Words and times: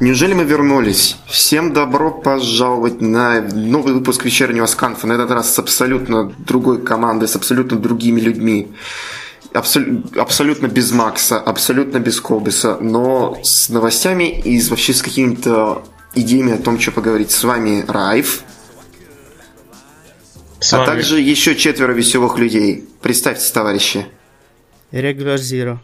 Неужели 0.00 0.34
мы 0.34 0.44
вернулись? 0.44 1.16
Всем 1.26 1.72
добро 1.72 2.10
пожаловать 2.10 3.00
на 3.00 3.40
новый 3.40 3.94
выпуск 3.94 4.24
вечернего 4.24 4.66
сканфа. 4.66 5.06
На 5.06 5.12
этот 5.12 5.30
раз 5.30 5.54
с 5.54 5.58
абсолютно 5.58 6.32
другой 6.38 6.82
командой, 6.82 7.28
с 7.28 7.36
абсолютно 7.36 7.78
другими 7.78 8.20
людьми. 8.20 8.72
Абсол- 9.52 10.18
абсолютно 10.18 10.66
без 10.66 10.92
Макса, 10.92 11.38
абсолютно 11.38 11.98
без 11.98 12.20
Колбиса, 12.20 12.78
но 12.80 13.38
с 13.42 13.68
новостями 13.68 14.40
и 14.40 14.60
вообще 14.68 14.94
с 14.94 15.02
какими-то 15.02 15.84
идеями 16.14 16.54
о 16.54 16.58
том, 16.58 16.80
что 16.80 16.90
поговорить. 16.90 17.30
С 17.30 17.44
вами 17.44 17.84
Райф. 17.86 18.44
С 20.62 20.72
а 20.72 20.78
вами- 20.78 20.86
также 20.86 21.18
еще 21.18 21.56
четверо 21.56 21.92
веселых 21.92 22.38
людей. 22.38 22.88
Представьтесь, 23.00 23.50
товарищи. 23.50 24.06
Regular 24.92 25.34
Zero. 25.34 25.78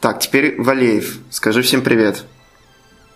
Так, 0.00 0.20
теперь 0.20 0.60
Валеев. 0.60 1.16
Скажи 1.30 1.62
всем 1.62 1.80
привет. 1.80 2.24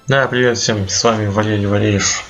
Да, 0.06 0.26
привет 0.26 0.56
всем, 0.56 0.88
с 0.88 1.04
вами 1.04 1.26
Валерий 1.26 1.66
Валеев. 1.66 2.24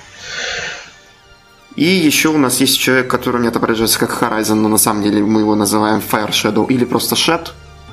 И 1.77 1.85
еще 1.85 2.31
у 2.31 2.39
нас 2.39 2.61
есть 2.61 2.79
человек, 2.79 3.09
который 3.09 3.41
не 3.41 3.49
отображается 3.49 4.01
как 4.01 4.21
Horizon, 4.21 4.55
но 4.55 4.69
на 4.69 4.79
самом 4.79 5.05
деле 5.05 5.23
мы 5.23 5.43
его 5.43 5.55
называем 5.55 6.01
Fire 6.01 6.31
Shadow 6.31 6.67
или 6.69 6.85
просто 6.85 7.15
Shed. 7.15 7.51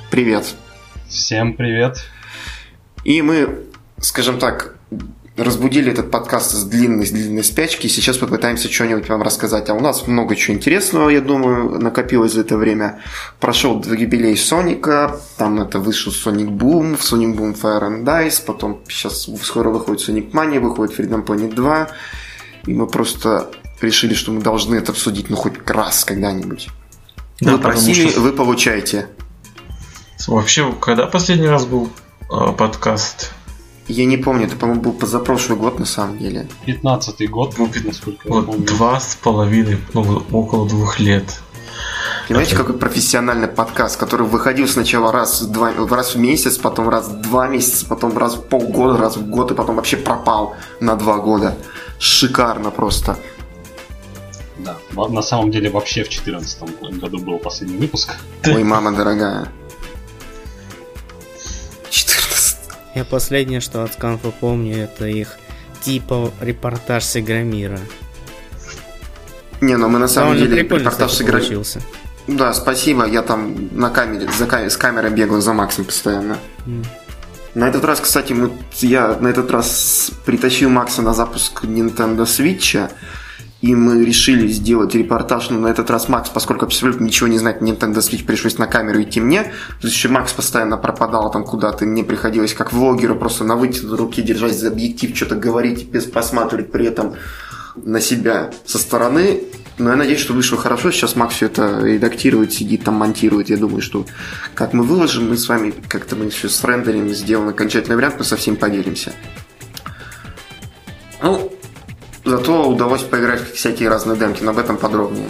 Привет. 0.09 0.55
Всем 1.07 1.53
привет. 1.55 2.03
И 3.03 3.21
мы, 3.21 3.65
скажем 3.99 4.39
так, 4.39 4.75
разбудили 5.43 5.91
этот 5.91 6.11
подкаст 6.11 6.51
с 6.51 6.63
длинной, 6.63 7.05
с 7.05 7.11
длинной 7.11 7.43
спячки, 7.43 7.87
и 7.87 7.89
сейчас 7.89 8.17
попытаемся 8.17 8.71
что-нибудь 8.71 9.09
вам 9.09 9.21
рассказать. 9.21 9.69
А 9.69 9.73
у 9.73 9.79
нас 9.79 10.07
много 10.07 10.35
чего 10.35 10.55
интересного, 10.57 11.09
я 11.09 11.21
думаю, 11.21 11.79
накопилось 11.79 12.33
за 12.33 12.41
это 12.41 12.57
время. 12.57 12.99
Прошел 13.39 13.83
юбилей 13.83 14.35
Соника, 14.37 15.19
там 15.37 15.61
это 15.61 15.79
вышел 15.79 16.11
Sonic 16.11 16.49
Boom, 16.49 16.99
Sonic 16.99 17.35
Boom 17.35 17.59
Fire 17.59 17.81
and 17.81 18.03
Dice, 18.03 18.41
потом 18.45 18.81
сейчас 18.87 19.29
скоро 19.43 19.69
выходит 19.69 20.07
Sonic 20.07 20.31
Mania, 20.31 20.59
выходит 20.59 20.97
Freedom 20.97 21.25
Planet 21.25 21.53
2, 21.53 21.87
и 22.67 22.73
мы 22.73 22.87
просто 22.87 23.49
решили, 23.81 24.13
что 24.13 24.31
мы 24.31 24.41
должны 24.41 24.75
это 24.75 24.91
обсудить, 24.91 25.29
ну, 25.29 25.35
хоть 25.35 25.53
раз 25.69 26.05
когда-нибудь. 26.05 26.69
Да, 27.39 27.53
вы 27.53 27.57
просили, 27.57 28.09
что- 28.09 28.21
вы 28.21 28.33
получаете. 28.33 29.07
Вообще, 30.27 30.71
когда 30.79 31.07
последний 31.07 31.47
раз 31.47 31.65
был 31.65 31.89
э, 32.29 32.51
подкаст? 32.55 33.31
Я 33.91 34.05
не 34.05 34.17
помню, 34.17 34.45
это, 34.45 34.55
по-моему, 34.55 34.81
был 34.81 34.93
позапрошлый 34.93 35.57
год 35.57 35.77
на 35.79 35.85
самом 35.85 36.17
деле. 36.17 36.47
15-й 36.65 37.27
год, 37.27 37.55
Ну, 37.57 37.69
насколько 37.83 38.27
я 38.27 38.33
Вот 38.33 38.45
помню. 38.45 38.65
два 38.65 38.99
с 38.99 39.15
половиной, 39.15 39.77
ну, 39.93 40.23
около 40.31 40.67
двух 40.67 40.99
лет. 40.99 41.41
Понимаете, 42.27 42.53
Это- 42.55 42.63
какой 42.63 42.79
профессиональный 42.79 43.47
подкаст, 43.49 43.99
который 43.99 44.25
выходил 44.25 44.67
сначала 44.67 45.11
раз 45.11 45.41
в, 45.41 45.51
два, 45.51 45.73
раз 45.89 46.15
в 46.15 46.19
месяц, 46.19 46.57
потом 46.57 46.87
раз 46.89 47.09
в 47.09 47.21
два 47.21 47.47
месяца, 47.47 47.85
потом 47.85 48.17
раз 48.17 48.35
в 48.35 48.43
полгода, 48.43 48.97
раз 48.97 49.17
в 49.17 49.27
год, 49.29 49.51
и 49.51 49.55
потом 49.55 49.75
вообще 49.75 49.97
пропал 49.97 50.55
на 50.79 50.95
два 50.95 51.17
года. 51.17 51.57
Шикарно 51.99 52.71
просто. 52.71 53.17
Да. 54.59 54.77
На 55.09 55.21
самом 55.21 55.51
деле 55.51 55.69
вообще 55.69 56.03
в 56.03 56.09
2014 56.09 56.99
году 56.99 57.17
был 57.19 57.39
последний 57.39 57.77
выпуск. 57.77 58.15
Ой, 58.45 58.63
мама 58.63 58.91
дорогая. 58.93 59.47
Я 62.95 63.05
последнее, 63.05 63.59
что 63.61 63.83
от 63.83 63.93
Сканфа 63.93 64.31
помню, 64.31 64.77
это 64.83 65.05
их 65.07 65.37
типа 65.81 66.31
репортаж 66.41 67.03
с 67.03 67.15
Игромира. 67.17 67.79
Не, 69.61 69.77
ну 69.77 69.87
мы 69.89 69.99
на 69.99 70.07
самом 70.07 70.33
Довольно 70.33 70.47
деле 70.55 70.63
репортаж 70.63 71.11
сыграли. 71.11 71.41
получился. 71.43 71.81
Да, 72.27 72.53
спасибо, 72.53 73.05
я 73.05 73.21
там 73.21 73.69
на 73.71 73.89
камере, 73.89 74.27
за 74.37 74.45
ка- 74.45 74.69
с 74.69 74.77
камерой 74.77 75.11
бегал 75.11 75.41
за 75.41 75.53
Максом 75.53 75.85
постоянно. 75.85 76.37
М. 76.65 76.83
На 77.55 77.67
этот 77.67 77.83
раз, 77.83 77.99
кстати, 77.99 78.31
мы, 78.33 78.51
я 78.79 79.17
на 79.19 79.27
этот 79.27 79.51
раз 79.51 80.11
притащил 80.25 80.69
Макса 80.69 81.01
на 81.01 81.13
запуск 81.13 81.63
Nintendo 81.65 82.23
Switch, 82.25 82.89
и 83.61 83.75
мы 83.75 84.03
решили 84.03 84.47
сделать 84.47 84.95
репортаж, 84.95 85.49
но 85.51 85.59
на 85.59 85.67
этот 85.67 85.89
раз 85.91 86.09
Макс, 86.09 86.29
поскольку 86.29 86.65
абсолютно 86.65 87.05
ничего 87.05 87.27
не 87.27 87.37
знает, 87.37 87.61
Nintendo 87.61 87.97
Switch 87.97 88.25
пришлось 88.25 88.57
на 88.57 88.67
камеру 88.67 89.01
идти 89.01 89.21
мне, 89.21 89.43
то 89.43 89.87
есть 89.87 89.95
еще 89.95 90.09
Макс 90.09 90.33
постоянно 90.33 90.77
пропадал 90.77 91.31
там 91.31 91.43
куда-то, 91.43 91.85
мне 91.85 92.03
приходилось 92.03 92.53
как 92.53 92.73
влогеру 92.73 93.15
просто 93.15 93.43
на 93.43 93.55
вытянутой 93.55 93.97
руке 93.97 94.21
держать 94.23 94.57
за 94.57 94.69
объектив, 94.69 95.15
что-то 95.15 95.35
говорить, 95.35 95.87
без 95.89 96.05
посматривать 96.05 96.71
при 96.71 96.87
этом 96.87 97.15
на 97.75 98.01
себя 98.01 98.51
со 98.65 98.77
стороны. 98.79 99.43
Но 99.77 99.91
я 99.91 99.95
надеюсь, 99.95 100.19
что 100.19 100.33
вышло 100.33 100.57
хорошо. 100.57 100.91
Сейчас 100.91 101.15
Макс 101.15 101.35
все 101.35 101.45
это 101.47 101.79
редактирует, 101.81 102.53
сидит 102.53 102.83
там, 102.83 102.95
монтирует. 102.95 103.49
Я 103.49 103.57
думаю, 103.57 103.81
что 103.81 104.05
как 104.53 104.73
мы 104.73 104.83
выложим, 104.83 105.29
мы 105.29 105.37
с 105.37 105.47
вами 105.47 105.73
как-то 105.87 106.15
мы 106.15 106.25
еще 106.25 106.49
с 106.49 106.63
рендером 106.63 107.09
сделаем 107.09 107.49
окончательный 107.49 107.95
вариант, 107.95 108.15
мы 108.19 108.25
со 108.25 108.35
всем 108.35 108.57
поделимся. 108.57 109.13
Ну, 111.23 111.51
зато 112.25 112.69
удалось 112.69 113.03
поиграть 113.03 113.41
в 113.41 113.53
всякие 113.53 113.89
разные 113.89 114.17
демки, 114.17 114.43
но 114.43 114.51
об 114.51 114.57
этом 114.57 114.77
подробнее. 114.77 115.29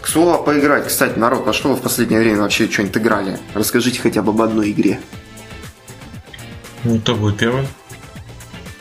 К 0.00 0.06
слову, 0.06 0.34
о 0.34 0.38
поиграть. 0.38 0.86
Кстати, 0.86 1.18
народ, 1.18 1.46
на 1.46 1.52
что 1.52 1.70
вы 1.70 1.76
в 1.76 1.80
последнее 1.80 2.20
время 2.20 2.42
вообще 2.42 2.70
что-нибудь 2.70 2.96
играли? 2.96 3.38
Расскажите 3.54 4.00
хотя 4.00 4.22
бы 4.22 4.30
об 4.30 4.40
одной 4.40 4.70
игре. 4.70 5.00
Ну, 6.84 6.98
кто 7.00 7.14
будет 7.14 7.38
первым? 7.38 7.66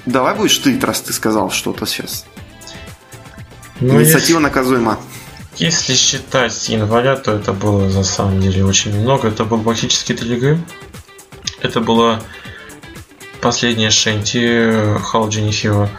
Давай 0.06 0.35
будешь 0.35 0.57
ты, 0.59 0.79
раз 0.79 1.01
ты 1.01 1.12
сказал 1.13 1.50
что-то 1.50 1.85
сейчас. 1.85 2.25
Ну, 3.79 4.01
Инициатива 4.01 4.39
наказуема. 4.39 5.00
Если 5.57 5.95
считать 5.95 6.69
января, 6.69 7.16
то 7.16 7.34
это 7.34 7.51
было 7.51 7.89
на 7.89 8.03
самом 8.03 8.39
деле 8.39 8.63
очень 8.63 8.97
много. 8.97 9.28
Это 9.28 9.44
было 9.44 9.62
практически 9.62 10.13
три 10.13 10.35
игры. 10.35 10.59
Это 11.62 11.81
была 11.81 12.22
последняя 13.41 13.89
Шенти 13.89 14.38
Hall 14.38 15.28
Genie 15.29 15.50
Hero. 15.50 15.89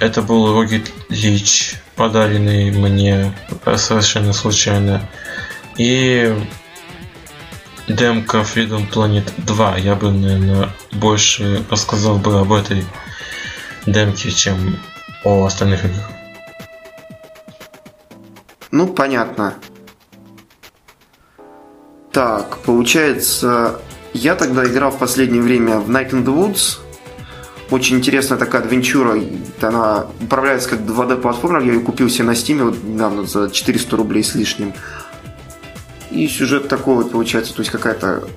Это 0.00 0.22
был 0.22 0.52
Рогит 0.52 0.92
Лич, 1.08 1.76
подаренный 1.96 2.70
мне 2.70 3.32
э, 3.64 3.76
совершенно 3.76 4.32
случайно. 4.32 5.08
И 5.76 6.34
демка 7.88 8.38
Freedom 8.38 8.90
Planet 8.90 9.30
2. 9.38 9.78
Я 9.78 9.94
бы, 9.94 10.10
наверное, 10.10 10.70
больше 10.92 11.64
рассказал 11.70 12.18
бы 12.18 12.40
об 12.40 12.52
этой 12.52 12.84
демке, 13.86 14.30
чем 14.30 14.78
о 15.22 15.44
остальных 15.44 15.84
играх. 15.84 16.10
Ну, 18.70 18.88
понятно. 18.88 19.54
Так, 22.10 22.58
получается, 22.58 23.80
я 24.12 24.34
тогда 24.34 24.64
играл 24.64 24.90
в 24.90 24.98
последнее 24.98 25.42
время 25.42 25.78
в 25.78 25.90
Night 25.90 26.10
in 26.10 26.24
the 26.24 26.34
Woods. 26.34 26.78
Очень 27.70 27.96
интересная 27.96 28.38
такая 28.38 28.62
адвенчура. 28.62 29.18
Она 29.60 30.06
управляется 30.20 30.68
как 30.68 30.80
2D-платформер. 30.80 31.62
Я 31.62 31.72
ее 31.72 31.80
купил 31.80 32.08
себе 32.08 32.24
на 32.24 32.32
Steam 32.32 32.62
вот 32.64 32.82
недавно 32.82 33.24
за 33.24 33.50
400 33.50 33.96
рублей 33.96 34.22
с 34.22 34.34
лишним. 34.34 34.74
И 36.10 36.28
сюжет 36.28 36.68
такой 36.68 36.96
вот 36.96 37.10
получается, 37.10 37.54
то 37.54 37.60
есть 37.60 37.72
какая-то 37.72 38.28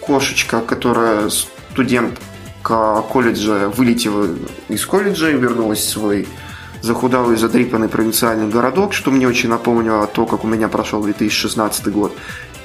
кошечка, 0.00 0.60
которая 0.60 1.28
студентка 1.30 3.02
колледжа 3.10 3.68
вылетела 3.70 4.28
из 4.68 4.84
колледжа 4.86 5.30
и 5.30 5.36
вернулась 5.36 5.80
в 5.80 5.88
свой 5.88 6.28
захудалый, 6.82 7.36
задрипанный 7.36 7.88
провинциальный 7.88 8.48
городок, 8.48 8.92
что 8.92 9.10
мне 9.10 9.26
очень 9.26 9.48
напомнило 9.48 10.06
то, 10.06 10.26
как 10.26 10.44
у 10.44 10.46
меня 10.46 10.68
прошел 10.68 11.02
2016 11.02 11.88
год. 11.88 12.14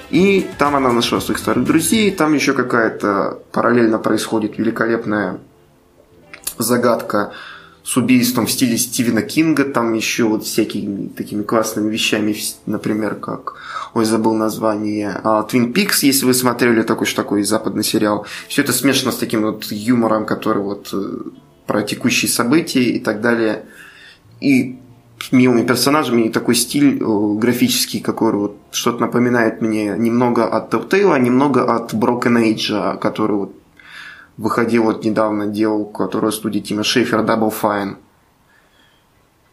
И 0.10 0.48
там 0.58 0.76
она 0.76 0.92
нашла 0.92 1.22
своих 1.22 1.40
старых 1.40 1.66
друзей, 1.66 2.12
там 2.12 2.34
еще 2.34 2.54
какая-то 2.54 3.40
параллельно 3.52 4.00
происходит 4.00 4.58
великолепная 4.58 5.40
загадка 6.58 7.32
с 7.84 7.96
убийством 7.98 8.46
в 8.46 8.52
стиле 8.52 8.78
Стивена 8.78 9.22
Кинга, 9.22 9.66
там 9.66 9.94
еще 9.94 10.26
вот 10.26 10.44
всякими 10.44 11.08
такими 11.08 11.44
классными 11.44 11.92
вещами, 11.92 12.36
например, 12.66 13.16
как, 13.16 13.56
ой, 13.94 14.06
забыл 14.06 14.36
название, 14.36 15.20
а, 15.24 15.48
Twin 15.50 15.74
Peaks, 15.74 16.00
если 16.02 16.26
вы 16.26 16.34
смотрели 16.34 16.82
такой 16.84 17.08
же 17.08 17.16
такой 17.16 17.44
западный 17.44 17.84
сериал. 17.84 18.26
Все 18.48 18.62
это 18.62 18.74
смешано 18.74 19.12
с 19.12 19.18
таким 19.18 19.42
вот 19.42 19.66
юмором, 19.72 20.26
который 20.26 20.62
вот 20.62 20.90
э, 20.94 21.18
про 21.66 21.82
текущие 21.82 22.30
события 22.30 22.84
и 22.84 23.00
так 23.00 23.22
далее. 23.22 23.66
И 24.40 24.80
милыми 25.32 25.66
персонажами, 25.66 26.24
и 26.24 26.30
такой 26.30 26.56
стиль 26.56 27.02
э, 27.02 27.34
графический, 27.38 28.00
который 28.00 28.38
вот 28.38 28.58
что-то 28.72 29.02
напоминает 29.02 29.62
мне 29.62 29.96
немного 29.98 30.46
от 30.46 30.74
Telltale, 30.74 31.14
а 31.14 31.20
немного 31.20 31.76
от 31.76 31.94
Broken 31.94 32.44
Age, 32.44 32.98
который 33.00 33.36
вот 33.36 33.56
выходил 34.38 34.84
вот 34.84 35.04
недавно, 35.04 35.48
делал, 35.48 35.86
которую 35.86 36.32
студия 36.32 36.62
Тима 36.62 36.84
Шейфера 36.84 37.24
Double 37.24 37.54
Fine. 37.62 37.98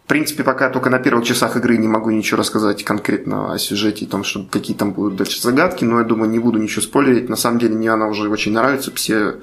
В 0.04 0.08
принципе, 0.08 0.44
пока 0.44 0.70
только 0.70 0.88
на 0.88 1.00
первых 1.00 1.24
часах 1.24 1.56
игры 1.56 1.76
не 1.78 1.88
могу 1.88 2.10
ничего 2.10 2.38
рассказать 2.38 2.84
конкретно 2.84 3.52
о 3.52 3.58
сюжете 3.58 4.04
и 4.04 4.08
том, 4.08 4.22
что 4.22 4.46
какие 4.48 4.76
там 4.76 4.92
будут 4.92 5.16
дальше 5.16 5.42
загадки, 5.42 5.84
но 5.84 5.98
я 5.98 6.04
думаю, 6.04 6.30
не 6.30 6.38
буду 6.38 6.60
ничего 6.60 6.82
спойлерить. 6.82 7.28
На 7.28 7.34
самом 7.34 7.58
деле, 7.58 7.74
мне 7.74 7.90
она 7.90 8.06
уже 8.06 8.28
очень 8.28 8.52
нравится. 8.52 8.92
Все, 8.94 9.40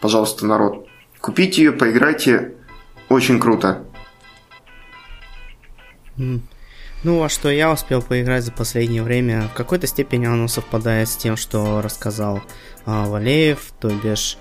пожалуйста, 0.00 0.46
народ, 0.46 0.88
купите 1.20 1.62
ее, 1.62 1.70
поиграйте. 1.70 2.54
Очень 3.08 3.38
круто. 3.38 3.84
Ну, 6.16 7.22
а 7.22 7.28
что 7.28 7.50
я 7.50 7.70
успел 7.70 8.00
поиграть 8.00 8.44
за 8.44 8.52
последнее 8.52 9.02
время, 9.02 9.48
в 9.48 9.54
какой-то 9.54 9.86
степени 9.86 10.24
оно 10.24 10.48
совпадает 10.48 11.08
с 11.08 11.16
тем, 11.16 11.36
что 11.36 11.82
рассказал 11.82 12.40
а, 12.86 13.06
Валеев, 13.06 13.74
то 13.78 13.90
бишь 13.90 14.38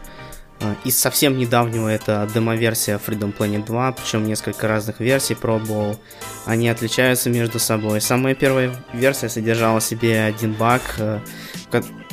а, 0.62 0.76
из 0.86 0.98
совсем 0.98 1.38
недавнего 1.38 1.90
это 1.90 2.30
демо-версия 2.34 3.00
Freedom 3.06 3.36
Planet 3.36 3.66
2, 3.66 3.92
причем 3.92 4.26
несколько 4.26 4.70
разных 4.70 5.02
версий 5.02 5.36
пробовал. 5.36 6.00
Они 6.46 6.70
отличаются 6.70 7.30
между 7.30 7.60
собой. 7.60 8.00
Самая 8.00 8.34
первая 8.34 8.74
версия 8.94 9.28
содержала 9.28 9.82
себе 9.82 10.22
один 10.22 10.54
баг, 10.54 10.82
э, 11.00 11.20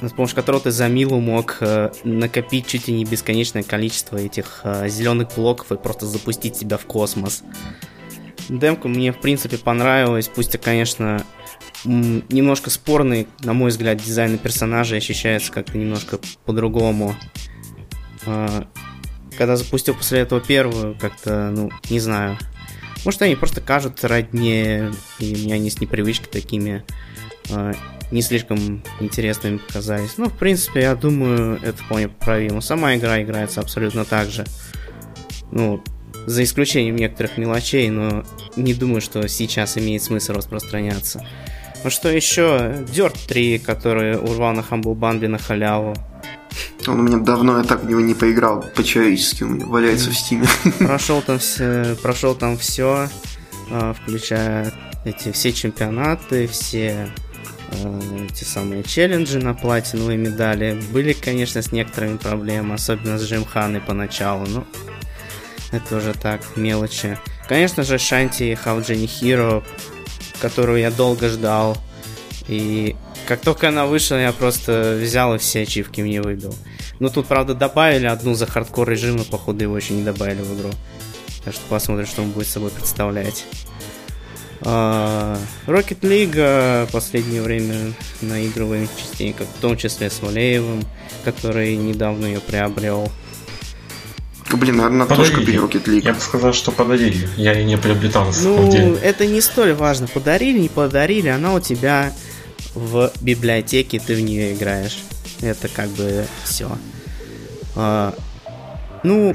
с 0.03 0.13
помощью 0.13 0.35
которого 0.35 0.63
ты 0.63 0.73
за 0.73 0.89
милу 0.89 1.21
мог 1.21 1.59
э, 1.61 1.93
накопить 2.03 2.67
чуть 2.67 2.89
ли 2.89 2.95
не 2.95 3.05
бесконечное 3.05 3.63
количество 3.63 4.17
этих 4.17 4.63
э, 4.65 4.89
зеленых 4.89 5.29
блоков 5.37 5.71
и 5.71 5.77
просто 5.77 6.07
запустить 6.07 6.57
себя 6.57 6.77
в 6.77 6.87
космос. 6.87 7.45
Демка 8.59 8.89
мне, 8.89 9.13
в 9.13 9.21
принципе, 9.21 9.59
понравилась, 9.59 10.29
пусть, 10.29 10.59
конечно, 10.59 11.25
немножко 11.85 12.69
спорный, 12.69 13.29
на 13.43 13.53
мой 13.53 13.71
взгляд, 13.71 13.99
дизайн 13.99 14.39
персонажа 14.39 14.97
ощущается 14.97 15.53
как-то 15.53 15.79
немножко 15.79 16.19
по-другому. 16.45 17.15
А, 18.27 18.67
когда 19.39 19.57
запустил 19.57 19.95
после 19.95 20.21
этого 20.21 20.41
первую, 20.41 20.97
как-то, 20.99 21.51
ну, 21.51 21.71
не 21.89 22.01
знаю. 22.01 22.37
Может, 23.05 23.23
они 23.23 23.37
просто 23.37 23.61
кажутся 23.61 24.09
роднее, 24.09 24.93
и 25.19 25.35
мне 25.35 25.55
они 25.55 25.71
с 25.71 25.81
непривычки 25.81 26.27
такими 26.27 26.85
а, 27.51 27.73
не 28.11 28.21
слишком 28.21 28.83
интересными 28.99 29.59
показались. 29.59 30.19
Ну, 30.19 30.29
в 30.29 30.37
принципе, 30.37 30.81
я 30.81 30.97
думаю, 30.97 31.61
это 31.63 31.79
вполне 31.83 32.09
поправимо. 32.09 32.61
Сама 32.61 32.97
игра 32.97 33.23
играется 33.23 33.61
абсолютно 33.61 34.05
так 34.05 34.29
же. 34.29 34.45
Ну, 35.53 35.83
за 36.27 36.45
исключением 36.45 36.97
некоторых 36.97 37.37
мелочей, 37.39 37.89
но 37.91 38.25
не 38.57 38.75
думаю, 38.75 39.01
что 39.01 39.27
сейчас 39.29 39.79
имеет 39.79 40.03
смысл 40.03 40.33
распространяться. 40.33 41.25
Ну 41.83 41.91
что 41.91 42.11
еще? 42.11 42.85
Dirt 42.93 43.17
3, 43.27 43.59
который 43.59 44.17
урвал 44.17 44.53
на 44.53 44.61
Humble 44.61 44.95
Bundle 44.95 45.29
на 45.29 45.39
халяву. 45.39 45.95
Он 46.87 47.01
у 47.01 47.03
меня 47.03 47.19
давно, 47.19 47.59
я 47.59 47.65
так 47.65 47.85
в 47.85 47.89
него 47.89 48.01
не 48.01 48.15
поиграл 48.15 48.65
по-человечески, 48.75 49.45
у 49.45 49.49
меня 49.49 49.67
валяется 49.67 50.11
в 50.11 50.15
стиме. 50.15 50.47
Прошел 50.79 51.23
там 51.23 51.39
все, 51.39 51.97
прошел 52.03 52.35
там 52.35 52.57
все, 52.57 53.09
а, 53.71 53.95
включая 53.95 54.73
эти 55.05 55.31
все 55.33 55.53
чемпионаты, 55.53 56.47
все 56.47 57.11
а, 57.73 58.01
эти 58.31 58.45
самые 58.45 58.83
челленджи 58.83 59.39
на 59.39 59.55
платиновые 59.55 60.17
медали. 60.17 60.81
Были, 60.93 61.13
конечно, 61.13 61.63
с 61.63 61.71
некоторыми 61.73 62.17
проблемами, 62.17 62.75
особенно 62.75 63.19
с 63.19 63.23
Джимханой 63.25 63.81
поначалу, 63.81 64.47
но 64.47 64.67
это 65.71 65.97
уже 65.97 66.15
так, 66.15 66.43
мелочи. 66.57 67.19
Конечно 67.49 67.83
же, 67.83 67.99
Шанти 67.99 68.59
How 68.65 68.81
Jenny 68.81 69.07
Hero, 69.07 69.65
которую 70.41 70.81
я 70.81 70.91
долго 70.91 71.29
ждал. 71.29 71.77
И 72.49 72.97
как 73.27 73.41
только 73.41 73.69
она 73.69 73.87
вышла, 73.87 74.17
я 74.17 74.33
просто 74.33 74.99
взял 75.01 75.35
и 75.35 75.39
все 75.39 75.63
ачивки 75.63 76.01
мне 76.01 76.21
выбил. 76.21 76.55
Ну, 76.99 77.09
тут, 77.09 77.27
правда, 77.27 77.55
добавили 77.55 78.07
одну 78.07 78.35
за 78.35 78.47
хардкор 78.47 78.89
режим, 78.89 79.17
но, 79.17 79.25
походу, 79.25 79.63
его 79.63 79.77
еще 79.77 79.95
не 79.95 80.03
добавили 80.03 80.43
в 80.43 80.59
игру. 80.59 80.71
Так 81.45 81.55
что 81.55 81.63
посмотрим, 81.69 82.07
что 82.07 82.23
он 82.23 82.31
будет 82.31 82.49
собой 82.49 82.71
представлять. 82.71 83.47
А, 84.63 85.39
Rocket 85.67 86.01
League 86.01 86.91
последнее 86.93 87.41
время 87.41 87.95
наигрываем 88.21 88.89
частенько, 88.97 89.45
в 89.45 89.61
том 89.61 89.77
числе 89.77 90.11
с 90.11 90.21
Валеевым, 90.21 90.83
который 91.25 91.77
недавно 91.77 92.27
ее 92.27 92.41
приобрел. 92.41 93.11
Блин, 94.57 94.77
наверное, 94.77 95.07
тоже 95.07 95.33
купили 95.33 95.59
Rocket 95.59 95.85
League. 95.85 96.05
Я 96.05 96.15
бы 96.15 96.21
сказал, 96.21 96.53
что 96.53 96.73
подарили. 96.73 97.29
Я 97.37 97.59
и 97.59 97.65
не 97.65 97.77
приобретал 97.79 98.27
на 98.27 98.33
самом 98.33 98.67
ну, 98.67 98.71
деле. 98.71 98.97
это 99.03 99.27
не 99.27 99.41
столь 99.41 99.75
важно. 99.75 100.07
Подарили, 100.07 100.59
не 100.59 100.69
подарили, 100.69 101.29
она 101.29 101.55
у 101.55 101.61
тебя 101.61 102.13
в 102.75 103.13
библиотеке, 103.21 104.01
ты 104.05 104.15
в 104.15 104.21
нее 104.21 104.55
играешь. 104.55 104.99
Это 105.41 105.69
как 105.69 105.89
бы 105.91 106.27
все. 106.45 106.71
А, 107.77 108.15
ну, 109.03 109.33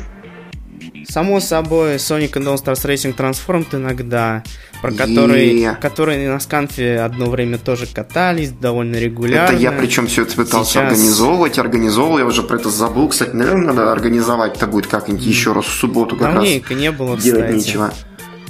само 1.07 1.39
собой, 1.39 1.95
Sonic 1.95 2.33
and 2.33 2.45
All 2.45 2.55
Stars 2.55 2.85
Racing 2.85 3.15
Transformed 3.15 3.75
иногда, 3.75 4.43
про 4.85 4.91
который, 4.93 5.55
yeah. 5.55 5.79
которые 5.79 6.29
на 6.29 6.39
сканфе 6.39 6.99
одно 6.99 7.29
время 7.29 7.57
тоже 7.57 7.87
катались 7.87 8.51
довольно 8.51 8.97
регулярно. 8.97 9.55
Это 9.55 9.61
я 9.61 9.71
причем 9.71 10.07
все 10.07 10.23
это 10.23 10.35
пытался 10.35 10.73
Сейчас... 10.73 10.83
организовывать, 10.91 11.57
организовывал, 11.57 12.19
я 12.19 12.25
уже 12.25 12.43
про 12.43 12.57
это 12.57 12.69
забыл. 12.69 13.09
Кстати, 13.09 13.31
наверное, 13.31 13.73
надо 13.73 13.91
организовать 13.91 14.57
это 14.57 14.67
будет 14.67 14.87
как-нибудь 14.87 15.23
mm. 15.23 15.29
еще 15.29 15.53
раз 15.53 15.65
в 15.65 15.73
субботу 15.73 16.15
как 16.15 16.33
Давненько 16.35 16.73
раз. 16.73 16.81
не 16.81 16.91
было, 16.91 17.17
Делать 17.17 17.45
кстати. 17.45 17.67
нечего. 17.67 17.93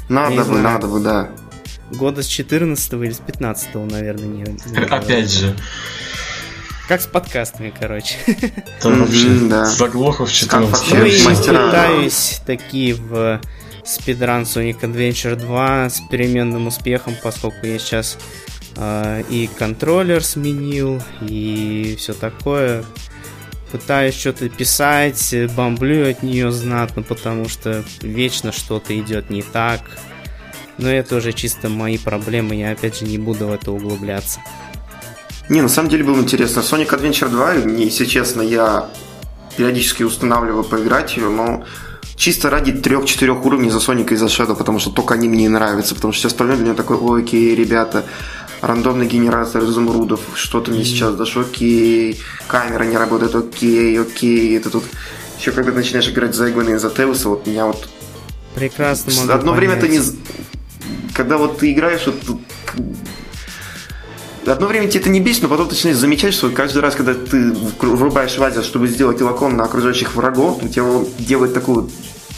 Надо 0.09 0.43
бы, 0.43 0.59
надо 0.59 0.87
бы, 0.87 0.99
да. 0.99 1.29
Года 1.91 2.21
с 2.21 2.27
14 2.27 2.93
или 2.93 3.11
с 3.11 3.19
15 3.19 3.75
наверное, 3.75 4.27
не, 4.27 4.43
не 4.71 4.77
Опять 4.85 5.31
же. 5.31 5.55
Как 6.87 7.01
с 7.01 7.07
подкастами, 7.07 7.73
короче. 7.77 8.15
Это 8.27 8.89
вообще 8.89 9.29
да. 9.49 9.65
заглохов 9.65 10.31
14 10.31 10.93
Ну 10.93 11.05
и 11.05 11.19
пытаюсь 11.21 12.41
такие 12.45 12.93
в 12.93 13.39
спидран 13.85 14.43
Sonic 14.43 14.81
Adventure 14.81 15.35
2 15.35 15.89
с 15.89 16.01
переменным 16.09 16.67
успехом, 16.67 17.15
поскольку 17.21 17.65
я 17.65 17.79
сейчас 17.79 18.17
э, 18.75 19.23
и 19.29 19.47
контроллер 19.57 20.23
сменил, 20.23 21.01
и 21.21 21.95
все 21.97 22.13
такое. 22.13 22.83
Пытаюсь 23.71 24.15
что-то 24.15 24.47
писать, 24.49 25.35
бомблю 25.55 26.09
от 26.09 26.23
нее 26.23 26.51
знатно, 26.51 27.01
потому 27.01 27.49
что 27.49 27.83
вечно 28.01 28.51
что-то 28.51 28.97
идет 28.97 29.29
не 29.29 29.41
так. 29.41 29.81
Но 30.77 30.89
это 30.89 31.17
уже 31.17 31.33
чисто 31.33 31.69
мои 31.69 31.97
проблемы, 31.97 32.55
я 32.55 32.71
опять 32.71 32.99
же 32.99 33.05
не 33.05 33.17
буду 33.17 33.47
в 33.47 33.53
это 33.53 33.71
углубляться. 33.71 34.39
Не, 35.47 35.61
на 35.61 35.69
самом 35.69 35.89
деле 35.89 36.03
было 36.03 36.19
интересно. 36.19 36.61
Sonic 36.61 36.89
Adventure 36.89 37.29
2, 37.29 37.53
если 37.77 38.05
честно, 38.05 38.41
я 38.41 38.89
периодически 39.57 40.03
устанавливаю 40.03 40.63
поиграть 40.63 41.15
ее, 41.17 41.29
но 41.29 41.65
чисто 42.15 42.49
ради 42.49 42.71
трех-четырех 42.71 43.45
уровней 43.45 43.69
за 43.69 43.79
Соника 43.79 44.13
и 44.13 44.17
за 44.17 44.25
Shadow, 44.25 44.55
потому 44.55 44.79
что 44.79 44.89
только 44.91 45.13
они 45.13 45.27
мне 45.27 45.49
нравятся, 45.49 45.95
потому 45.95 46.13
что 46.13 46.19
все 46.19 46.27
остальное 46.27 46.57
для 46.57 46.65
меня 46.65 46.75
такой, 46.75 46.97
ой, 46.97 47.23
окей, 47.23 47.55
ребята, 47.55 48.05
рандомный 48.61 49.07
генератор 49.07 49.63
изумрудов, 49.63 50.21
что-то 50.35 50.71
мне 50.71 50.83
сейчас 50.85 51.15
дошло, 51.15 51.41
окей, 51.41 52.19
камера 52.47 52.83
не 52.83 52.97
работает, 52.97 53.35
окей, 53.35 53.99
окей, 53.99 54.57
это 54.57 54.69
тут 54.69 54.83
еще 55.37 55.51
когда 55.51 55.71
ты 55.71 55.77
начинаешь 55.77 56.07
играть 56.07 56.33
за 56.33 56.49
Эгвена 56.49 56.69
и 56.71 56.77
за 56.77 56.89
Теуса, 56.89 57.29
вот 57.29 57.45
меня 57.45 57.65
вот 57.65 57.87
Прекрасно 58.55 59.33
Одно 59.33 59.53
понять. 59.53 59.69
время 59.69 59.81
ты 59.81 59.89
не... 59.89 59.99
Когда 61.13 61.37
вот 61.37 61.59
ты 61.59 61.73
играешь, 61.73 62.07
вот 62.07 62.39
одно 64.53 64.67
время 64.67 64.87
тебе 64.87 65.01
это 65.01 65.09
не 65.09 65.19
бесит, 65.19 65.43
но 65.43 65.49
потом 65.49 65.67
ты 65.67 65.73
начинаешь 65.73 65.97
замечать, 65.97 66.33
что 66.33 66.49
каждый 66.49 66.81
раз, 66.81 66.95
когда 66.95 67.13
ты 67.13 67.51
врубаешь 67.81 68.37
лазер, 68.37 68.63
чтобы 68.63 68.87
сделать 68.87 69.21
лакон 69.21 69.55
на 69.55 69.63
окружающих 69.63 70.15
врагов, 70.15 70.63
у 70.63 70.67
тебя 70.67 70.85
делает 71.19 71.53
такой 71.53 71.89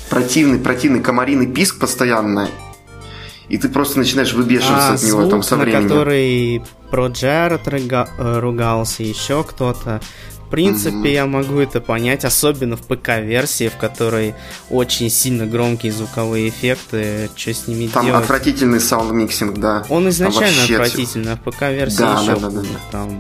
противный, 0.10 0.60
противный 0.60 1.02
комариный 1.02 1.48
писк 1.48 1.80
постоянно. 1.80 2.50
И 3.50 3.58
ты 3.58 3.70
просто 3.70 4.00
начинаешь 4.00 4.34
выбешиваться 4.34 4.90
а, 4.90 4.94
от 4.94 5.04
него 5.04 5.26
там 5.28 5.42
со 5.42 5.56
временем. 5.56 5.84
на 5.84 5.90
который 5.90 6.62
про 6.92 7.08
Джаред 7.08 7.68
э, 7.68 8.40
ругался, 8.40 9.04
еще 9.04 9.44
кто-то. 9.44 10.02
В 10.48 10.50
принципе, 10.50 10.96
mm-hmm. 10.96 11.14
я 11.14 11.26
могу 11.26 11.60
это 11.60 11.82
понять, 11.82 12.24
особенно 12.24 12.78
в 12.78 12.82
ПК-версии, 12.84 13.68
в 13.68 13.76
которой 13.76 14.34
очень 14.70 15.10
сильно 15.10 15.46
громкие 15.46 15.92
звуковые 15.92 16.48
эффекты. 16.48 17.30
Что 17.36 17.54
с 17.54 17.68
ними 17.68 17.88
там 17.88 18.06
делать? 18.06 18.14
Там 18.14 18.24
отвратительный 18.24 18.80
sound 18.80 19.12
mixing, 19.12 19.58
да. 19.58 19.84
Он 19.90 20.08
изначально 20.08 20.64
отвратительный, 20.64 21.34
а 21.34 21.36
в 21.36 21.42
ПК-версии 21.42 21.98
да, 21.98 22.22
еще 22.22 22.36
да, 22.36 22.50
да, 22.50 22.50
да, 22.50 22.62
да. 22.62 22.68
там 22.92 23.20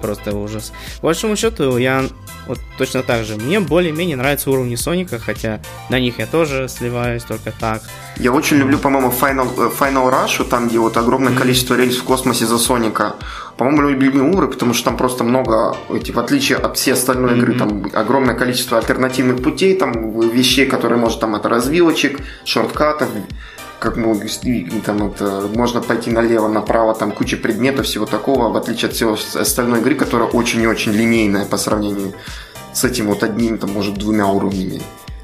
просто 0.00 0.36
ужас. 0.36 0.72
По 1.00 1.06
большому 1.06 1.36
счету, 1.36 1.78
я 1.78 2.04
вот 2.46 2.58
точно 2.76 3.02
так 3.02 3.24
же. 3.24 3.36
Мне 3.36 3.60
более-менее 3.60 4.16
нравятся 4.16 4.50
уровни 4.50 4.74
Соника, 4.74 5.18
хотя 5.18 5.60
на 5.88 5.98
них 5.98 6.18
я 6.18 6.26
тоже 6.26 6.68
сливаюсь 6.68 7.22
только 7.22 7.52
так. 7.58 7.82
Я 8.16 8.32
очень 8.32 8.58
люблю, 8.58 8.78
по-моему, 8.78 9.10
Final, 9.10 9.48
э, 9.56 9.70
Final 9.78 10.10
Rush, 10.10 10.44
там, 10.48 10.68
где 10.68 10.78
вот 10.78 10.96
огромное 10.96 11.32
mm-hmm. 11.32 11.38
количество 11.38 11.74
рельс 11.74 11.96
в 11.96 12.04
космосе 12.04 12.46
за 12.46 12.58
Соника. 12.58 13.14
По-моему, 13.56 13.88
любимый 13.88 14.34
уровень, 14.34 14.52
потому 14.52 14.74
что 14.74 14.86
там 14.86 14.96
просто 14.96 15.22
много, 15.22 15.76
эти, 15.94 16.10
в 16.10 16.18
отличие 16.18 16.58
от 16.58 16.76
всей 16.76 16.92
остальной 16.92 17.34
mm-hmm. 17.34 17.38
игры, 17.38 17.58
там 17.58 17.90
огромное 17.92 18.34
количество 18.34 18.78
альтернативных 18.78 19.42
путей, 19.42 19.76
там 19.76 20.20
вещей, 20.20 20.66
которые 20.66 20.98
может 20.98 21.20
там 21.20 21.36
от 21.36 21.46
развилочек, 21.46 22.20
шорткатов, 22.44 23.08
как 23.78 23.96
мы 23.96 24.18
там 24.84 25.08
это, 25.08 25.48
можно 25.54 25.80
пойти 25.80 26.10
налево, 26.10 26.48
направо, 26.48 26.94
там 26.94 27.12
куча 27.12 27.36
предметов, 27.36 27.86
всего 27.86 28.06
такого, 28.06 28.48
в 28.48 28.56
отличие 28.56 28.88
от 28.88 28.94
всего 28.94 29.16
остальной 29.34 29.80
игры, 29.80 29.94
которая 29.94 30.28
очень 30.28 30.62
и 30.62 30.66
очень 30.66 30.92
линейная 30.92 31.44
по 31.44 31.56
сравнению 31.56 32.12
с 32.72 32.82
этим 32.82 33.06
вот 33.06 33.22
одним, 33.22 33.58
там, 33.58 33.70
может, 33.70 33.94
двумя 33.94 34.26
уровнями. 34.26 34.82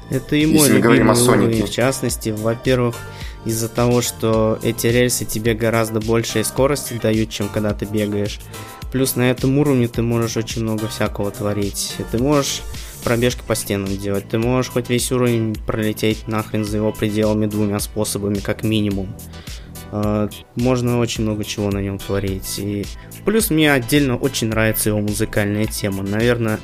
Это 0.09 0.35
и 0.35 0.45
мой 0.45 0.69
любимый 0.69 1.17
уровень, 1.17 1.65
в 1.65 1.71
частности. 1.71 2.29
Во-первых, 2.37 2.95
из-за 3.45 3.69
того, 3.69 4.01
что 4.01 4.59
эти 4.63 4.87
рельсы 4.87 5.25
тебе 5.25 5.53
гораздо 5.53 5.99
большей 5.99 6.43
скорости 6.43 6.99
дают, 7.01 7.29
чем 7.29 7.49
когда 7.49 7.73
ты 7.73 7.85
бегаешь. 7.85 8.39
Плюс 8.91 9.15
на 9.15 9.31
этом 9.31 9.57
уровне 9.57 9.87
ты 9.87 10.01
можешь 10.01 10.37
очень 10.37 10.63
много 10.63 10.87
всякого 10.87 11.31
творить. 11.31 11.95
Ты 12.11 12.17
можешь 12.17 12.61
пробежки 13.03 13.41
по 13.47 13.55
стенам 13.55 13.97
делать. 13.97 14.27
Ты 14.29 14.37
можешь 14.37 14.71
хоть 14.71 14.89
весь 14.89 15.11
уровень 15.11 15.55
пролететь 15.55 16.27
нахрен 16.27 16.65
за 16.65 16.77
его 16.77 16.91
пределами 16.91 17.45
двумя 17.45 17.79
способами, 17.79 18.39
как 18.39 18.63
минимум. 18.63 19.15
Э, 19.91 20.29
можно 20.55 20.99
очень 20.99 21.23
много 21.23 21.43
чего 21.43 21.71
на 21.71 21.79
нем 21.79 21.97
творить. 21.99 22.59
И 22.59 22.85
плюс 23.25 23.49
мне 23.49 23.71
отдельно 23.71 24.17
очень 24.17 24.47
нравится 24.49 24.89
его 24.89 24.99
музыкальная 24.99 25.65
тема. 25.65 26.03
Наверное, 26.03 26.59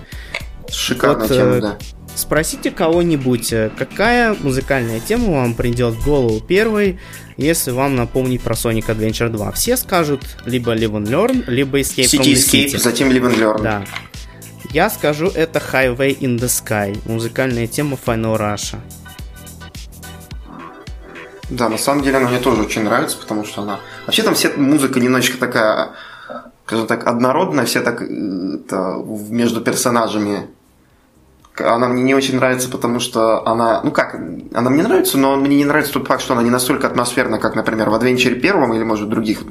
Шикарная 0.70 1.28
вот, 1.28 1.36
тема, 1.36 1.56
э, 1.56 1.62
да. 1.62 1.78
Спросите 2.18 2.72
кого-нибудь, 2.72 3.54
э, 3.54 3.70
какая 3.78 4.34
музыкальная 4.34 5.00
тема 5.00 5.34
вам 5.34 5.54
придет 5.54 5.94
в 5.94 6.04
голову 6.04 6.40
первой, 6.42 7.00
если 7.38 7.70
вам 7.70 7.96
напомнить 7.96 8.42
про 8.42 8.56
Sonic 8.56 8.88
Adventure 8.88 9.30
2. 9.30 9.52
Все 9.52 9.78
скажут 9.78 10.24
либо 10.44 10.76
Live 10.76 10.94
and 10.94 11.06
Learn, 11.06 11.44
либо 11.46 11.80
Escape 11.80 12.06
City 12.06 12.18
from 12.18 12.24
the 12.24 12.34
Escape, 12.34 12.66
City. 12.74 12.78
затем 12.80 13.12
Live 13.12 13.22
and 13.22 13.38
Learn. 13.38 13.62
Да. 13.62 13.86
Я 14.72 14.90
скажу, 14.90 15.28
это 15.28 15.60
Highway 15.60 16.18
in 16.18 16.40
the 16.40 16.48
Sky, 16.48 17.00
музыкальная 17.06 17.68
тема 17.68 18.00
Final 18.04 18.36
Rush. 18.36 18.76
Да, 21.52 21.70
на 21.70 21.78
самом 21.78 22.02
деле 22.02 22.18
она 22.18 22.30
мне 22.30 22.40
тоже 22.40 22.64
очень 22.64 22.82
нравится, 22.84 23.20
потому 23.20 23.46
что 23.46 23.62
она... 23.62 23.80
Вообще 24.08 24.24
там 24.24 24.34
вся 24.34 24.50
музыка 24.58 25.00
немножечко 25.00 25.38
такая, 25.38 25.92
скажем 26.66 26.88
так, 26.88 27.06
однородная, 27.06 27.66
вся 27.66 27.82
так 27.82 28.02
это, 28.02 29.04
между 29.30 29.62
персонажами. 29.62 30.48
Она 31.62 31.88
мне 31.88 32.04
не 32.04 32.16
очень 32.16 32.36
нравится, 32.36 32.70
потому 32.70 33.00
что 33.00 33.48
она... 33.48 33.82
Ну 33.84 33.92
как, 33.92 34.16
она 34.54 34.70
мне 34.70 34.84
нравится, 34.84 35.18
но 35.18 35.36
мне 35.36 35.58
не 35.58 35.66
нравится 35.66 35.94
тот 35.94 36.08
факт, 36.08 36.22
что 36.22 36.34
она 36.34 36.44
не 36.44 36.50
настолько 36.50 36.88
атмосферна, 36.88 37.40
как, 37.40 37.56
например, 37.56 37.90
в 37.90 37.96
Adventure 37.96 38.36
первом 38.36 38.74
или, 38.74 38.84
может, 38.84 39.10
других 39.10 39.44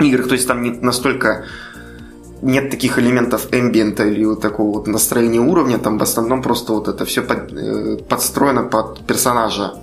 играх. 0.00 0.28
То 0.28 0.34
есть 0.34 0.46
там 0.46 0.62
не 0.62 0.70
настолько 0.70 1.44
нет 2.42 2.70
таких 2.70 2.98
элементов 2.98 3.48
эмбиента 3.52 4.04
или 4.04 4.24
вот 4.24 4.40
такого 4.40 4.78
вот 4.78 4.86
настроения 4.86 5.40
уровня, 5.40 5.78
там 5.78 5.98
в 5.98 6.02
основном 6.02 6.42
просто 6.42 6.72
вот 6.72 6.88
это 6.88 7.04
все 7.04 7.22
под, 7.22 7.52
э, 7.52 7.98
подстроено 8.08 8.62
под 8.62 9.06
персонажа. 9.06 9.74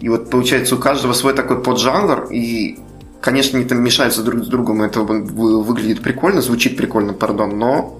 И 0.00 0.08
вот 0.08 0.30
получается 0.30 0.74
у 0.74 0.78
каждого 0.78 1.12
свой 1.12 1.34
такой 1.34 1.62
поджанр, 1.62 2.26
и, 2.30 2.78
конечно, 3.20 3.58
они 3.58 3.68
там 3.68 3.82
мешаются 3.82 4.22
друг 4.22 4.44
с 4.44 4.48
другом, 4.48 4.82
это 4.82 5.00
выглядит 5.00 6.02
прикольно, 6.02 6.40
звучит 6.40 6.76
прикольно, 6.76 7.14
пардон, 7.14 7.58
но 7.58 7.98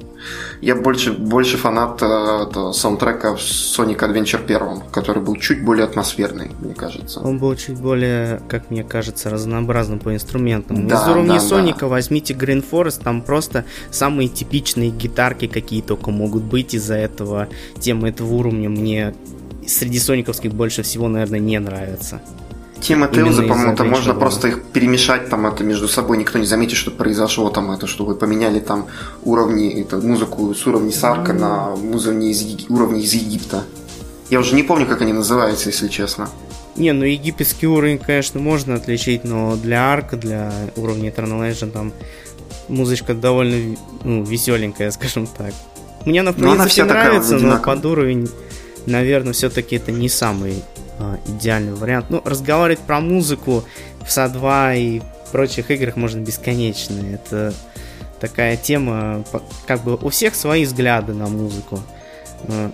я 0.61 0.75
больше, 0.75 1.13
больше 1.13 1.57
фанат 1.57 2.03
э, 2.03 2.73
саундтрека 2.73 3.37
Sonic 3.39 3.99
Adventure 3.99 4.45
1, 4.45 4.91
который 4.91 5.23
был 5.23 5.37
чуть 5.37 5.65
более 5.65 5.85
атмосферный, 5.85 6.51
мне 6.61 6.75
кажется. 6.75 7.21
Он 7.21 7.39
был 7.39 7.55
чуть 7.55 7.79
более, 7.79 8.41
как 8.49 8.71
мне 8.71 8.83
кажется, 8.83 9.31
разнообразным 9.31 10.01
по 10.01 10.15
инструментам. 10.15 10.89
Да, 10.89 11.03
Из 11.03 11.09
уровня 11.09 11.35
да, 11.35 11.41
Соника 11.41 11.81
да. 11.81 11.89
возьмите 11.89 12.35
Green 12.35 12.65
Forest, 12.69 13.03
там 13.05 13.23
просто 13.23 13.65
самые 13.91 14.29
типичные 14.29 14.91
гитарки, 14.91 15.47
какие 15.47 15.83
только 15.83 16.11
могут 16.11 16.43
быть 16.43 16.75
из-за 16.75 16.95
этого. 16.95 17.49
Тема 17.79 18.09
этого 18.09 18.35
уровня 18.35 18.69
мне 18.69 19.15
среди 19.67 19.99
сониковских 19.99 20.53
больше 20.53 20.83
всего, 20.83 21.09
наверное, 21.09 21.41
не 21.41 21.59
нравится. 21.59 22.21
Тема 22.81 23.09
Тейлза, 23.09 23.43
по-моему, 23.43 23.77
там 23.77 23.89
можно 23.89 24.15
просто 24.15 24.49
их 24.49 24.63
перемешать 24.63 25.29
там 25.29 25.47
это 25.47 25.65
между 25.65 25.89
собой, 25.89 26.17
никто 26.19 26.39
не 26.39 26.47
заметит, 26.47 26.77
что 26.77 26.91
произошло 26.91 27.51
там 27.51 27.71
это, 27.71 27.87
что 27.87 28.05
вы 28.05 28.15
поменяли 28.15 28.61
там 28.61 28.87
уровни, 29.25 29.81
это, 29.81 29.99
музыку 29.99 30.55
с 30.55 30.67
уровней 30.67 30.93
Сарка 30.93 31.33
на 31.33 31.75
уровни 31.75 32.31
из, 32.31 32.69
уровни 32.69 33.03
из 33.03 33.13
Египта. 33.15 33.65
Я 34.31 34.41
уже 34.41 34.55
не 34.55 34.63
помню, 34.63 34.87
как 34.87 35.03
они 35.03 35.13
называются, 35.13 35.71
если 35.71 35.89
честно. 35.89 36.29
Не, 36.77 36.93
ну 36.93 37.05
египетский 37.05 37.67
уровень, 37.67 37.99
конечно, 37.99 38.39
можно 38.39 38.75
отличить, 38.75 39.25
но 39.25 39.57
для 39.57 39.93
арка, 39.93 40.17
для 40.17 40.53
уровня 40.77 41.11
Eternal 41.11 41.51
Legend 41.51 41.73
там 41.73 41.93
музычка 42.69 43.15
довольно 43.15 43.77
ну, 44.05 44.23
веселенькая, 44.23 44.91
скажем 44.93 45.27
так. 45.27 45.53
Мне 46.05 46.21
она, 46.21 46.33
в 46.33 46.37
принципе, 46.37 46.61
она 46.61 46.69
вся 46.69 46.85
нравится, 46.85 47.37
но 47.39 47.59
под 47.59 47.85
уровень 47.85 48.29
наверное, 48.89 49.33
все-таки 49.33 49.77
это 49.77 49.93
не 49.93 50.09
самый 50.09 50.63
идеальный 51.27 51.75
вариант. 51.75 52.07
Ну, 52.11 52.23
разговаривать 52.25 52.81
про 52.81 53.01
музыку 53.01 53.65
в 54.01 54.11
СА-2 54.11 54.79
и 54.79 55.03
прочих 55.33 55.71
играх 55.71 55.97
можно 55.97 56.21
бесконечно. 56.21 57.01
Это 57.13 57.55
такая 58.21 58.57
тема, 58.57 59.25
как 59.67 59.85
бы 59.85 59.97
у 59.97 60.09
всех 60.09 60.35
свои 60.35 60.65
взгляды 60.65 61.13
на 61.13 61.27
музыку. 61.27 61.81
А, 62.49 62.73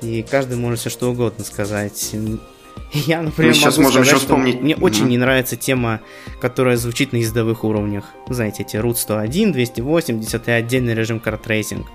и 0.00 0.22
каждый 0.22 0.56
может 0.56 0.80
все 0.80 0.90
что 0.90 1.10
угодно 1.10 1.44
сказать. 1.44 2.14
Я, 2.92 3.22
например, 3.22 3.52
Мы 3.52 3.54
сейчас 3.54 3.78
можем 3.78 4.04
сказать, 4.04 4.08
еще 4.08 4.18
вспомнить. 4.18 4.60
Мне 4.60 4.74
mm-hmm. 4.74 4.84
очень 4.84 5.08
не 5.08 5.18
нравится 5.18 5.56
тема, 5.56 6.00
которая 6.40 6.76
звучит 6.76 7.12
на 7.12 7.16
ездовых 7.18 7.64
уровнях. 7.64 8.04
Знаете, 8.28 8.62
эти 8.62 8.76
Route 8.76 8.96
101, 8.96 9.52
280 9.52 10.48
и 10.48 10.50
отдельный 10.50 10.94
режим 10.94 11.20
kart 11.20 11.44
racing. 11.44 11.86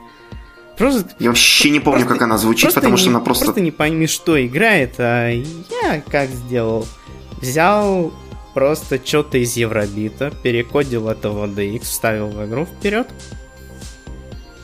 Просто, 0.80 1.10
Я 1.20 1.28
вообще 1.28 1.72
не 1.72 1.82
помню, 1.82 2.06
просто, 2.06 2.14
как 2.14 2.22
она 2.24 2.38
звучит, 2.38 2.74
потому 2.74 2.96
не, 2.96 2.98
что 2.98 3.10
она 3.10 3.20
просто... 3.20 3.46
Просто 3.46 3.62
не 3.62 3.72
пойми, 3.72 4.08
что 4.08 4.44
играет, 4.44 4.96
а 4.98 5.30
я 5.30 6.02
как 6.10 6.30
сделал? 6.30 6.88
Взял 7.42 8.14
просто 8.54 8.98
что-то 9.04 9.38
из 9.38 9.58
Eurobeat 9.58 10.17
а, 10.17 10.32
перекодил 10.42 11.10
это 11.10 11.32
в 11.32 11.44
ADX, 11.44 11.82
вставил 11.82 12.30
в 12.30 12.46
игру 12.46 12.66
вперед. 12.66 13.10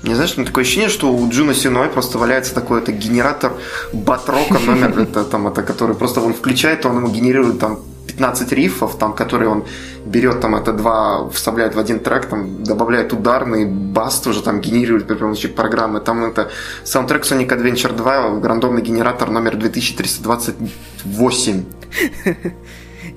Не 0.03 0.15
знаешь, 0.15 0.37
ну 0.37 0.45
такое 0.45 0.63
ощущение, 0.63 0.87
что 0.89 1.11
у 1.13 1.29
Джуна 1.29 1.53
Сеноуэ 1.53 1.89
просто 1.89 2.17
валяется 2.17 2.53
такой 2.53 2.79
это 2.79 2.93
генератор 2.93 3.51
butt 3.91 4.22
rock 4.22 4.52
а 4.52 4.59
номер, 4.59 4.97
это, 4.99 5.25
там, 5.25 5.49
это, 5.49 5.63
который 5.63 5.97
просто 5.97 6.21
он 6.21 6.33
включает, 6.33 6.85
он 6.85 6.95
ему 6.97 7.09
генерирует 7.09 7.59
там 7.59 7.79
15 8.15 8.51
рифов, 8.53 8.97
там, 8.97 9.13
которые 9.13 9.49
он 9.49 9.65
берет 10.05 10.39
там 10.39 10.55
это 10.55 10.71
два, 10.73 11.29
вставляет 11.29 11.75
в 11.75 11.79
один 11.79 11.99
трек, 11.99 12.25
там, 12.25 12.63
добавляет 12.63 13.13
ударный, 13.13 13.65
бас 13.65 14.21
тоже 14.21 14.41
там 14.41 14.61
генерирует 14.61 15.07
при 15.07 15.15
помощи 15.15 15.49
программы. 15.49 15.99
Там 15.99 16.23
это 16.23 16.49
саундтрек 16.83 17.23
Sonic 17.23 17.49
Adventure 17.49 17.95
2, 17.95 18.41
рандомный 18.41 18.81
генератор 18.81 19.29
номер 19.29 19.57
2328. 19.57 21.65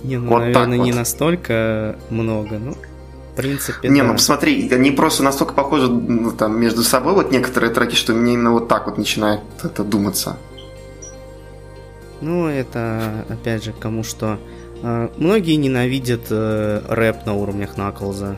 Не, 0.04 0.18
ну, 0.18 0.38
наверное, 0.38 0.78
не 0.78 0.92
настолько 0.92 1.96
много, 2.10 2.58
ну, 2.58 2.76
в 3.32 3.36
принципе, 3.36 3.88
Не, 3.88 4.02
ну 4.02 4.12
посмотри, 4.12 4.68
они 4.70 4.92
просто 4.92 5.24
настолько 5.24 5.54
похожи 5.54 5.88
ну, 5.88 6.30
там, 6.30 6.60
между 6.60 6.82
собой, 6.82 7.14
вот 7.14 7.32
некоторые 7.32 7.72
треки, 7.72 7.96
что 7.96 8.12
мне 8.12 8.34
именно 8.34 8.52
вот 8.52 8.68
так 8.68 8.86
вот 8.86 8.96
начинает 8.96 9.40
это 9.62 9.82
думаться. 9.82 10.36
Ну, 12.20 12.48
это, 12.48 13.24
опять 13.28 13.64
же, 13.64 13.72
кому 13.72 14.04
что 14.04 14.38
многие 14.82 15.56
ненавидят 15.56 16.22
э, 16.30 16.82
рэп 16.88 17.26
на 17.26 17.34
уровнях 17.34 17.76
Наклза. 17.76 18.36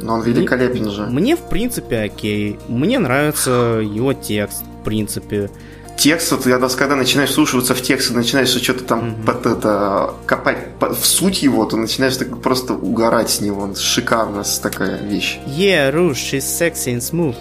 Но 0.00 0.14
он 0.14 0.22
великолепен 0.22 0.82
мне, 0.82 0.90
же. 0.90 1.06
Мне, 1.06 1.36
в 1.36 1.48
принципе, 1.48 2.00
окей. 2.00 2.58
Мне 2.68 2.98
нравится 2.98 3.80
его 3.82 4.12
текст, 4.12 4.64
в 4.80 4.84
принципе. 4.84 5.50
Текст, 5.96 6.32
вот 6.32 6.42
когда, 6.42 6.68
когда 6.68 6.96
начинаешь 6.96 7.30
слушаться 7.30 7.74
в 7.74 7.82
текст, 7.82 8.10
начинаешь 8.10 8.48
что-то 8.48 8.82
там 8.82 9.00
mm-hmm. 9.00 9.24
под 9.24 9.46
это, 9.46 10.14
копать 10.26 10.74
под, 10.80 10.98
в 10.98 11.06
суть 11.06 11.42
его, 11.42 11.64
то 11.64 11.76
начинаешь 11.76 12.16
так 12.16 12.40
просто 12.40 12.74
угорать 12.74 13.30
с 13.30 13.40
него. 13.40 13.62
Он 13.62 13.76
шикарная 13.76 14.44
такая 14.60 14.96
вещь. 14.96 15.38
Yeah, 15.46 15.92
Rush, 15.92 16.14
she's 16.14 16.40
sexy 16.40 16.96
and 16.96 17.00
smooth. 17.00 17.36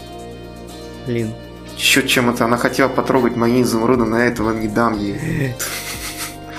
Блин. 1.08 1.34
Еще 1.78 2.08
чем 2.08 2.30
это, 2.30 2.46
она 2.46 2.58
хотела 2.58 2.90
потрогать 2.90 3.36
мои 3.36 3.64
изумруды, 3.64 4.04
на 4.04 4.28
этого 4.28 4.52
не 4.52 4.68
дам 4.68 5.00
ей. 5.00 5.56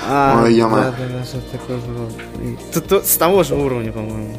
А, 0.09 0.43
Ой, 0.43 0.55
яма. 0.55 0.77
Да, 0.77 0.95
да, 0.99 1.19
да, 1.19 1.25
что 1.25 1.41
такое 1.53 1.79
было. 1.79 2.11
Тут, 2.73 3.07
с 3.07 3.17
того 3.17 3.43
же 3.43 3.55
уровня, 3.55 3.93
по-моему. 3.93 4.37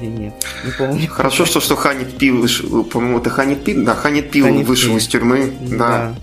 Или 0.00 0.06
нет, 0.06 0.34
не 0.64 0.72
помню. 0.72 1.08
Хорошо, 1.08 1.44
что, 1.44 1.60
что 1.60 1.76
Ханит 1.76 2.16
Пи 2.16 2.30
вышел, 2.30 2.84
по-моему, 2.84 3.18
это 3.18 3.30
Ханит 3.30 3.64
Пи, 3.64 3.74
да, 3.74 3.94
Ханит 3.94 4.30
Пи 4.30 4.42
вышел 4.42 4.92
Пи. 4.92 4.96
из 4.98 5.06
тюрьмы, 5.06 5.52
да. 5.60 5.76
да. 5.76 6.14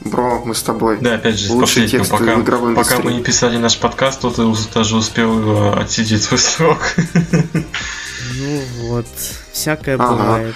Бро, 0.00 0.42
мы 0.44 0.54
с 0.54 0.62
тобой. 0.62 0.98
Да, 1.00 1.14
опять 1.14 1.38
же, 1.38 1.52
Лучший 1.52 1.86
текст 1.88 2.10
пока, 2.10 2.36
в 2.36 2.74
пока 2.74 2.98
мы 3.00 3.12
не 3.12 3.22
писали 3.22 3.58
наш 3.58 3.78
подкаст, 3.78 4.20
то 4.20 4.30
ты 4.30 4.42
даже 4.74 4.96
успел 4.96 5.74
отсидеть 5.74 6.22
свой 6.22 6.38
срок. 6.38 6.78
Ну 8.40 8.60
вот, 8.88 9.06
всякое 9.52 9.96
ага. 9.96 10.12
бывает. 10.12 10.54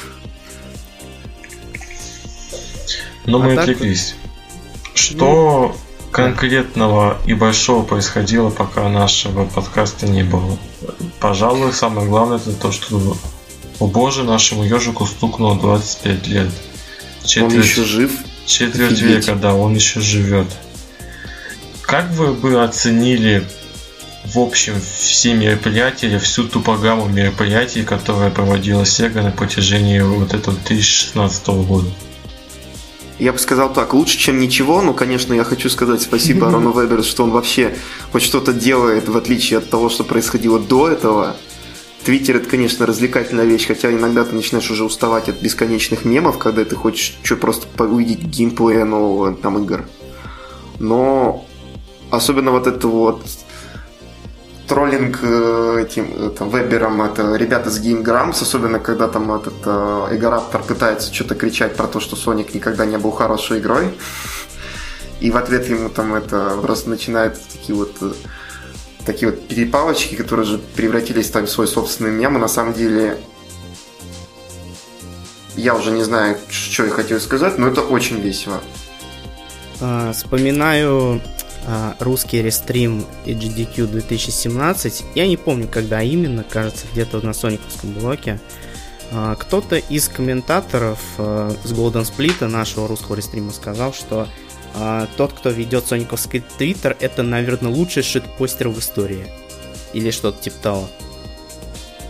Но 3.27 3.39
а 3.39 3.45
мы 3.45 3.55
так... 3.55 3.65
отвлеклись. 3.65 4.15
Что 4.95 5.75
ну, 5.75 5.77
конкретного 6.11 7.19
и 7.27 7.35
большого 7.35 7.83
происходило, 7.83 8.51
пока 8.51 8.89
нашего 8.89 9.45
подкаста 9.47 10.07
не 10.07 10.23
было? 10.23 10.59
Пожалуй, 11.21 11.73
самое 11.73 12.07
главное 12.07 12.37
это 12.37 12.53
то, 12.53 12.73
что 12.73 13.17
о 13.79 13.87
боже, 13.87 14.23
нашему 14.23 14.65
ежику 14.65 15.07
стукнуло 15.07 15.59
25 15.59 16.27
лет. 16.29 16.49
Четверть, 17.25 17.55
он 17.55 17.61
еще 17.61 17.85
жив? 17.85 18.13
Четверть 18.47 18.93
Офигеть. 18.93 19.27
века, 19.27 19.35
да, 19.35 19.55
он 19.55 19.75
еще 19.75 20.01
живет. 20.01 20.47
Как 21.83 22.11
вы 22.11 22.33
бы 22.33 22.63
оценили 22.63 23.45
в 24.25 24.39
общем 24.39 24.75
все 24.81 25.35
мероприятия 25.35 26.07
или 26.07 26.19
всю 26.19 26.45
ту 26.47 26.61
программу 26.61 27.07
мероприятий, 27.09 27.83
которая 27.83 28.31
проводила 28.31 28.83
Sega 28.83 29.23
на 29.23 29.31
протяжении 29.31 30.01
вот 30.01 30.33
этого 30.33 30.57
2016 30.57 31.47
года? 31.49 31.89
Я 33.19 33.33
бы 33.33 33.39
сказал 33.39 33.73
так, 33.73 33.95
лучше, 33.95 34.19
чем 34.19 34.41
ничего, 34.41 34.83
но, 34.83 34.95
конечно, 34.95 35.33
я 35.35 35.45
хочу 35.45 35.69
сказать 35.69 36.03
спасибо 36.03 36.51
Рону 36.51 36.73
Веберу, 36.79 37.03
что 37.03 37.25
он 37.25 37.31
вообще 37.31 37.77
хоть 38.11 38.23
что-то 38.23 38.53
делает, 38.53 39.09
в 39.09 39.17
отличие 39.17 39.59
от 39.59 39.71
того, 39.71 39.89
что 39.89 40.05
происходило 40.05 40.59
до 40.59 40.89
этого. 40.89 41.37
Твиттер 42.05 42.37
это, 42.37 42.49
конечно, 42.49 42.85
развлекательная 42.85 43.45
вещь, 43.45 43.69
хотя 43.69 43.93
иногда 43.93 44.25
ты 44.25 44.35
начинаешь 44.35 44.69
уже 44.71 44.85
уставать 44.85 45.29
от 45.29 45.41
бесконечных 45.41 46.05
мемов, 46.05 46.39
когда 46.39 46.65
ты 46.65 46.75
хочешь 46.75 47.17
что 47.23 47.37
просто 47.37 47.67
увидеть 47.85 48.23
геймплея 48.23 48.85
нового 48.85 49.35
там 49.37 49.63
игр. 49.63 49.85
Но 50.81 51.47
особенно 52.11 52.51
вот 52.51 52.67
это 52.67 52.89
вот 52.89 53.23
троллинг 54.73 55.19
э, 55.23 55.85
этим 55.87 56.29
это, 56.29 56.47
вебером, 56.47 57.03
это 57.03 57.37
ребята 57.37 57.69
с 57.69 57.79
Game 57.79 58.03
Grumps, 58.03 58.41
особенно 58.41 58.79
когда 58.79 59.07
там 59.07 59.31
этот 59.31 59.53
э, 59.67 60.09
Эгораптор 60.13 60.63
пытается 60.63 61.13
что-то 61.13 61.35
кричать 61.35 61.77
про 61.77 61.87
то, 61.87 62.01
что 62.01 62.17
Соник 62.17 62.55
никогда 62.55 62.87
не 62.87 62.97
был 62.97 63.11
хорошей 63.11 63.59
игрой. 63.59 63.91
И 65.21 65.31
в 65.31 65.37
ответ 65.37 65.69
ему 65.69 65.91
там 65.91 66.15
это 66.15 66.57
просто 66.63 66.89
начинают 66.89 67.39
такие 67.53 67.75
вот 67.75 67.93
э, 68.01 68.13
такие 69.05 69.31
вот 69.31 69.47
перепалочки, 69.47 70.15
которые 70.15 70.47
же 70.47 70.59
превратились 70.75 71.29
там 71.29 71.45
в 71.45 71.51
свой 71.51 71.69
собственный 71.69 72.11
мем, 72.11 72.39
и 72.39 72.41
на 72.41 72.49
самом 72.49 72.73
деле 72.73 73.19
я 75.55 75.75
уже 75.75 75.91
не 75.91 76.03
знаю, 76.03 76.39
что 76.49 76.85
я 76.85 76.91
хотел 76.91 77.21
сказать, 77.21 77.59
но 77.59 77.69
это 77.69 77.83
очень 77.83 78.21
весело. 78.23 78.63
А, 79.83 80.13
вспоминаю 80.15 81.21
русский 81.99 82.43
рестрим 82.43 83.05
HDQ 83.25 83.87
2017. 83.87 85.05
Я 85.15 85.27
не 85.27 85.37
помню, 85.37 85.69
когда 85.69 86.03
именно, 86.03 86.45
кажется, 86.45 86.87
где-то 86.93 87.21
на 87.21 87.33
сониковском 87.33 87.93
блоке. 87.93 88.41
А, 89.13 89.35
кто-то 89.35 89.77
из 89.77 90.09
комментаторов 90.09 90.99
а, 91.19 91.55
с 91.65 91.73
Golden 91.73 92.05
Split 92.05 92.47
нашего 92.47 92.89
русского 92.89 93.17
рестрима 93.17 93.53
сказал, 93.53 93.93
что 93.93 94.27
а, 94.75 95.07
тот, 95.17 95.35
кто 95.35 95.51
ведет 95.51 95.87
сониковский 95.87 96.43
твиттер, 96.57 96.97
это, 96.99 97.23
наверное, 97.23 97.71
лучший 97.71 98.03
шитпостер 98.03 98.69
в 98.69 98.79
истории. 98.79 99.27
Или 99.93 100.11
что-то 100.11 100.43
типа 100.43 100.57
того. 100.63 100.89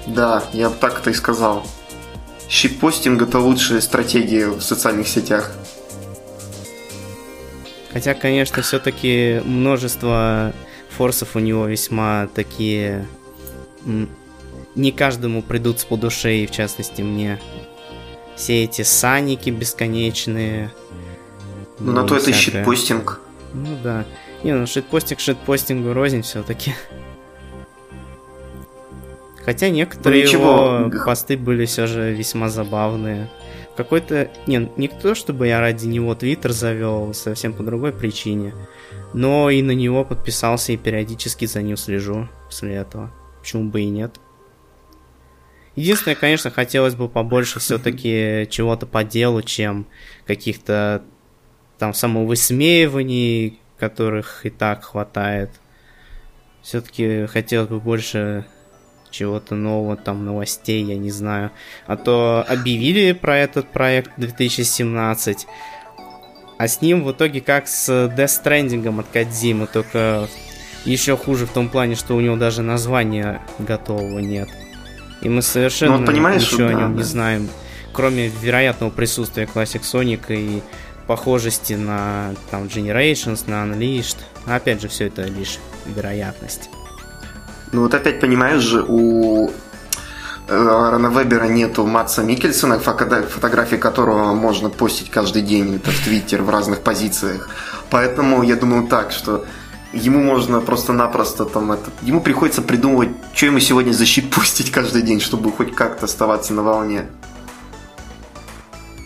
Да, 0.07 0.45
я 0.53 0.71
бы 0.71 0.77
так 0.77 1.01
это 1.01 1.11
и 1.11 1.15
сказал. 1.15 1.67
Щитпостинг 2.49 3.23
это 3.23 3.39
лучшая 3.41 3.81
стратегия 3.81 4.49
в 4.49 4.61
социальных 4.61 5.09
сетях. 5.09 5.53
Хотя, 7.93 8.15
конечно, 8.15 8.63
все-таки 8.63 9.41
множество 9.45 10.53
форсов 10.91 11.37
у 11.37 11.39
него 11.39 11.67
весьма 11.67 12.29
такие... 12.35 13.07
Не 14.75 14.93
каждому 14.93 15.43
придут 15.43 15.85
по 15.87 15.97
душе, 15.97 16.39
и 16.39 16.47
в 16.47 16.51
частности 16.51 17.03
мне. 17.03 17.39
Все 18.37 18.65
эти 18.65 18.83
саники 18.83 19.51
бесконечные. 19.51 20.73
Ну, 21.79 21.93
на 21.93 22.07
то 22.07 22.17
это 22.17 22.33
щитпостинг. 22.33 23.21
Ну 23.53 23.77
да. 23.83 24.07
Не, 24.43 24.55
ну 24.55 24.67
шитпостинг 24.67 25.21
шитпостингу 25.21 25.93
рознь 25.93 26.23
все-таки. 26.23 26.75
Хотя 29.45 29.69
некоторые 29.69 30.25
ну, 30.25 30.31
его 30.31 31.05
посты 31.05 31.37
были 31.37 31.67
все 31.67 31.87
же 31.87 32.13
весьма 32.15 32.49
забавные 32.49 33.29
какой-то... 33.77 34.31
Не, 34.47 34.71
не 34.77 34.89
то, 34.89 35.15
чтобы 35.15 35.49
я 35.49 35.61
ради 35.61 35.87
него 35.87 36.15
Твиттер 36.15 36.53
завел, 36.53 37.15
совсем 37.15 37.53
по 37.53 37.63
другой 37.63 37.93
причине. 37.93 38.55
Но 39.15 39.51
и 39.51 39.63
на 39.63 39.73
него 39.73 40.05
подписался 40.05 40.73
и 40.73 40.77
периодически 40.77 41.47
за 41.47 41.63
ним 41.63 41.77
слежу 41.77 42.29
после 42.47 42.75
этого. 42.75 43.13
Почему 43.41 43.71
бы 43.71 43.83
и 43.83 43.87
нет? 43.87 44.19
Единственное, 45.75 46.17
конечно, 46.17 46.51
хотелось 46.51 46.95
бы 46.95 47.09
побольше 47.09 47.59
все-таки 47.61 48.47
чего-то 48.51 48.87
по 48.87 49.05
делу, 49.05 49.43
чем 49.43 49.87
каких-то 50.27 51.03
там 51.79 51.95
самовысмеиваний, 51.95 53.59
которых 53.79 54.45
и 54.45 54.51
так 54.51 54.85
хватает. 54.85 55.51
Все-таки 56.63 57.27
хотелось 57.27 57.69
бы 57.69 57.81
больше 57.81 58.47
чего-то 59.13 59.55
нового, 59.55 59.97
там, 59.97 60.25
новостей, 60.25 60.83
я 60.83 60.97
не 60.97 61.11
знаю. 61.11 61.53
А 61.87 61.97
то 61.97 62.45
объявили 62.49 63.13
про 63.13 63.39
этот 63.39 63.69
проект 63.69 64.11
2017, 64.17 65.47
а 66.59 66.69
с 66.69 66.81
ним 66.81 67.05
в 67.05 67.13
итоге 67.13 67.41
как 67.41 67.69
с 67.69 67.89
Death 67.89 68.43
Stranding 68.45 68.99
от 68.99 69.07
Кадзимы, 69.13 69.67
только 69.67 70.29
еще 70.85 71.17
хуже 71.17 71.47
в 71.47 71.51
том 71.51 71.69
плане, 71.69 71.95
что 71.95 72.17
у 72.17 72.21
него 72.21 72.37
даже 72.37 72.63
названия 72.63 73.43
готового 73.59 74.19
нет. 74.19 74.49
И 75.21 75.29
мы 75.29 75.43
совершенно 75.43 75.99
ну, 75.99 76.07
понимаешь, 76.07 76.43
ничего 76.43 76.69
да, 76.69 76.69
о 76.69 76.73
нем 76.73 76.93
да. 76.93 76.99
не 76.99 77.05
знаем, 77.05 77.49
кроме 77.93 78.29
вероятного 78.29 78.91
присутствия 78.91 79.49
Classic 79.53 79.83
Sonic 79.83 80.25
и 80.29 80.63
похожести 81.07 81.75
на 81.75 82.35
там 82.51 82.65
Generations, 82.65 83.49
на 83.49 83.65
Unleashed. 83.65 84.17
Опять 84.47 84.83
же, 84.83 84.89
все 84.89 85.07
это 85.07 85.23
лишь 85.25 85.59
вероятность. 85.87 86.71
Ну 87.73 87.81
вот 87.83 87.95
опять 87.95 88.21
понимаешь 88.21 88.61
же, 88.61 88.85
у 88.87 89.51
Рона 90.47 91.07
Вебера 91.07 91.47
нету 91.47 91.87
Матса 91.87 92.23
Микельсона, 92.23 92.79
фотографии 92.79 93.77
которого 93.77 94.35
можно 94.35 94.69
постить 94.69 95.11
каждый 95.11 95.41
день 95.41 95.77
это 95.77 95.91
в 95.91 96.01
Твиттер 96.05 96.43
в 96.43 96.51
разных 96.51 96.83
позициях. 96.83 97.49
Поэтому 97.89 98.43
я 98.43 98.57
думаю 98.57 98.87
так, 98.89 99.11
что 99.13 99.47
ему 99.95 100.23
можно 100.23 100.61
просто-напросто 100.61 101.47
там 101.47 101.73
это... 101.73 101.91
Ему 102.03 102.21
приходится 102.21 102.61
придумывать, 102.61 103.11
что 103.33 103.47
ему 103.47 103.59
сегодня 103.61 103.93
защипустить 103.93 104.71
каждый 104.71 105.01
день, 105.01 105.21
чтобы 105.21 105.51
хоть 105.51 105.75
как-то 105.75 106.05
оставаться 106.05 106.53
на 106.53 106.63
волне. 106.63 107.07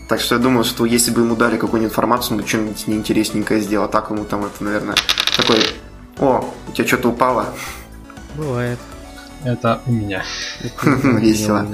Так 0.09 0.21
что 0.21 0.37
я 0.37 0.41
думаю, 0.41 0.65
что 0.65 0.87
если 0.87 1.13
бы 1.13 1.21
ему 1.21 1.37
дали 1.37 1.57
какую-нибудь 1.57 1.93
информацию, 1.93 2.37
он 2.37 2.43
бы 2.43 2.49
что-нибудь 2.49 2.87
неинтересненькое 2.89 3.61
сделал. 3.61 3.87
А 3.87 3.89
так 3.89 4.11
ему 4.11 4.25
там 4.25 4.45
это, 4.45 4.65
наверное, 4.65 4.97
такой... 5.37 5.59
О, 6.19 6.53
у 6.69 6.73
тебя 6.73 6.87
что-то 6.87 7.11
упало? 7.11 7.55
Бывает. 8.37 8.79
Это 9.45 9.81
у 9.87 9.93
меня. 9.93 10.23
Весело. 10.83 11.67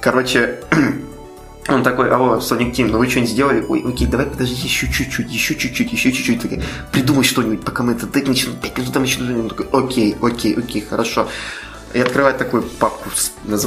Короче, 0.00 0.60
он 1.68 1.82
такой, 1.82 2.10
алло, 2.10 2.36
Sonic 2.36 2.72
Team, 2.72 2.90
ну 2.90 2.98
вы 2.98 3.08
что-нибудь 3.08 3.30
сделали? 3.30 3.64
Ой, 3.68 3.84
окей, 3.86 4.06
давай 4.06 4.26
подожди 4.26 4.54
еще 4.54 4.90
чуть-чуть, 4.90 5.30
еще 5.30 5.54
чуть-чуть, 5.54 5.92
еще 5.92 6.12
чуть-чуть. 6.12 6.42
Такой, 6.42 6.62
придумай 6.92 7.24
что-нибудь, 7.24 7.64
пока 7.64 7.82
мы 7.82 7.92
это 7.92 8.06
так 8.06 8.26
начнем, 8.26 8.56
пять 8.56 8.76
минут 8.76 8.92
там 8.92 9.02
еще 9.04 9.22
Он 9.22 9.48
такой, 9.48 9.66
окей, 9.72 10.16
окей, 10.20 10.54
окей, 10.54 10.82
хорошо. 10.82 11.28
И 11.94 12.00
открывает 12.00 12.36
такую 12.36 12.62
папку 12.62 13.08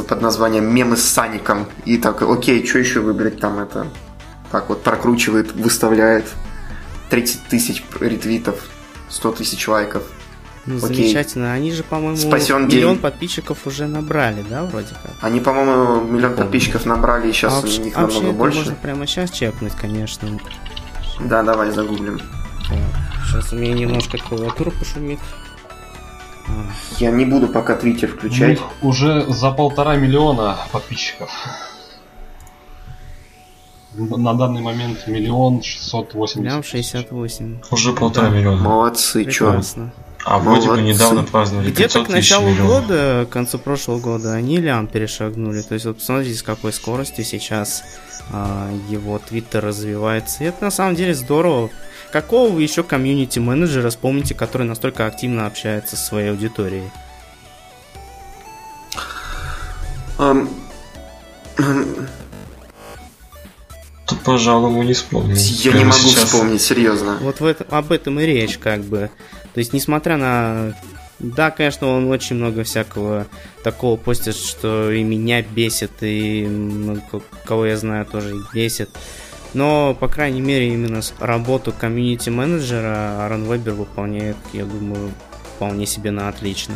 под 0.08 0.22
названием 0.22 0.74
«Мемы 0.74 0.98
с 0.98 1.04
Саником». 1.04 1.66
И 1.86 1.98
так, 1.98 2.22
окей, 2.22 2.66
что 2.66 2.78
еще 2.78 3.00
выбрать 3.00 3.40
там 3.40 3.60
это? 3.60 3.88
Так 4.52 4.70
вот 4.70 4.84
прокручивает, 4.84 5.54
выставляет 5.54 6.26
30 7.10 7.48
тысяч 7.48 7.84
ретвитов, 8.00 8.60
100 9.10 9.32
тысяч 9.32 9.68
лайков. 9.68 10.04
Ну, 10.66 10.78
Окей. 10.78 10.96
замечательно. 11.04 11.54
Они 11.54 11.72
же, 11.72 11.84
по-моему, 11.84 12.18
Спасен 12.18 12.68
миллион 12.68 12.94
день. 12.96 13.02
подписчиков 13.02 13.66
уже 13.66 13.88
набрали, 13.88 14.44
да, 14.48 14.64
вроде 14.66 14.90
как? 15.02 15.14
Они, 15.22 15.40
по-моему, 15.40 16.02
миллион 16.02 16.36
подписчиков 16.36 16.86
набрали, 16.86 17.30
и 17.30 17.34
сейчас 17.34 17.64
а 17.64 17.66
у 17.66 17.84
них 17.84 17.98
а 17.98 18.02
намного 18.02 18.32
больше. 18.32 18.58
можно 18.60 18.76
прямо 18.76 19.08
сейчас 19.08 19.32
чекнуть, 19.32 19.74
конечно. 19.74 20.30
Да, 21.22 21.44
давай 21.44 21.72
загуглим. 21.72 22.22
Сейчас 23.26 23.54
у 23.54 23.56
меня 23.56 23.74
немножко 23.74 24.18
клавиатура 24.18 24.72
пошумит. 24.72 25.20
Я 26.98 27.12
не 27.12 27.26
буду 27.26 27.48
пока 27.48 27.76
Твиттер 27.76 28.10
включать. 28.10 28.60
уже 28.82 29.26
за 29.28 29.52
полтора 29.52 29.96
миллиона 29.96 30.58
подписчиков. 30.72 31.30
На 33.94 34.34
данный 34.34 34.62
момент 34.62 35.08
миллион 35.08 35.62
шестьсот 35.64 36.14
восемьдесят. 36.14 36.44
Миллион 36.46 36.64
шестьдесят 36.64 37.12
восемь. 37.12 37.60
Уже 37.72 37.94
полтора 37.94 38.30
миллиона. 38.30 38.62
Молодцы, 38.62 39.26
чё. 39.26 39.62
А 40.26 40.38
вроде 40.38 40.68
бы 40.68 40.82
недавно 40.82 41.24
праздновали 41.24 41.72
Где-то 41.72 42.04
к 42.04 42.10
началу 42.10 42.54
года, 42.54 43.26
к 43.30 43.34
концу 43.34 43.58
прошлого 43.58 44.00
года, 44.00 44.34
они 44.34 44.58
лям 44.58 44.88
перешагнули. 44.88 45.62
То 45.62 45.74
есть 45.74 45.86
вот 45.86 45.98
посмотрите, 45.98 46.38
с 46.38 46.44
какой 46.44 46.74
скоростью 46.74 47.24
сейчас 47.24 47.84
а, 48.32 48.70
его 48.90 49.20
твиттер 49.20 49.64
развивается. 49.64 50.44
И 50.44 50.48
это 50.48 50.66
на 50.66 50.72
самом 50.72 50.96
деле 50.96 51.14
здорово. 51.14 51.70
Какого 52.12 52.52
вы 52.52 52.64
еще 52.64 52.84
комьюнити-менеджера 52.84 53.90
вспомните, 53.90 54.34
который 54.34 54.68
настолько 54.68 55.06
активно 55.06 55.46
общается 55.46 55.96
со 55.96 56.06
своей 56.06 56.32
аудиторией? 56.32 56.90
Um, 60.18 60.50
Тут, 64.10 64.22
пожалуй, 64.22 64.72
мы 64.72 64.86
не 64.86 64.94
вспомним. 64.94 65.36
Я 65.36 65.74
не 65.74 65.86
могу 65.86 66.00
сейчас. 66.00 66.26
вспомнить, 66.26 66.62
серьезно. 66.62 67.20
Вот 67.22 67.40
в 67.40 67.46
этом, 67.46 67.68
об 67.70 67.92
этом 67.92 68.20
и 68.20 68.26
речь, 68.26 68.58
как 68.58 68.82
бы. 68.82 69.12
То 69.60 69.62
есть, 69.62 69.74
несмотря 69.74 70.16
на... 70.16 70.74
Да, 71.20 71.52
конечно, 71.52 71.88
он 71.88 72.10
очень 72.10 72.38
много 72.38 72.64
всякого 72.64 73.28
такого 73.62 73.98
постит, 73.98 74.38
что 74.38 74.90
и 74.90 75.04
меня 75.04 75.42
бесит, 75.42 75.92
и 76.00 76.48
ну, 76.48 77.02
кого 77.44 77.66
я 77.66 77.76
знаю 77.76 78.06
тоже 78.06 78.36
бесит. 78.54 78.90
Но, 79.54 79.98
по 80.00 80.08
крайней 80.08 80.40
мере, 80.40 80.70
именно 80.70 81.02
работу 81.20 81.74
комьюнити-менеджера 81.78 83.24
Аарон 83.24 83.52
Вебер 83.52 83.74
выполняет, 83.74 84.38
я 84.54 84.64
думаю, 84.64 85.12
вполне 85.58 85.86
себе 85.86 86.12
на 86.12 86.30
отлично. 86.30 86.76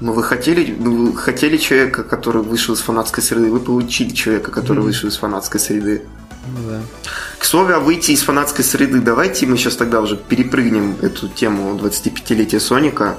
Ну, 0.00 0.12
вы 0.12 0.24
хотели, 0.24 0.72
вы 0.72 1.16
хотели 1.16 1.56
человека, 1.56 2.02
который 2.02 2.42
вышел 2.42 2.74
из 2.74 2.80
фанатской 2.80 3.22
среды, 3.22 3.48
вы 3.48 3.60
получили 3.60 4.12
человека, 4.12 4.50
который 4.50 4.80
mm-hmm. 4.80 4.82
вышел 4.82 5.08
из 5.08 5.16
фанатской 5.16 5.60
среды. 5.60 6.02
Ну, 6.54 6.68
да. 6.68 6.80
К 7.38 7.44
слову, 7.44 7.72
о 7.72 7.80
выйти 7.80 8.12
из 8.12 8.22
фанатской 8.22 8.64
среды, 8.64 9.00
давайте 9.00 9.46
мы 9.46 9.56
сейчас 9.56 9.76
тогда 9.76 10.00
уже 10.00 10.16
перепрыгнем 10.16 10.96
эту 11.00 11.28
тему 11.28 11.78
25-летия 11.78 12.60
Соника. 12.60 13.16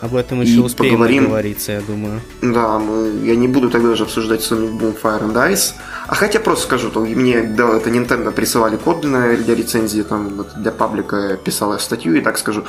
Об 0.00 0.16
этом 0.16 0.42
еще 0.42 0.60
успеем 0.60 0.94
поговорим. 0.94 1.28
говориться, 1.28 1.72
я 1.72 1.80
думаю. 1.80 2.20
Да, 2.42 2.78
мы, 2.78 3.24
я 3.24 3.36
не 3.36 3.48
буду 3.48 3.70
тогда 3.70 3.90
уже 3.90 4.02
обсуждать 4.02 4.40
Sonic 4.40 4.78
Boom 4.78 4.96
Fire 5.00 5.22
and 5.22 5.52
Ice. 5.52 5.72
А 6.06 6.14
хотя 6.14 6.40
просто 6.40 6.64
скажу, 6.64 6.90
то 6.90 7.00
мне 7.00 7.42
да, 7.42 7.76
это 7.76 7.88
Nintendo 7.88 8.30
присылали 8.30 8.76
код 8.76 9.00
для, 9.00 9.36
для 9.36 9.54
рецензии, 9.54 10.02
там, 10.02 10.44
для 10.56 10.72
паблика 10.72 11.16
я 11.16 11.36
писал 11.36 11.78
статью, 11.78 12.14
и 12.14 12.20
так 12.20 12.36
скажу, 12.36 12.64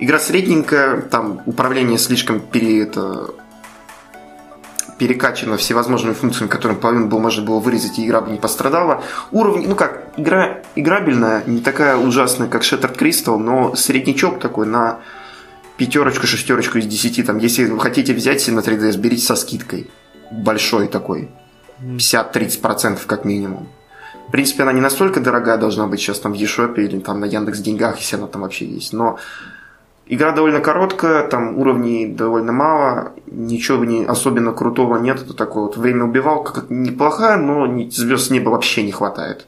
Игра 0.00 0.20
средненькая, 0.20 1.00
там 1.00 1.42
управление 1.46 1.98
слишком 1.98 2.40
пере, 2.40 2.82
это, 2.82 3.30
перекачано 4.98 5.56
всевозможными 5.56 6.14
функциями, 6.14 6.50
которыми 6.50 6.78
половину 6.78 7.06
было, 7.06 7.20
можно 7.20 7.42
было 7.42 7.60
вырезать, 7.60 7.98
и 7.98 8.06
игра 8.06 8.20
бы 8.20 8.30
не 8.30 8.38
пострадала. 8.38 9.02
Уровень, 9.30 9.68
ну 9.68 9.76
как, 9.76 10.08
игра 10.16 10.62
играбельная, 10.74 11.42
не 11.46 11.60
такая 11.60 11.96
ужасная, 11.96 12.48
как 12.48 12.62
Shattered 12.62 12.98
Crystal, 12.98 13.38
но 13.38 13.74
среднячок 13.76 14.40
такой 14.40 14.66
на 14.66 14.98
пятерочку, 15.76 16.26
шестерочку 16.26 16.78
из 16.78 16.86
десяти. 16.86 17.22
Там, 17.22 17.38
если 17.38 17.64
вы 17.66 17.78
хотите 17.80 18.12
взять 18.12 18.40
себе 18.40 18.56
на 18.56 18.60
3DS, 18.60 18.98
берите 18.98 19.22
со 19.22 19.36
скидкой. 19.36 19.88
Большой 20.30 20.88
такой. 20.88 21.30
50-30% 21.80 22.98
как 23.06 23.24
минимум. 23.24 23.68
В 24.26 24.30
принципе, 24.30 24.64
она 24.64 24.72
не 24.72 24.80
настолько 24.80 25.20
дорогая 25.20 25.56
должна 25.56 25.86
быть 25.86 26.00
сейчас 26.00 26.18
там 26.18 26.34
в 26.34 26.36
eShop 26.36 26.74
или 26.76 26.98
там 26.98 27.20
на 27.20 27.24
Яндекс 27.24 27.60
Деньгах, 27.60 27.98
если 27.98 28.16
она 28.16 28.26
там 28.26 28.42
вообще 28.42 28.66
есть. 28.66 28.92
Но 28.92 29.18
игра 30.08 30.32
довольно 30.32 30.60
короткая, 30.60 31.28
там 31.28 31.58
уровней 31.58 32.06
довольно 32.06 32.52
мало, 32.52 33.12
ничего 33.26 33.84
не 33.84 34.04
особенно 34.04 34.52
крутого 34.52 34.98
нет. 34.98 35.20
Это 35.22 35.34
такое 35.34 35.64
вот 35.64 35.76
время 35.76 36.04
убивал, 36.04 36.42
как 36.42 36.70
неплохая, 36.70 37.36
но 37.36 37.66
звезд 37.90 38.26
с 38.26 38.30
неба 38.30 38.50
вообще 38.50 38.82
не 38.82 38.92
хватает. 38.92 39.46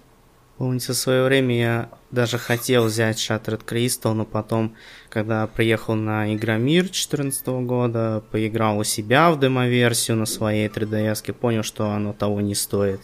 Помните, 0.58 0.92
в 0.92 0.96
свое 0.96 1.24
время 1.24 1.58
я 1.58 1.88
даже 2.10 2.36
хотел 2.36 2.84
взять 2.84 3.16
Shattered 3.16 3.64
Crystal, 3.64 4.12
но 4.12 4.26
потом, 4.26 4.74
когда 5.08 5.46
приехал 5.46 5.94
на 5.94 6.34
Игромир 6.34 6.82
2014 6.82 7.46
года, 7.64 8.22
поиграл 8.30 8.78
у 8.78 8.84
себя 8.84 9.30
в 9.30 9.40
демо-версию 9.40 10.18
на 10.18 10.26
своей 10.26 10.68
3DS, 10.68 11.32
понял, 11.32 11.62
что 11.62 11.90
оно 11.90 12.12
того 12.12 12.42
не 12.42 12.54
стоит. 12.54 13.00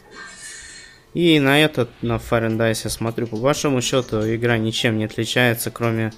И 1.15 1.41
на 1.41 1.59
этот, 1.59 1.89
на 2.03 2.17
Fire 2.17 2.47
and 2.47 2.59
Dice 2.59 2.83
я 2.85 2.91
смотрю, 2.91 3.27
по 3.27 3.39
большому 3.39 3.81
счету 3.81 4.19
игра 4.35 4.59
ничем 4.59 4.99
не 4.99 5.07
отличается, 5.07 5.71
кроме 5.71 6.13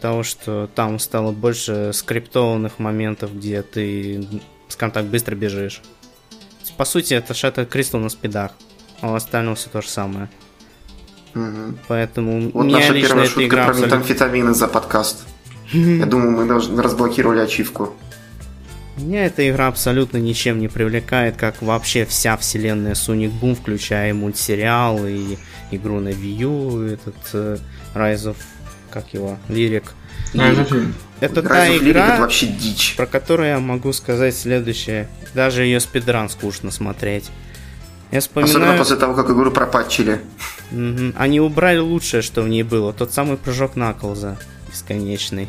того, 0.00 0.22
что 0.22 0.68
там 0.74 0.98
стало 0.98 1.32
больше 1.32 1.92
скриптованных 1.92 2.78
моментов, 2.78 3.36
где 3.36 3.62
ты, 3.62 4.26
скажем 4.68 4.92
так, 4.92 5.04
быстро 5.06 5.34
бежишь. 5.34 5.82
По 6.76 6.84
сути, 6.84 7.14
это 7.14 7.34
Shattered 7.34 7.68
Crystal 7.68 7.98
на 7.98 8.08
спидах, 8.08 8.52
а 9.00 9.12
у 9.12 9.14
остального 9.14 9.56
все 9.56 9.68
то 9.68 9.82
же 9.82 9.88
самое. 9.88 10.30
Угу. 11.34 11.78
Поэтому 11.88 12.50
вот 12.50 12.64
наша 12.64 12.94
первая 12.94 13.26
шутка 13.26 13.46
игра 13.46 13.64
про 13.64 13.70
абсолютно... 13.70 13.96
метамфетамины 13.96 14.54
за 14.54 14.66
подкаст. 14.66 15.26
Я 15.72 16.06
думаю, 16.06 16.32
мы 16.32 16.82
разблокировали 16.82 17.40
ачивку. 17.40 17.94
Меня 18.96 19.26
эта 19.26 19.48
игра 19.48 19.68
абсолютно 19.68 20.18
ничем 20.18 20.58
не 20.58 20.68
привлекает, 20.68 21.36
как 21.36 21.62
вообще 21.62 22.04
вся 22.04 22.36
вселенная 22.36 22.94
Sonic 22.94 23.32
Boom, 23.40 23.54
включая 23.54 24.10
и 24.10 24.12
мультсериал, 24.12 25.06
и 25.06 25.38
игру 25.70 26.00
на 26.00 26.08
Wii 26.08 26.36
U, 26.42 26.82
этот 26.82 27.14
uh, 27.32 27.60
Rise 27.94 28.32
of... 28.32 28.36
как 28.90 29.14
его? 29.14 29.38
Лирик. 29.48 29.94
Это 31.20 31.42
та 31.42 31.76
игра, 31.76 32.06
это 32.06 32.20
вообще 32.22 32.46
дичь. 32.46 32.96
про 32.96 33.06
которую 33.06 33.48
я 33.48 33.58
могу 33.58 33.92
сказать 33.92 34.36
следующее. 34.36 35.08
Даже 35.34 35.64
ее 35.64 35.80
спидран 35.80 36.28
скучно 36.30 36.70
смотреть. 36.70 37.30
Я 38.10 38.20
вспоминаю... 38.20 38.56
Особенно 38.56 38.78
после 38.78 38.96
того, 38.96 39.14
как 39.14 39.30
игру 39.30 39.50
пропатчили. 39.50 40.20
Мгм. 40.70 41.14
Они 41.16 41.40
убрали 41.40 41.78
лучшее, 41.78 42.22
что 42.22 42.42
в 42.42 42.48
ней 42.48 42.62
было. 42.62 42.92
Тот 42.92 43.12
самый 43.12 43.36
прыжок 43.36 43.76
Наклза. 43.76 44.38
Бесконечный. 44.68 45.48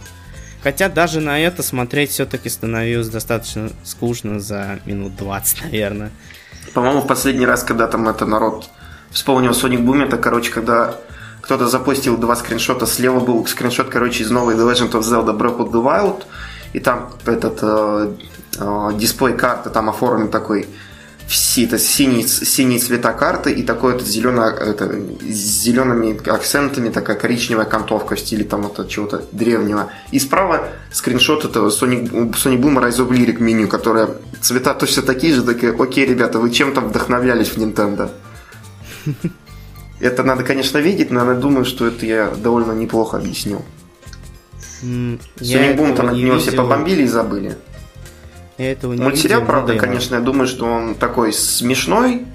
Хотя 0.61 0.89
даже 0.89 1.21
на 1.21 1.39
это 1.39 1.63
смотреть 1.63 2.11
все-таки 2.11 2.49
становилось 2.49 3.09
достаточно 3.09 3.71
скучно 3.83 4.39
за 4.39 4.79
минут 4.85 5.15
20, 5.15 5.63
наверное. 5.63 6.11
По-моему, 6.73 7.01
в 7.01 7.07
последний 7.07 7.45
раз, 7.45 7.63
когда 7.63 7.87
там 7.87 8.07
это 8.07 8.25
народ 8.25 8.69
вспомнил 9.09 9.51
Sonic 9.51 9.83
Boom, 9.83 10.05
это, 10.05 10.17
короче, 10.17 10.51
когда 10.51 10.95
кто-то 11.41 11.67
запустил 11.67 12.17
два 12.17 12.35
скриншота. 12.35 12.85
Слева 12.85 13.19
был 13.19 13.45
скриншот, 13.45 13.89
короче, 13.89 14.23
из 14.23 14.31
новой 14.31 14.55
The 14.55 14.71
Legend 14.71 14.91
of 14.91 15.01
Zelda 15.01 15.37
Breath 15.37 15.57
of 15.57 15.71
the 15.71 15.83
Wild. 15.83 16.23
И 16.73 16.79
там 16.79 17.09
этот 17.25 17.59
э, 17.61 18.13
э, 18.59 18.89
дисплей 18.95 19.35
карты 19.35 19.69
там 19.69 19.89
оформлен 19.89 20.29
такой 20.29 20.67
все 21.31 21.63
это 21.63 21.79
синий, 21.79 22.27
синие 22.27 22.77
цвета 22.79 23.13
карты 23.13 23.53
и 23.53 23.63
такой 23.63 23.95
это, 23.95 24.03
зелено, 24.03 24.49
это 24.49 24.93
с 25.21 25.63
зелеными 25.63 26.29
акцентами 26.29 26.89
такая 26.89 27.15
коричневая 27.15 27.65
окантовка 27.65 28.15
в 28.15 28.19
стиле 28.19 28.43
там 28.43 28.65
это 28.65 28.85
чего-то 28.85 29.23
древнего. 29.31 29.89
И 30.11 30.19
справа 30.19 30.67
скриншот 30.91 31.45
этого 31.45 31.69
Sonic, 31.69 32.11
Sonic 32.33 32.59
Boom 32.59 32.83
Rise 32.83 32.97
of 32.97 33.09
Lyric 33.09 33.39
меню, 33.39 33.69
которое 33.69 34.09
цвета 34.41 34.73
точно 34.73 35.03
такие 35.03 35.33
же, 35.33 35.43
такие, 35.43 35.73
окей, 35.73 36.05
ребята, 36.05 36.37
вы 36.37 36.51
чем-то 36.51 36.81
вдохновлялись 36.81 37.47
в 37.47 37.57
Nintendo. 37.57 38.11
Это 40.01 40.23
надо, 40.23 40.43
конечно, 40.43 40.79
видеть, 40.79 41.11
но 41.11 41.31
я 41.31 41.35
думаю, 41.37 41.63
что 41.63 41.85
это 41.87 42.05
я 42.05 42.31
довольно 42.31 42.71
неплохо 42.71 43.17
объяснил. 43.17 43.63
Я 44.81 45.73
Boom 45.73 45.93
этого 45.93 45.95
там 45.95 46.07
от 46.07 46.13
не 46.13 46.23
него 46.23 46.39
все 46.39 46.51
побомбили 46.51 47.03
и 47.03 47.07
забыли. 47.07 47.55
Я 48.57 48.71
этого 48.71 48.93
не 48.93 49.01
Мультсериал, 49.01 49.41
видел, 49.41 49.51
правда, 49.51 49.75
конечно, 49.75 50.15
я 50.15 50.21
думаю, 50.21 50.47
что 50.47 50.65
он 50.65 50.95
такой 50.95 51.33
смешной, 51.33 52.25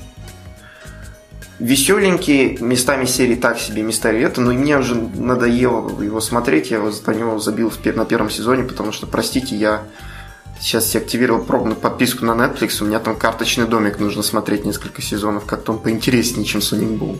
веселенький, 1.59 2.59
местами 2.59 3.05
серии 3.05 3.35
так 3.35 3.59
себе, 3.59 3.83
местами 3.83 4.21
это, 4.21 4.41
но 4.41 4.53
мне 4.53 4.79
уже 4.79 4.95
надоело 4.95 6.01
его 6.03 6.21
смотреть, 6.21 6.71
я 6.71 6.91
за 6.91 7.15
него 7.15 7.39
забил 7.39 7.73
на 7.85 8.05
первом 8.05 8.31
сезоне, 8.31 8.65
потому 8.65 8.93
что, 8.93 9.07
простите, 9.07 9.57
я 9.57 9.83
сейчас 10.61 10.87
себе 10.87 11.03
активировал 11.03 11.45
пробную 11.45 11.77
подписку 11.77 12.25
на 12.25 12.33
Netflix, 12.33 12.83
у 12.83 12.87
меня 12.87 12.99
там 12.99 13.17
карточный 13.17 13.67
домик 13.67 13.99
нужно 13.99 14.23
смотреть 14.23 14.65
несколько 14.65 15.03
сезонов, 15.03 15.45
как-то 15.45 15.73
он 15.73 15.79
поинтереснее, 15.79 16.45
чем 16.47 16.61
Sonic 16.61 16.99
Boom. 16.99 17.19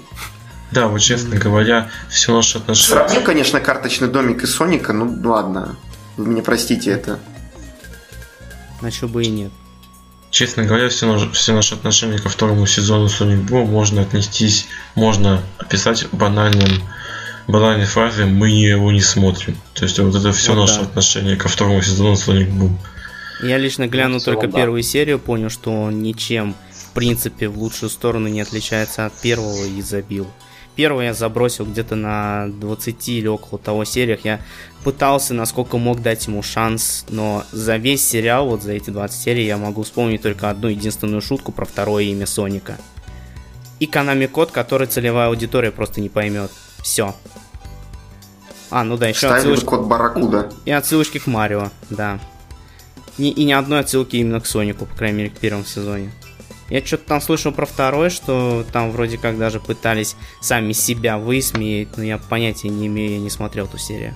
Да, 0.73 0.89
вот 0.89 1.01
честно 1.01 1.37
говоря, 1.37 1.91
все 2.09 2.35
наши 2.35 2.59
отношения... 2.59 2.89
Сравним, 2.89 3.23
конечно, 3.23 3.61
карточный 3.61 4.09
домик 4.09 4.43
и 4.43 4.47
Соника, 4.47 4.93
ну 4.93 5.21
ладно, 5.29 5.77
вы 6.17 6.27
меня 6.27 6.43
простите 6.43 6.91
это. 6.91 7.21
А 8.83 8.91
чё 8.91 9.09
бы 9.09 9.23
и 9.23 9.29
нет. 9.29 9.53
Честно 10.31 10.65
говоря, 10.65 10.89
все, 10.89 11.07
наш- 11.07 11.31
все 11.33 11.55
наши 11.55 11.75
отношения 11.75 12.19
ко 12.19 12.29
второму 12.29 12.67
сезону 12.67 13.07
Sonic 13.07 13.47
Boom 13.47 13.67
можно 13.67 14.03
отнестись, 14.03 14.67
можно 14.95 15.41
описать 15.59 16.07
банальным 16.13 16.83
банальной 17.47 17.87
фразе 17.87 18.25
«мы 18.25 18.49
его 18.51 18.91
не 18.91 19.01
смотрим». 19.01 19.57
То 19.73 19.85
есть 19.85 19.99
вот 20.01 20.15
это 20.15 20.33
все 20.33 20.53
Вот 20.53 20.63
наше 20.63 20.81
да. 20.81 20.87
отношение 20.87 21.37
ко 21.37 21.49
второму 21.49 21.81
сезону 21.81 22.15
Sonic 22.15 22.51
Boom. 22.51 22.77
Я 23.41 23.59
лично 23.59 23.87
глянул 23.87 24.21
целом, 24.21 24.41
только 24.41 24.53
да. 24.53 24.59
первую 24.59 24.83
серию, 24.83 25.19
понял, 25.19 25.51
что 25.51 25.73
он 25.73 26.03
ничем, 26.03 26.55
в 26.71 26.93
принципе, 26.95 27.49
в 27.49 27.59
лучшую 27.59 27.91
сторону 27.91 28.29
не 28.29 28.41
отличается 28.41 29.07
от 29.07 29.13
первого 29.21 29.65
и 29.65 29.83
забил. 29.83 30.27
Первый 30.75 31.07
я 31.07 31.15
забросил 31.15 31.65
где-то 31.65 31.97
на 31.97 32.49
20 32.49 33.09
или 33.09 33.27
около 33.27 33.59
того 33.59 33.85
сериях. 33.85 34.25
Я 34.25 34.41
пытался, 34.85 35.33
насколько 35.33 35.79
мог 35.79 36.03
дать 36.03 36.27
ему 36.27 36.43
шанс, 36.43 37.07
но 37.09 37.45
за 37.51 37.77
весь 37.77 38.07
сериал, 38.07 38.47
вот 38.47 38.63
за 38.63 38.73
эти 38.73 38.91
20 38.91 39.19
серий, 39.19 39.47
я 39.47 39.57
могу 39.57 39.85
вспомнить 39.85 40.21
только 40.23 40.51
одну 40.51 40.69
единственную 40.69 41.23
шутку 41.23 41.51
про 41.51 41.65
второе 41.65 42.05
имя 42.05 42.27
Соника. 42.27 42.77
И 43.81 43.87
Канами 43.87 44.27
код, 44.27 44.51
который 44.51 44.87
целевая 44.87 45.29
аудитория 45.29 45.71
просто 45.71 46.03
не 46.03 46.11
поймет. 46.11 46.51
Все. 46.83 47.15
А, 48.71 48.85
ну 48.85 48.97
да, 48.99 49.09
еще 49.09 49.29
Ставили 49.29 49.35
бы 49.35 49.53
отсылочка. 49.53 49.67
код 49.67 49.87
Барракуда. 49.87 50.53
И 50.67 50.71
отсылочки 50.71 51.19
к 51.19 51.27
Марио, 51.27 51.71
да. 51.89 52.21
Ни- 53.19 53.31
и 53.31 53.45
ни 53.45 53.53
одной 53.53 53.81
отсылки 53.81 54.17
именно 54.17 54.41
к 54.41 54.47
Сонику, 54.47 54.87
по 54.87 54.95
крайней 54.95 55.19
мере, 55.19 55.31
к 55.31 55.39
первому 55.39 55.65
сезоне. 55.65 56.11
Я 56.69 56.85
что-то 56.85 57.05
там 57.07 57.21
слышал 57.21 57.53
про 57.53 57.65
второй, 57.65 58.11
что 58.11 58.65
там 58.73 58.91
вроде 58.91 59.19
как 59.19 59.39
даже 59.39 59.61
пытались 59.61 60.17
сами 60.41 60.73
себя 60.73 61.17
высмеять, 61.17 61.97
но 61.97 62.03
я 62.03 62.19
понятия 62.19 62.69
не 62.69 62.89
имею, 62.89 63.13
я 63.13 63.19
не 63.19 63.31
смотрел 63.31 63.67
эту 63.67 63.79
серию. 63.79 64.15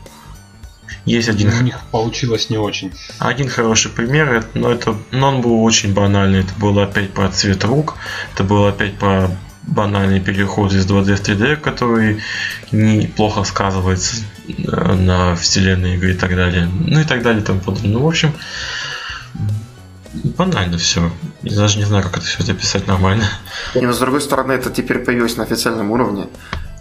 Есть 1.05 1.29
один, 1.29 1.49
У 1.57 1.63
них 1.63 1.79
получилось 1.93 2.51
не 2.51 2.59
очень. 2.59 2.93
один 3.21 3.49
хороший 3.49 3.91
пример, 3.93 4.33
это- 4.33 4.49
но, 4.55 4.73
это, 4.73 4.97
но 5.13 5.29
он 5.29 5.41
был 5.41 5.63
очень 5.63 5.95
банальный. 5.95 6.41
Это 6.41 6.53
было 6.59 6.83
опять 6.85 7.13
про 7.13 7.29
цвет 7.29 7.63
рук, 7.65 7.97
это 8.35 8.43
было 8.43 8.71
опять 8.71 8.99
про 8.99 9.31
банальный 9.63 10.19
переход 10.21 10.73
из 10.73 10.85
2D 10.87 11.15
в 11.15 11.21
3D, 11.21 11.57
который 11.57 12.21
неплохо 12.73 13.45
сказывается 13.45 14.17
э, 14.17 14.23
на 14.59 15.37
вселенной 15.37 15.97
игры 15.97 16.13
и 16.13 16.17
так 16.17 16.35
далее. 16.35 16.69
Ну 16.87 17.01
и 17.01 17.05
так 17.05 17.23
далее 17.23 17.43
и 17.43 17.45
тому 17.45 17.61
подобное. 17.61 17.93
Ну, 17.93 18.01
в 18.01 18.09
общем, 18.09 18.33
банально 20.13 20.79
все. 20.79 21.11
Я 21.43 21.57
даже 21.57 21.79
не 21.79 21.85
знаю, 21.85 22.05
как 22.05 22.19
это 22.19 22.27
все 22.27 22.53
описать 22.53 22.87
нормально. 22.87 23.25
Не, 23.75 23.87
но 23.87 23.93
с 23.93 23.99
другой 23.99 24.21
стороны, 24.21 24.53
это 24.53 24.71
теперь 24.71 24.99
появилось 24.99 25.37
на 25.37 25.45
официальном 25.45 25.91
уровне. 25.91 26.27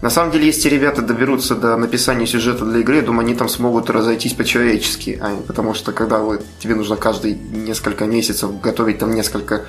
На 0.02 0.08
самом 0.08 0.32
деле, 0.32 0.46
если 0.46 0.70
ребята 0.70 1.02
доберутся 1.02 1.54
до 1.54 1.76
написания 1.76 2.26
сюжета 2.26 2.64
для 2.64 2.80
игры, 2.80 2.96
я 2.96 3.02
думаю, 3.02 3.20
они 3.20 3.34
там 3.34 3.48
смогут 3.48 3.90
разойтись 3.90 4.32
по-человечески. 4.32 5.18
А 5.20 5.36
потому 5.46 5.74
что 5.74 5.92
когда 5.92 6.18
вы, 6.18 6.40
тебе 6.58 6.74
нужно 6.74 6.96
каждые 6.96 7.34
несколько 7.34 8.06
месяцев 8.06 8.60
готовить 8.62 8.98
там 8.98 9.14
несколько 9.14 9.66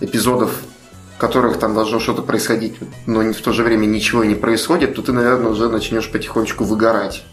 эпизодов, 0.00 0.52
в 1.16 1.18
которых 1.18 1.58
там 1.58 1.74
должно 1.74 1.98
что-то 1.98 2.20
происходить, 2.20 2.74
но 3.06 3.20
в 3.20 3.40
то 3.40 3.52
же 3.52 3.62
время 3.62 3.86
ничего 3.86 4.22
не 4.22 4.34
происходит, 4.34 4.96
то 4.96 5.02
ты, 5.02 5.12
наверное, 5.12 5.50
уже 5.50 5.70
начнешь 5.70 6.10
потихонечку 6.10 6.64
выгорать. 6.64 7.24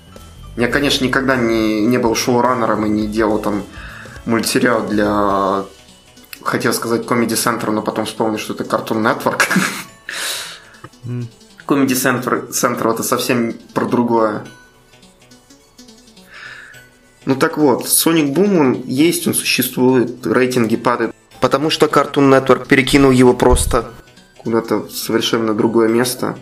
Я, 0.56 0.69
конечно, 0.69 1.04
никогда 1.04 1.36
не, 1.36 1.86
не 1.86 1.98
был 1.98 2.15
шоураннером 2.15 2.86
и 2.86 2.89
не 2.89 3.08
делал 3.08 3.39
там 3.39 3.63
мультсериал 4.26 4.88
для 4.88 5.65
хотел 6.41 6.74
сказать 6.74 7.02
Comedy 7.02 7.36
Center, 7.36 7.72
но 7.72 7.82
потом 7.82 8.06
вспомнил, 8.06 8.38
что 8.38 8.54
это 8.54 8.63
Cartoon 8.63 9.02
Network. 9.02 9.50
Comedy 11.67 11.88
Center, 11.88 12.50
Center 12.52 12.93
это 12.93 13.04
совсем 13.04 13.54
про 13.74 13.86
другое. 13.86 14.46
Ну 17.26 17.36
так 17.36 17.58
вот, 17.58 17.86
Sonic 17.86 18.34
Boom 18.34 18.60
он 18.60 18.84
есть, 18.86 19.28
он 19.28 19.34
существует, 19.34 20.26
рейтинги 20.26 20.78
падают, 20.78 21.15
потому 21.43 21.69
что 21.69 21.88
Cartoon 21.88 22.29
Network 22.32 22.67
перекинул 22.67 23.12
его 23.12 23.34
просто 23.34 23.91
куда-то 24.38 24.77
в 24.88 24.91
совершенно 24.91 25.53
другое 25.53 25.89
место. 25.89 26.38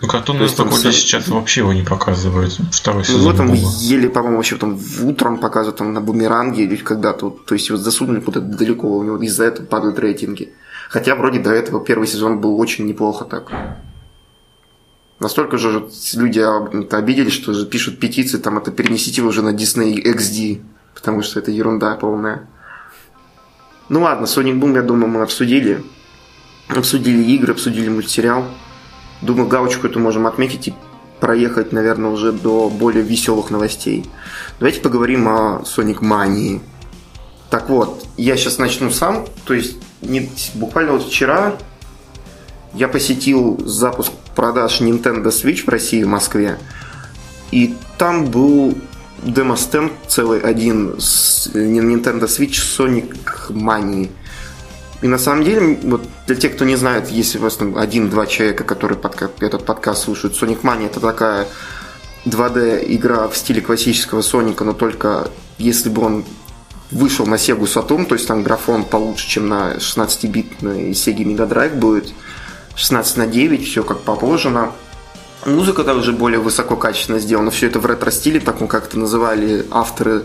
Ну, 0.00 0.06
Cartoon 0.08 0.38
Network 0.38 0.72
сам- 0.76 0.92
сейчас 0.92 1.26
вообще 1.26 1.62
его 1.62 1.72
не 1.72 1.82
показывает. 1.82 2.52
Второй 2.70 3.00
Ну, 3.00 3.04
сезон 3.04 3.22
вот 3.24 3.36
там 3.36 3.48
Бума. 3.48 3.58
еле, 3.80 4.08
по-моему, 4.08 4.36
вообще 4.36 4.56
там 4.56 4.76
в 4.76 5.04
утром 5.06 5.38
показывают 5.38 5.78
там 5.78 5.92
на 5.92 6.00
бумеранге 6.00 6.62
или 6.62 6.76
когда-то. 6.76 7.24
вот, 7.30 7.46
То 7.46 7.54
есть 7.56 7.68
его 7.68 7.78
засунули 7.78 8.20
куда-то 8.20 8.46
далеко, 8.46 8.86
у 8.96 9.02
него 9.02 9.16
из-за 9.18 9.44
этого 9.44 9.66
падают 9.66 9.98
рейтинги. 9.98 10.52
Хотя 10.88 11.16
вроде 11.16 11.40
до 11.40 11.50
этого 11.50 11.84
первый 11.84 12.06
сезон 12.06 12.40
был 12.40 12.60
очень 12.60 12.86
неплохо 12.86 13.24
так. 13.24 13.50
Настолько 15.18 15.58
же 15.58 15.88
люди 16.14 16.38
об- 16.38 16.94
обиделись, 16.94 17.32
что 17.32 17.54
же 17.54 17.66
пишут 17.66 17.98
петиции, 17.98 18.38
там 18.38 18.58
это 18.58 18.70
перенесите 18.70 19.22
уже 19.22 19.42
на 19.42 19.52
Disney 19.52 19.94
XD, 20.00 20.60
потому 20.94 21.22
что 21.22 21.40
это 21.40 21.50
ерунда 21.50 21.96
полная. 21.96 22.46
Ну 23.88 24.02
ладно, 24.02 24.24
Sonic 24.24 24.58
Boom, 24.58 24.74
я 24.74 24.82
думаю, 24.82 25.08
мы 25.08 25.22
обсудили. 25.22 25.84
Обсудили 26.68 27.22
игры, 27.32 27.52
обсудили 27.52 27.88
мультсериал. 27.88 28.44
Думаю, 29.22 29.48
галочку 29.48 29.86
эту 29.86 30.00
можем 30.00 30.26
отметить 30.26 30.68
и 30.68 30.74
проехать, 31.20 31.72
наверное, 31.72 32.10
уже 32.10 32.32
до 32.32 32.68
более 32.68 33.02
веселых 33.02 33.50
новостей. 33.50 34.04
Давайте 34.58 34.80
поговорим 34.80 35.28
о 35.28 35.62
Sonic 35.64 36.00
Mania. 36.00 36.60
Так 37.48 37.68
вот, 37.68 38.04
я 38.16 38.36
сейчас 38.36 38.58
начну 38.58 38.90
сам. 38.90 39.24
То 39.44 39.54
есть, 39.54 39.76
не, 40.02 40.30
буквально 40.54 40.92
вот 40.92 41.06
вчера 41.06 41.56
я 42.74 42.88
посетил 42.88 43.58
запуск 43.64 44.10
продаж 44.34 44.80
Nintendo 44.80 45.26
Switch 45.26 45.64
в 45.64 45.68
России, 45.68 46.02
в 46.02 46.08
Москве. 46.08 46.58
И 47.52 47.74
там 47.98 48.26
был 48.26 48.74
демо-стенд 49.22 49.92
целый 50.08 50.40
один 50.40 50.96
с 50.98 51.48
Nintendo 51.54 52.24
Switch 52.24 52.58
Sonic 52.60 53.16
Mania. 53.50 54.10
И 55.02 55.08
на 55.08 55.18
самом 55.18 55.44
деле, 55.44 55.78
вот 55.82 56.06
для 56.26 56.36
тех, 56.36 56.54
кто 56.54 56.64
не 56.64 56.76
знает, 56.76 57.10
если 57.10 57.38
у 57.38 57.42
вас 57.42 57.56
там 57.56 57.76
один-два 57.76 58.26
человека, 58.26 58.64
которые 58.64 58.98
подка- 58.98 59.30
этот 59.40 59.64
подкаст 59.64 60.04
слушают, 60.04 60.40
Sonic 60.40 60.62
Mania 60.62 60.86
это 60.86 61.00
такая 61.00 61.46
2D 62.26 62.84
игра 62.94 63.28
в 63.28 63.36
стиле 63.36 63.60
классического 63.60 64.20
Соника, 64.22 64.64
но 64.64 64.72
только 64.72 65.30
если 65.58 65.88
бы 65.88 66.02
он 66.02 66.24
вышел 66.90 67.26
на 67.26 67.34
Sega 67.34 67.62
Saturn, 67.62 68.06
то 68.06 68.14
есть 68.14 68.26
там 68.26 68.42
графон 68.42 68.84
получше, 68.84 69.28
чем 69.28 69.48
на 69.48 69.74
16-битной 69.76 70.90
Sega 70.90 71.24
Mega 71.24 71.48
Drive 71.48 71.74
будет, 71.74 72.12
16 72.74 73.16
на 73.16 73.26
9, 73.26 73.66
все 73.66 73.82
как 73.82 74.00
положено. 74.00 74.72
Музыка 75.46 75.84
также 75.84 76.12
более 76.12 76.40
высококачественно 76.40 77.20
сделана, 77.20 77.50
все 77.50 77.68
это 77.68 77.78
в 77.78 77.86
ретро-стиле, 77.86 78.40
таком 78.40 78.66
как 78.66 78.86
это 78.86 78.98
называли 78.98 79.64
авторы 79.70 80.24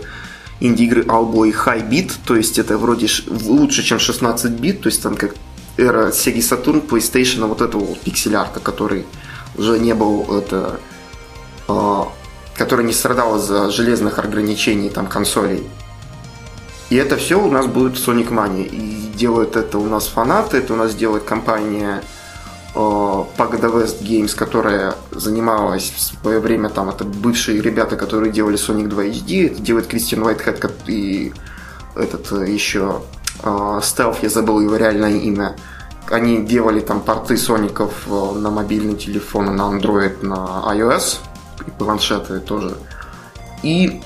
инди-игры 0.58 1.02
Allboy 1.02 1.54
High 1.54 1.88
Beat, 1.88 2.12
то 2.24 2.34
есть 2.34 2.58
это 2.58 2.76
вроде 2.76 3.06
лучше, 3.28 3.82
чем 3.84 4.00
16 4.00 4.50
бит, 4.50 4.82
то 4.82 4.88
есть 4.88 5.02
там 5.02 5.14
как 5.14 5.34
эра 5.76 6.08
Sega 6.08 6.38
Saturn, 6.38 6.86
PlayStation, 6.86 7.46
вот 7.46 7.60
этого 7.60 7.84
вот 7.84 8.00
пиксель-арта, 8.00 8.58
который 8.60 9.06
уже 9.56 9.78
не 9.78 9.94
был 9.94 10.26
это 10.36 10.80
а, 11.68 12.08
который 12.56 12.84
не 12.84 12.92
страдал 12.92 13.36
из-за 13.38 13.70
железных 13.70 14.18
ограничений 14.18 14.90
там 14.90 15.06
консолей. 15.06 15.66
И 16.90 16.96
это 16.96 17.16
все 17.16 17.42
у 17.42 17.50
нас 17.50 17.66
будет 17.66 17.94
Sonic 17.94 18.28
Mania. 18.28 18.66
И 18.66 19.08
делают 19.16 19.56
это 19.56 19.78
у 19.78 19.86
нас 19.86 20.06
фанаты, 20.06 20.58
это 20.58 20.74
у 20.74 20.76
нас 20.76 20.94
делает 20.94 21.24
компания 21.24 22.02
э, 22.74 22.78
Pagoda 22.78 23.70
West 23.72 24.02
Games, 24.02 24.34
которая 24.34 24.94
занималась 25.10 25.90
в 25.90 26.00
свое 26.00 26.40
время, 26.40 26.68
там, 26.68 26.88
это 26.90 27.04
бывшие 27.04 27.60
ребята, 27.60 27.96
которые 27.96 28.32
делали 28.32 28.56
Sonic 28.56 28.88
2 28.88 29.04
HD, 29.04 29.46
это 29.52 29.60
делает 29.60 29.86
Кристиан 29.86 30.22
Уайтхед 30.22 30.74
и 30.86 31.32
этот 31.94 32.32
э, 32.32 32.50
еще 32.50 33.02
э, 33.42 33.46
Stealth, 33.82 34.18
я 34.22 34.28
забыл 34.28 34.60
его 34.60 34.76
реальное 34.76 35.18
имя. 35.18 35.56
Они 36.10 36.42
делали 36.42 36.80
там 36.80 37.00
порты 37.00 37.36
Соников 37.36 38.06
э, 38.06 38.32
на 38.38 38.50
мобильный 38.50 38.96
телефон, 38.96 39.54
на 39.56 39.62
Android, 39.62 40.24
на 40.24 40.64
iOS, 40.74 41.18
и 41.66 41.70
планшеты 41.70 42.40
тоже. 42.40 42.76
И 43.62 44.02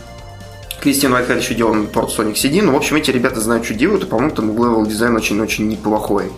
Кристиан 0.81 1.13
Уайтхед 1.15 1.41
еще 1.41 1.55
делал 1.55 1.75
порт 1.87 2.11
Sonic 2.11 2.35
CD. 2.35 2.63
Ну, 2.63 2.73
в 2.73 2.77
общем, 2.77 2.97
эти 2.97 3.11
ребята 3.11 3.41
знают, 3.41 3.65
что 3.65 3.75
делают, 3.75 4.05
и, 4.05 4.07
по-моему, 4.07 4.35
там 4.35 4.51
левел 4.51 4.85
дизайн 4.87 5.17
очень-очень 5.17 5.69
неплохой. 5.69 6.31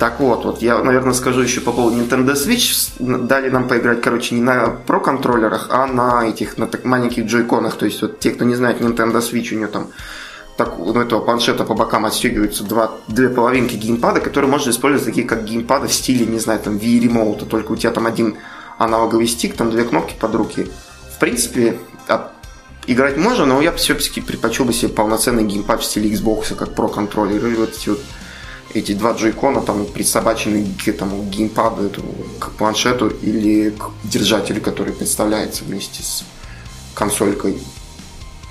Так 0.00 0.18
вот, 0.18 0.46
вот 0.46 0.62
я, 0.62 0.82
наверное, 0.82 1.12
скажу 1.12 1.42
еще 1.42 1.60
по 1.60 1.72
поводу 1.72 1.98
Nintendo 1.98 2.32
Switch. 2.32 2.90
Дали 2.98 3.50
нам 3.50 3.68
поиграть, 3.68 4.00
короче, 4.00 4.34
не 4.34 4.40
на 4.40 4.70
про 4.70 4.98
контроллерах, 4.98 5.66
а 5.70 5.86
на 5.86 6.26
этих, 6.26 6.56
на 6.56 6.66
так 6.66 6.86
маленьких 6.86 7.26
джойконах. 7.26 7.76
То 7.76 7.84
есть, 7.84 8.00
вот 8.00 8.18
те, 8.18 8.30
кто 8.30 8.46
не 8.46 8.54
знает 8.54 8.80
Nintendo 8.80 9.18
Switch, 9.18 9.52
у 9.52 9.58
нее 9.58 9.66
там 9.66 9.88
так, 10.56 10.78
у 10.78 10.98
этого 10.98 11.20
планшета 11.20 11.64
по 11.64 11.74
бокам 11.74 12.06
отстегиваются 12.06 12.64
два, 12.64 12.92
две 13.08 13.28
половинки 13.28 13.74
геймпада, 13.76 14.20
которые 14.20 14.50
можно 14.50 14.70
использовать 14.70 15.04
такие 15.04 15.26
как 15.26 15.44
геймпады 15.44 15.88
в 15.88 15.92
стиле, 15.92 16.24
не 16.24 16.38
знаю, 16.38 16.60
там 16.60 16.78
Wii 16.78 17.02
Remote, 17.02 17.46
только 17.46 17.72
у 17.72 17.76
тебя 17.76 17.90
там 17.92 18.06
один 18.06 18.38
аналоговый 18.78 19.26
стик, 19.26 19.54
там 19.54 19.70
две 19.70 19.84
кнопки 19.84 20.14
под 20.18 20.34
руки. 20.34 20.70
В 21.14 21.18
принципе, 21.18 21.78
от- 22.06 22.32
играть 22.86 23.18
можно, 23.18 23.44
но 23.44 23.60
я 23.60 23.70
все-таки 23.72 24.22
предпочел 24.22 24.64
бы 24.64 24.72
себе 24.72 24.88
полноценный 24.88 25.44
геймпад 25.44 25.82
в 25.82 25.84
стиле 25.84 26.10
Xbox, 26.10 26.54
как 26.54 26.74
про 26.74 26.88
контроллер. 26.88 27.54
Вот 27.58 27.74
эти 27.74 27.90
вот 27.90 28.00
эти 28.74 28.92
два 28.92 29.12
джойкона 29.12 29.62
там 29.62 29.86
присобачены 29.86 30.66
к 30.82 30.88
этому 30.88 31.24
геймпаду, 31.24 31.84
этому, 31.84 32.14
к 32.38 32.50
планшету 32.52 33.08
или 33.08 33.70
к 33.70 33.90
держателю, 34.04 34.60
который 34.60 34.92
представляется 34.92 35.64
вместе 35.64 36.02
с 36.02 36.24
консолькой. 36.94 37.58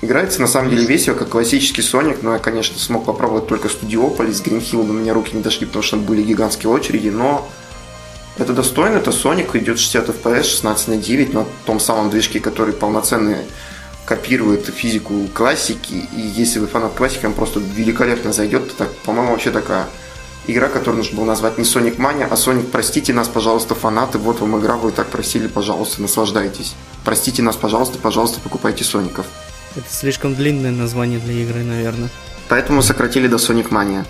Играется 0.02 0.40
на 0.40 0.46
самом 0.46 0.70
деле 0.70 0.86
весело, 0.86 1.14
как 1.14 1.28
классический 1.28 1.82
Sonic, 1.82 2.18
но 2.22 2.32
я, 2.32 2.38
конечно, 2.38 2.78
смог 2.78 3.04
попробовать 3.04 3.46
только 3.46 3.68
Студиополис, 3.68 4.40
Гринхилл, 4.40 4.82
но 4.82 4.94
у 4.94 4.96
меня 4.96 5.12
руки 5.12 5.36
не 5.36 5.42
дошли, 5.42 5.66
потому 5.66 5.82
что 5.82 5.96
были 5.96 6.22
гигантские 6.22 6.70
очереди, 6.70 7.08
но 7.08 7.46
это 8.38 8.54
достойно, 8.54 8.96
это 8.96 9.10
Sonic, 9.10 9.56
идет 9.58 9.78
60 9.78 10.08
FPS, 10.08 10.44
16 10.44 10.88
на 10.88 10.96
9 10.96 11.34
на 11.34 11.46
том 11.66 11.78
самом 11.80 12.08
движке, 12.08 12.40
который 12.40 12.72
полноценный 12.72 13.36
копирует 14.06 14.66
физику 14.66 15.28
классики, 15.34 16.08
и 16.16 16.20
если 16.20 16.58
вы 16.58 16.66
фанат 16.66 16.94
классики, 16.94 17.26
он 17.26 17.34
просто 17.34 17.60
великолепно 17.60 18.32
зайдет. 18.32 18.74
Так, 18.76 18.90
по-моему, 19.04 19.32
вообще 19.32 19.50
такая 19.50 19.86
игра, 20.46 20.68
которую 20.68 20.98
нужно 20.98 21.16
было 21.16 21.24
назвать 21.26 21.58
не 21.58 21.64
Sonic 21.64 21.96
Mania, 21.96 22.26
а 22.30 22.34
Sonic, 22.34 22.70
простите 22.70 23.12
нас, 23.12 23.28
пожалуйста, 23.28 23.74
фанаты, 23.74 24.18
вот 24.18 24.40
вам 24.40 24.58
игра, 24.58 24.76
вы 24.76 24.92
так 24.92 25.08
просили, 25.08 25.46
пожалуйста, 25.48 26.02
наслаждайтесь. 26.02 26.74
Простите 27.04 27.42
нас, 27.42 27.56
пожалуйста, 27.56 27.98
пожалуйста, 27.98 28.40
покупайте 28.40 28.84
Соников. 28.84 29.26
Это 29.76 29.86
слишком 29.88 30.34
длинное 30.34 30.72
название 30.72 31.18
для 31.20 31.34
игры, 31.34 31.62
наверное. 31.62 32.10
Поэтому 32.48 32.82
сократили 32.82 33.28
до 33.28 33.36
Sonic 33.36 33.68
Mania. 33.68 34.04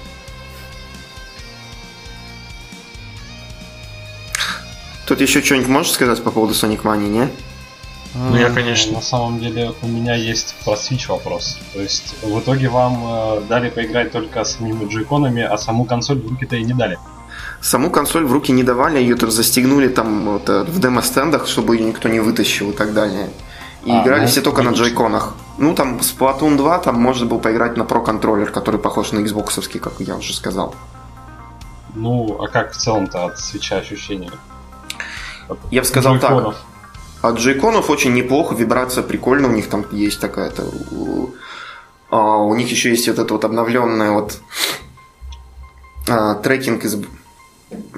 Тут 5.06 5.20
еще 5.20 5.42
что-нибудь 5.42 5.68
можешь 5.68 5.92
сказать 5.92 6.22
по 6.22 6.30
поводу 6.30 6.54
Sonic 6.54 6.82
Mania, 6.82 7.08
не? 7.08 7.28
Ну, 8.14 8.36
я, 8.36 8.50
конечно, 8.50 8.94
На 8.94 9.02
самом 9.02 9.38
деле 9.38 9.72
у 9.82 9.86
меня 9.86 10.14
есть 10.14 10.54
про 10.64 10.74
Switch 10.74 11.08
вопрос. 11.08 11.58
То 11.72 11.80
есть 11.80 12.14
в 12.22 12.40
итоге 12.40 12.68
вам 12.68 13.04
э, 13.04 13.40
дали 13.48 13.70
поиграть 13.70 14.10
только 14.10 14.44
с 14.44 14.56
самими 14.56 14.88
джойконами, 14.88 15.42
а 15.42 15.56
саму 15.58 15.84
консоль 15.84 16.20
в 16.20 16.28
руки-то 16.28 16.56
и 16.56 16.64
не 16.64 16.72
дали. 16.72 16.98
Саму 17.60 17.90
консоль 17.90 18.24
в 18.24 18.32
руки 18.32 18.52
не 18.52 18.64
давали, 18.64 18.98
ее 18.98 19.16
там 19.16 19.30
застегнули 19.30 19.88
там 19.88 20.24
вот, 20.24 20.48
э, 20.48 20.64
в 20.64 20.80
демо-стендах, 20.80 21.46
чтобы 21.46 21.76
ее 21.76 21.84
никто 21.84 22.08
не 22.08 22.20
вытащил 22.20 22.70
и 22.70 22.72
так 22.72 22.94
далее. 22.94 23.30
И 23.84 23.90
А, 23.90 24.02
играли 24.02 24.22
ну, 24.22 24.26
все 24.26 24.40
только 24.40 24.62
на 24.62 24.70
логично. 24.70 24.86
джойконах. 24.86 25.34
Ну, 25.58 25.74
там 25.74 25.98
Splatoon 25.98 26.56
2, 26.56 26.78
там 26.78 27.00
можно 27.00 27.26
было 27.26 27.38
поиграть 27.38 27.76
на 27.76 27.84
про-контроллер, 27.84 28.50
который 28.50 28.80
похож 28.80 29.12
на 29.12 29.20
Xbox, 29.20 29.78
как 29.78 29.92
я 30.00 30.16
уже 30.16 30.34
сказал. 30.34 30.74
Ну, 31.94 32.38
а 32.42 32.48
как 32.48 32.72
в 32.72 32.76
целом-то 32.76 33.26
от 33.26 33.38
свеча 33.38 33.76
ощущения? 33.76 34.30
От 35.48 35.58
Я 35.70 35.82
бы 35.82 35.86
сказал 35.86 36.18
так. 36.18 36.56
От 37.22 37.36
джойконов 37.38 37.90
очень 37.90 38.14
неплохо, 38.14 38.54
вибрация 38.54 39.02
прикольная, 39.02 39.50
у 39.50 39.52
них 39.52 39.68
там 39.68 39.84
есть 39.92 40.20
такая-то... 40.20 40.64
у- 40.90 41.30
а, 42.10 42.38
них 42.54 42.68
еще 42.70 42.90
есть 42.90 43.06
вот 43.08 43.18
это 43.18 43.34
вот 43.34 43.44
обновленная 43.44 44.10
вот 44.10 44.38
а, 46.08 46.34
трекинг 46.36 46.84
из 46.84 46.96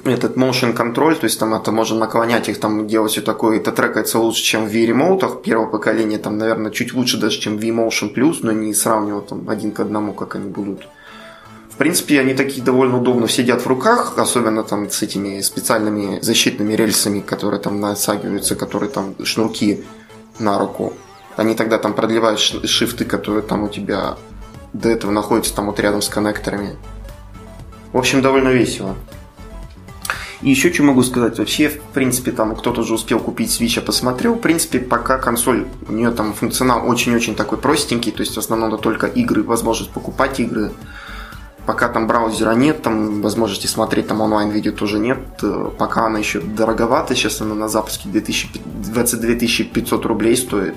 этот 0.03 0.35
motion 0.37 0.75
control, 0.75 1.15
то 1.15 1.23
есть 1.23 1.39
там 1.39 1.53
это 1.55 1.71
можно 1.71 1.97
наклонять 1.97 2.47
их, 2.49 2.59
там 2.59 2.87
делать 2.87 3.11
все 3.13 3.21
такое, 3.21 3.57
это 3.57 3.71
трекается 3.71 4.19
лучше, 4.19 4.43
чем 4.43 4.67
в 4.67 4.71
Wii 4.71 4.87
Remote 4.89 5.41
первого 5.41 5.67
поколения, 5.67 6.19
там, 6.19 6.37
наверное, 6.37 6.71
чуть 6.71 6.93
лучше 6.93 7.17
даже, 7.17 7.39
чем 7.39 7.57
Wii 7.57 7.87
Motion 7.87 8.13
Plus, 8.13 8.39
но 8.43 8.51
не 8.51 8.73
сравнивать 8.73 9.27
там 9.27 9.49
один 9.49 9.71
к 9.71 9.79
одному, 9.79 10.13
как 10.13 10.35
они 10.35 10.49
будут. 10.49 10.87
В 11.73 11.75
принципе, 11.75 12.19
они 12.19 12.35
такие 12.35 12.63
довольно 12.63 12.99
удобно 12.99 13.27
сидят 13.27 13.63
в 13.63 13.67
руках, 13.67 14.13
особенно 14.17 14.63
там 14.63 14.91
с 14.91 15.01
этими 15.01 15.41
специальными 15.41 16.19
защитными 16.21 16.73
рельсами, 16.73 17.19
которые 17.19 17.59
там 17.59 17.81
насагиваются, 17.81 18.55
которые 18.55 18.91
там 18.91 19.15
шнурки 19.25 19.83
на 20.37 20.59
руку. 20.59 20.93
Они 21.35 21.55
тогда 21.55 21.79
там 21.79 21.95
продлевают 21.95 22.39
шифты, 22.39 23.05
которые 23.05 23.41
там 23.41 23.63
у 23.63 23.69
тебя 23.69 24.17
до 24.73 24.89
этого 24.89 25.09
находятся 25.09 25.55
там 25.55 25.65
вот 25.65 25.79
рядом 25.79 26.03
с 26.03 26.09
коннекторами. 26.09 26.75
В 27.91 27.97
общем, 27.97 28.21
довольно 28.21 28.49
весело. 28.49 28.95
И 30.43 30.51
еще 30.51 30.71
что 30.71 30.83
могу 30.83 31.01
сказать, 31.01 31.39
вообще, 31.39 31.69
в 31.69 31.79
принципе, 31.93 32.31
там 32.33 32.55
кто-то 32.55 32.81
уже 32.81 32.93
успел 32.93 33.19
купить 33.19 33.49
Switch, 33.49 33.77
я 33.77 33.81
посмотрел, 33.81 34.35
в 34.35 34.41
принципе, 34.41 34.77
пока 34.79 35.17
консоль, 35.17 35.65
у 35.87 35.91
нее 35.91 36.11
там 36.11 36.33
функционал 36.33 36.87
очень-очень 36.87 37.33
такой 37.33 37.57
простенький, 37.57 38.11
то 38.11 38.19
есть 38.19 38.35
в 38.35 38.39
основном 38.39 38.73
это 38.73 38.83
только 38.83 39.07
игры, 39.07 39.41
возможность 39.41 39.91
покупать 39.91 40.39
игры, 40.39 40.71
пока 41.65 41.87
там 41.89 42.07
браузера 42.07 42.53
нет, 42.53 42.81
там 42.81 43.21
возможности 43.21 43.67
смотреть 43.67 44.07
там 44.07 44.21
онлайн-видео 44.21 44.71
тоже 44.71 44.99
нет, 44.99 45.19
э, 45.41 45.69
пока 45.77 46.05
она 46.05 46.19
еще 46.19 46.41
дороговата, 46.41 47.15
сейчас 47.15 47.41
она 47.41 47.55
на 47.55 47.67
запуске 47.67 48.09
2000, 48.09 48.61
22 48.91 49.65
500 49.73 50.05
рублей 50.05 50.35
стоит, 50.35 50.75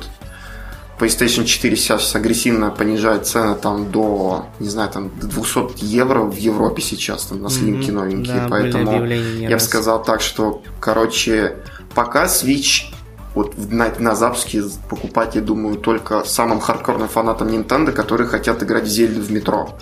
PlayStation 0.99 1.45
4 1.45 1.77
сейчас 1.77 2.15
агрессивно 2.15 2.71
понижает 2.71 3.27
цены 3.27 3.55
там 3.55 3.91
до, 3.91 4.47
не 4.61 4.69
знаю, 4.69 4.91
там 4.91 5.11
до 5.21 5.27
200 5.27 5.85
евро 5.85 6.21
в 6.21 6.37
Европе 6.37 6.81
сейчас, 6.83 7.27
там 7.27 7.43
на 7.43 7.51
слимки 7.51 7.91
mm-hmm. 7.91 7.93
новенькие, 7.93 8.37
да, 8.37 8.47
поэтому 8.49 9.05
я 9.05 9.57
бы 9.57 9.61
сказал 9.61 10.03
так, 10.03 10.21
что, 10.21 10.63
короче, 10.81 11.57
пока 11.95 12.25
Switch 12.25 12.93
вот 13.35 13.53
на, 13.71 13.93
на 13.99 14.15
запуске 14.15 14.63
покупать, 14.89 15.35
я 15.35 15.43
думаю, 15.43 15.77
только 15.77 16.25
самым 16.25 16.59
хардкорным 16.59 17.09
фанатам 17.09 17.49
Nintendo, 17.49 17.93
которые 17.93 18.27
хотят 18.27 18.63
играть 18.63 18.85
в 18.85 18.89
Зельду 18.89 19.21
в 19.21 19.31
метро. 19.31 19.77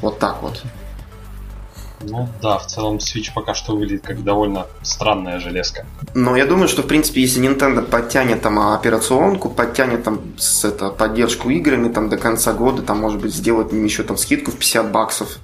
Вот 0.00 0.18
так 0.18 0.42
вот. 0.42 0.62
Ну 2.02 2.28
да, 2.40 2.58
в 2.58 2.66
целом 2.66 2.98
Switch 2.98 3.32
пока 3.34 3.54
что 3.54 3.72
выглядит 3.74 4.06
как 4.06 4.22
довольно 4.22 4.66
странная 4.82 5.40
железка. 5.40 5.84
Но 6.14 6.36
я 6.36 6.46
думаю, 6.46 6.68
что 6.68 6.82
в 6.82 6.86
принципе, 6.86 7.22
если 7.22 7.42
Nintendo 7.42 7.82
подтянет 7.82 8.42
там 8.42 8.58
операционку, 8.58 9.50
подтянет 9.50 10.04
там 10.04 10.20
с 10.38 10.64
это, 10.64 10.90
поддержку 10.90 11.50
играми 11.50 11.88
там 11.92 12.08
до 12.08 12.16
конца 12.16 12.52
года, 12.52 12.82
там 12.82 13.00
может 13.00 13.20
быть 13.20 13.34
сделать 13.34 13.72
им 13.72 13.84
еще 13.84 14.04
там 14.04 14.16
скидку 14.16 14.52
в 14.52 14.56
50 14.56 14.92
баксов. 14.92 15.38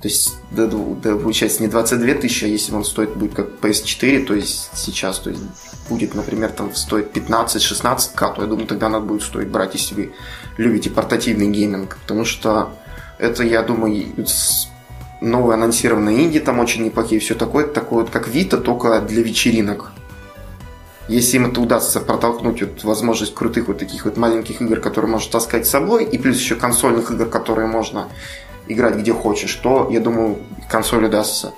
То 0.00 0.08
есть, 0.08 0.34
да, 0.50 0.66
да, 0.66 1.16
получается, 1.16 1.62
не 1.62 1.68
22 1.68 2.14
тысячи, 2.14 2.44
а 2.44 2.48
если 2.48 2.72
он 2.72 2.84
стоит 2.84 3.14
будет 3.16 3.34
как 3.34 3.48
PS4, 3.60 4.24
то 4.24 4.34
есть 4.34 4.70
сейчас, 4.74 5.18
то 5.18 5.28
есть 5.28 5.42
будет, 5.90 6.14
например, 6.14 6.50
там 6.52 6.74
стоит 6.74 7.14
15-16к, 7.14 8.34
то 8.34 8.40
я 8.40 8.46
думаю, 8.46 8.66
тогда 8.66 8.88
надо 8.88 9.04
будет 9.04 9.22
стоить 9.22 9.48
брать, 9.48 9.74
если 9.74 9.94
вы 9.94 10.12
любите 10.56 10.88
портативный 10.88 11.48
гейминг. 11.48 11.98
Потому 11.98 12.24
что 12.24 12.70
это, 13.20 13.44
я 13.44 13.62
думаю, 13.62 14.06
новые 15.20 15.54
анонсированные 15.54 16.24
инди 16.24 16.40
там 16.40 16.58
очень 16.58 16.84
неплохие, 16.84 17.20
все 17.20 17.34
такое, 17.34 17.66
такое 17.66 18.04
вот 18.04 18.10
как 18.10 18.28
Вита, 18.28 18.56
только 18.56 19.00
для 19.00 19.22
вечеринок. 19.22 19.92
Если 21.08 21.36
им 21.36 21.46
это 21.46 21.60
удастся 21.60 22.00
протолкнуть 22.00 22.62
вот 22.62 22.84
возможность 22.84 23.34
крутых 23.34 23.68
вот 23.68 23.78
таких 23.78 24.04
вот 24.04 24.16
маленьких 24.16 24.62
игр, 24.62 24.80
которые 24.80 25.10
можно 25.10 25.30
таскать 25.30 25.66
с 25.66 25.70
собой, 25.70 26.04
и 26.04 26.18
плюс 26.18 26.38
еще 26.38 26.54
консольных 26.54 27.10
игр, 27.10 27.26
которые 27.26 27.66
можно 27.66 28.08
играть 28.68 28.96
где 28.96 29.12
хочешь, 29.12 29.54
то, 29.56 29.88
я 29.90 30.00
думаю, 30.00 30.38
консоль 30.68 31.04
удастся. 31.04 31.52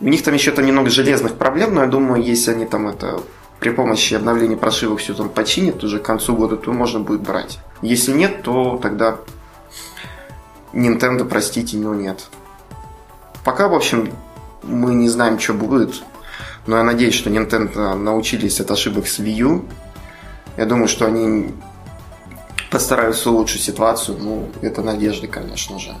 У 0.00 0.08
них 0.08 0.24
там 0.24 0.34
еще 0.34 0.50
там 0.50 0.66
немного 0.66 0.90
железных 0.90 1.34
проблем, 1.34 1.74
но 1.74 1.82
я 1.82 1.86
думаю, 1.86 2.22
если 2.22 2.50
они 2.50 2.66
там 2.66 2.88
это 2.88 3.20
при 3.60 3.70
помощи 3.70 4.14
обновления 4.14 4.56
прошивок 4.56 4.98
все 4.98 5.14
там 5.14 5.28
починят 5.28 5.84
уже 5.84 6.00
к 6.00 6.02
концу 6.02 6.34
года, 6.34 6.56
то 6.56 6.72
можно 6.72 6.98
будет 6.98 7.20
брать. 7.20 7.60
Если 7.80 8.12
нет, 8.12 8.42
то 8.42 8.80
тогда 8.82 9.18
Nintendo, 10.72 11.24
простите, 11.24 11.76
но 11.76 11.94
нет. 11.94 12.28
Пока, 13.44 13.68
в 13.68 13.74
общем, 13.74 14.12
мы 14.62 14.94
не 14.94 15.08
знаем, 15.08 15.38
что 15.38 15.54
будет. 15.54 16.02
Но 16.66 16.76
я 16.76 16.84
надеюсь, 16.84 17.14
что 17.14 17.30
Nintendo 17.30 17.94
научились 17.94 18.60
от 18.60 18.70
ошибок 18.70 19.08
с 19.08 19.18
Wii 19.18 19.32
U. 19.32 19.64
Я 20.56 20.66
думаю, 20.66 20.88
что 20.88 21.06
они 21.06 21.52
постараются 22.70 23.30
улучшить 23.30 23.62
ситуацию. 23.62 24.18
Ну, 24.20 24.48
это 24.62 24.82
надежды, 24.82 25.26
конечно 25.26 25.78
же. 25.78 25.94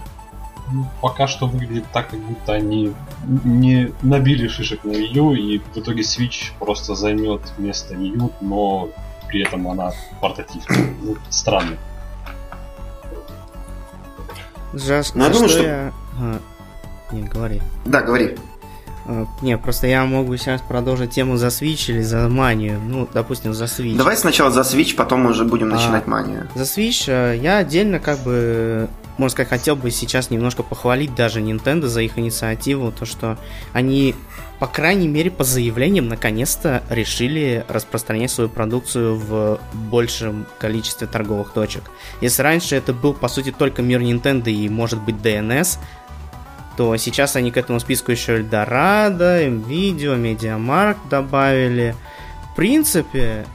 Ну, 0.70 0.86
пока 1.02 1.26
что 1.26 1.46
выглядит 1.46 1.84
так, 1.92 2.10
как 2.10 2.20
будто 2.20 2.52
они 2.52 2.94
не 3.26 3.92
набили 4.00 4.48
шишек 4.48 4.84
на 4.84 4.92
Wii 4.92 5.12
U, 5.14 5.32
и 5.34 5.58
в 5.58 5.76
итоге 5.76 6.02
Switch 6.02 6.52
просто 6.58 6.94
займет 6.94 7.40
место 7.58 7.94
Wii 7.94 8.16
U, 8.16 8.32
но 8.40 8.88
при 9.28 9.42
этом 9.42 9.68
она 9.68 9.92
портативная. 10.20 10.94
Ну, 11.02 11.16
странно. 11.28 11.76
Жас... 14.72 15.14
Ну, 15.14 15.24
я 15.24 15.30
думаю, 15.30 15.48
что... 15.48 15.62
Я... 15.62 15.92
А, 16.18 16.38
не, 17.12 17.22
говори. 17.22 17.62
Да, 17.84 18.00
говори. 18.02 18.36
Uh, 19.04 19.26
не, 19.42 19.58
просто 19.58 19.88
я 19.88 20.04
могу 20.04 20.36
сейчас 20.36 20.60
продолжить 20.60 21.10
тему 21.10 21.36
за 21.36 21.48
Switch 21.48 21.90
или 21.90 22.02
за 22.02 22.28
манию. 22.28 22.80
Ну, 22.80 23.08
допустим, 23.12 23.52
за 23.52 23.64
Switch. 23.64 23.96
Давай 23.96 24.16
сначала 24.16 24.50
за 24.50 24.60
Switch, 24.60 24.94
потом 24.94 25.26
уже 25.26 25.44
будем 25.44 25.72
а, 25.72 25.76
начинать 25.76 26.06
манию. 26.06 26.48
За 26.54 26.62
Switch 26.62 27.08
uh, 27.08 27.36
я 27.36 27.58
отдельно 27.58 27.98
как 27.98 28.18
бы, 28.20 28.88
можно 29.18 29.30
сказать, 29.30 29.50
хотел 29.50 29.76
бы 29.76 29.90
сейчас 29.90 30.30
немножко 30.30 30.62
похвалить 30.62 31.14
даже 31.14 31.40
Nintendo 31.40 31.86
за 31.86 32.02
их 32.02 32.18
инициативу, 32.18 32.92
то 32.92 33.04
что 33.04 33.38
они, 33.72 34.14
по 34.58 34.66
крайней 34.66 35.08
мере, 35.08 35.30
по 35.30 35.44
заявлениям, 35.44 36.08
наконец-то 36.08 36.82
решили 36.88 37.64
распространять 37.68 38.30
свою 38.30 38.48
продукцию 38.48 39.16
в 39.16 39.60
большем 39.74 40.46
количестве 40.58 41.06
торговых 41.06 41.52
точек. 41.52 41.90
Если 42.20 42.42
раньше 42.42 42.76
это 42.76 42.92
был, 42.92 43.12
по 43.14 43.28
сути, 43.28 43.52
только 43.52 43.82
мир 43.82 44.00
Nintendo 44.00 44.50
и, 44.50 44.68
может 44.68 45.02
быть, 45.02 45.16
DNS, 45.16 45.78
то 46.76 46.96
сейчас 46.96 47.36
они 47.36 47.50
к 47.50 47.58
этому 47.58 47.80
списку 47.80 48.12
еще 48.12 48.36
Эльдорадо, 48.36 49.46
Nvidia, 49.46 50.16
Mediamarkt 50.16 51.08
добавили. 51.10 51.94
В 52.50 52.56
принципе, 52.56 53.46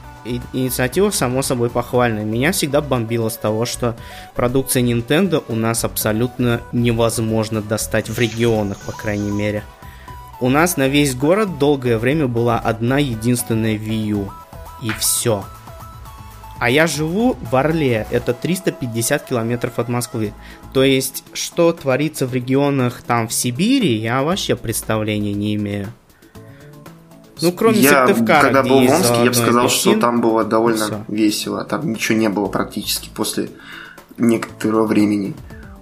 инициатива 0.52 1.10
само 1.10 1.42
собой 1.42 1.70
похвальная. 1.70 2.24
Меня 2.24 2.52
всегда 2.52 2.80
бомбило 2.80 3.28
с 3.28 3.36
того, 3.36 3.64
что 3.64 3.96
продукция 4.34 4.82
Nintendo 4.82 5.42
у 5.48 5.54
нас 5.54 5.84
абсолютно 5.84 6.60
невозможно 6.72 7.62
достать 7.62 8.08
в 8.08 8.18
регионах, 8.18 8.78
по 8.78 8.92
крайней 8.92 9.30
мере. 9.30 9.62
У 10.40 10.48
нас 10.48 10.76
на 10.76 10.86
весь 10.86 11.14
город 11.14 11.58
долгое 11.58 11.98
время 11.98 12.28
была 12.28 12.58
одна 12.58 12.98
единственная 12.98 13.76
Wii 13.76 14.06
U. 14.06 14.32
И 14.82 14.90
все. 14.90 15.44
А 16.60 16.70
я 16.70 16.86
живу 16.86 17.36
в 17.40 17.54
Орле, 17.54 18.06
это 18.10 18.34
350 18.34 19.24
километров 19.24 19.78
от 19.78 19.88
Москвы. 19.88 20.32
То 20.72 20.82
есть, 20.82 21.24
что 21.32 21.72
творится 21.72 22.26
в 22.26 22.34
регионах 22.34 23.02
там 23.02 23.28
в 23.28 23.32
Сибири, 23.32 23.96
я 23.96 24.22
вообще 24.22 24.56
представления 24.56 25.32
не 25.32 25.54
имею. 25.54 25.92
Ну, 27.40 27.52
кроме 27.52 27.78
я, 27.78 28.06
Сыктывкара, 28.06 28.42
когда 28.42 28.62
был 28.62 28.86
в 28.86 28.90
Омске, 28.90 29.24
я 29.24 29.26
бы 29.26 29.34
сказал, 29.34 29.66
апельсин, 29.66 29.92
что 29.92 30.00
там 30.00 30.20
было 30.20 30.44
довольно 30.44 30.86
все. 30.86 31.04
весело. 31.08 31.64
Там 31.64 31.92
ничего 31.92 32.18
не 32.18 32.28
было 32.28 32.46
практически 32.46 33.10
после 33.14 33.50
некоторого 34.16 34.86
времени. 34.86 35.34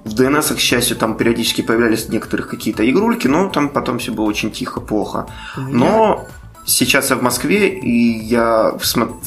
В 0.05 0.15
DNS, 0.15 0.55
к 0.55 0.59
счастью, 0.59 0.97
там 0.97 1.17
периодически 1.17 1.63
появлялись 1.63 2.09
некоторых 2.09 2.49
какие-то 2.49 2.89
игрульки, 2.89 3.27
но 3.27 3.49
там 3.49 3.69
потом 3.69 3.99
все 3.99 4.13
было 4.13 4.27
очень 4.27 4.53
тихо, 4.53 4.81
плохо. 4.81 5.27
Но 5.57 6.27
Сейчас 6.69 7.11
я 7.11 7.17
в 7.17 7.23
Москве, 7.23 7.69
и 7.69 8.19
я 8.19 8.77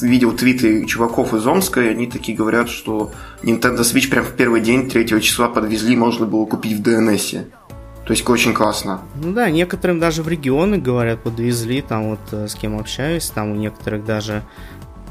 видел 0.01 0.33
твиты 0.33 0.85
чуваков 0.85 1.33
из 1.33 1.47
Омска, 1.47 1.81
и 1.81 1.87
они 1.87 2.05
такие 2.05 2.37
говорят, 2.37 2.69
что 2.69 3.11
Nintendo 3.43 3.79
Switch 3.79 4.09
прям 4.09 4.25
в 4.25 4.31
первый 4.33 4.59
день, 4.59 4.89
3 4.89 5.21
числа 5.21 5.47
подвезли, 5.47 5.95
можно 5.95 6.25
было 6.25 6.45
купить 6.45 6.77
в 6.77 6.81
DNS. 6.81 7.45
То 8.09 8.13
есть 8.13 8.27
очень 8.27 8.55
классно. 8.55 9.01
Ну 9.21 9.33
да, 9.33 9.51
некоторым 9.51 9.99
даже 9.99 10.23
в 10.23 10.27
регионы, 10.27 10.79
говорят, 10.79 11.21
подвезли, 11.21 11.83
там 11.83 12.09
вот 12.09 12.19
э, 12.31 12.47
с 12.47 12.55
кем 12.55 12.79
общаюсь, 12.79 13.29
там 13.29 13.51
у 13.51 13.55
некоторых 13.55 14.03
даже 14.03 14.41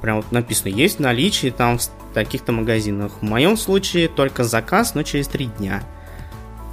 прям 0.03 0.17
вот 0.17 0.33
написано, 0.33 0.71
есть 0.71 0.99
наличие 0.99 1.53
там 1.53 1.79
в 1.79 1.89
таких-то 2.13 2.51
магазинах. 2.51 3.13
В 3.21 3.23
моем 3.23 3.57
случае 3.57 4.09
только 4.09 4.43
заказ, 4.43 4.97
но 4.97 5.05
через 5.05 5.29
три 5.29 5.47
дня. 5.47 5.85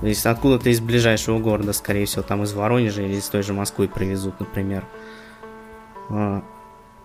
То 0.01 0.07
есть 0.07 0.25
откуда-то 0.25 0.71
из 0.71 0.79
ближайшего 0.79 1.37
города, 1.37 1.73
скорее 1.73 2.07
всего, 2.07 2.23
там 2.23 2.41
из 2.41 2.53
Воронежа 2.53 3.03
или 3.03 3.17
из 3.17 3.29
той 3.29 3.43
же 3.43 3.53
Москвы 3.53 3.87
привезут, 3.87 4.39
например. 4.39 4.83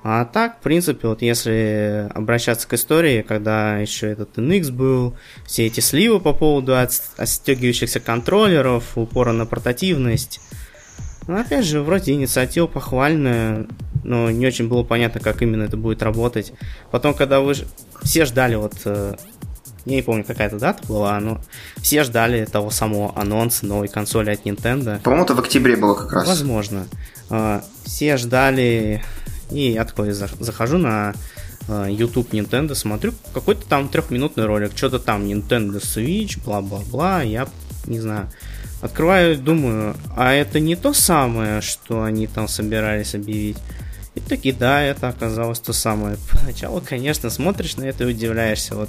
А, 0.02 0.24
так, 0.24 0.58
в 0.58 0.62
принципе, 0.62 1.08
вот 1.08 1.20
если 1.20 2.08
обращаться 2.14 2.66
к 2.66 2.72
истории, 2.72 3.22
когда 3.22 3.76
еще 3.78 4.08
этот 4.08 4.38
NX 4.38 4.72
был, 4.72 5.16
все 5.46 5.66
эти 5.66 5.80
сливы 5.80 6.20
по 6.20 6.32
поводу 6.32 6.74
отстегивающихся 6.76 8.01
контроллеров, 8.01 8.96
упора 8.96 9.32
на 9.32 9.44
портативность, 9.44 10.40
ну, 11.26 11.38
опять 11.38 11.66
же, 11.66 11.82
вроде 11.82 12.12
инициатива 12.12 12.66
похвальная, 12.66 13.66
но 14.03 14.30
не 14.30 14.46
очень 14.46 14.68
было 14.68 14.82
понятно, 14.82 15.20
как 15.20 15.42
именно 15.42 15.64
это 15.64 15.76
будет 15.76 16.03
работать. 16.03 16.53
Потом, 16.90 17.12
когда 17.12 17.40
вы 17.40 17.55
все 18.03 18.24
ждали 18.24 18.55
вот 18.55 18.74
э, 18.86 19.14
я 19.84 19.96
не 19.96 20.03
помню, 20.03 20.24
какая-то 20.24 20.59
дата 20.59 20.86
была, 20.86 21.18
но 21.20 21.40
все 21.76 22.05
ждали 22.05 22.44
того 22.44 22.70
самого 22.70 23.16
анонса 23.18 23.66
новой 23.66 23.88
консоли 23.88 24.30
от 24.30 24.44
Nintendo. 24.44 25.01
По-моему, 25.03 25.24
это 25.24 25.34
в 25.34 25.40
октябре 25.40 25.76
было 25.76 25.94
как 25.94 26.12
раз. 26.12 26.26
Возможно. 26.26 26.86
А, 27.28 27.62
все 27.84 28.16
ждали, 28.16 29.03
и 29.51 29.72
я 29.72 29.84
такой 29.84 30.12
захожу 30.12 30.78
на 30.78 31.14
а, 31.68 31.86
YouTube 31.86 32.32
Nintendo, 32.32 32.74
смотрю, 32.74 33.12
какой-то 33.32 33.66
там 33.66 33.88
трехминутный 33.88 34.46
ролик, 34.46 34.72
что-то 34.76 34.98
там 34.98 35.24
Nintendo 35.24 35.80
Switch, 35.80 36.42
бла-бла-бла, 36.44 37.22
я 37.22 37.48
не 37.86 38.01
знаю. 38.01 38.30
Открываю, 38.80 39.36
думаю, 39.36 39.94
а 40.16 40.32
это 40.32 40.59
не 40.59 40.74
то 40.74 40.94
самое, 40.94 41.61
что 41.61 42.03
они 42.03 42.26
там 42.26 42.48
собирались 42.48 43.14
объявить. 43.14 43.59
И 44.14 44.20
таки, 44.20 44.53
да, 44.53 44.82
это 44.82 45.09
оказалось 45.09 45.61
то 45.61 45.72
самое. 45.72 46.16
Поначалу, 46.32 46.80
конечно, 46.80 47.30
смотришь 47.30 47.76
на 47.76 47.84
это 47.84 48.05
и 48.05 48.09
удивляешься. 48.09 48.74
Вот 48.74 48.88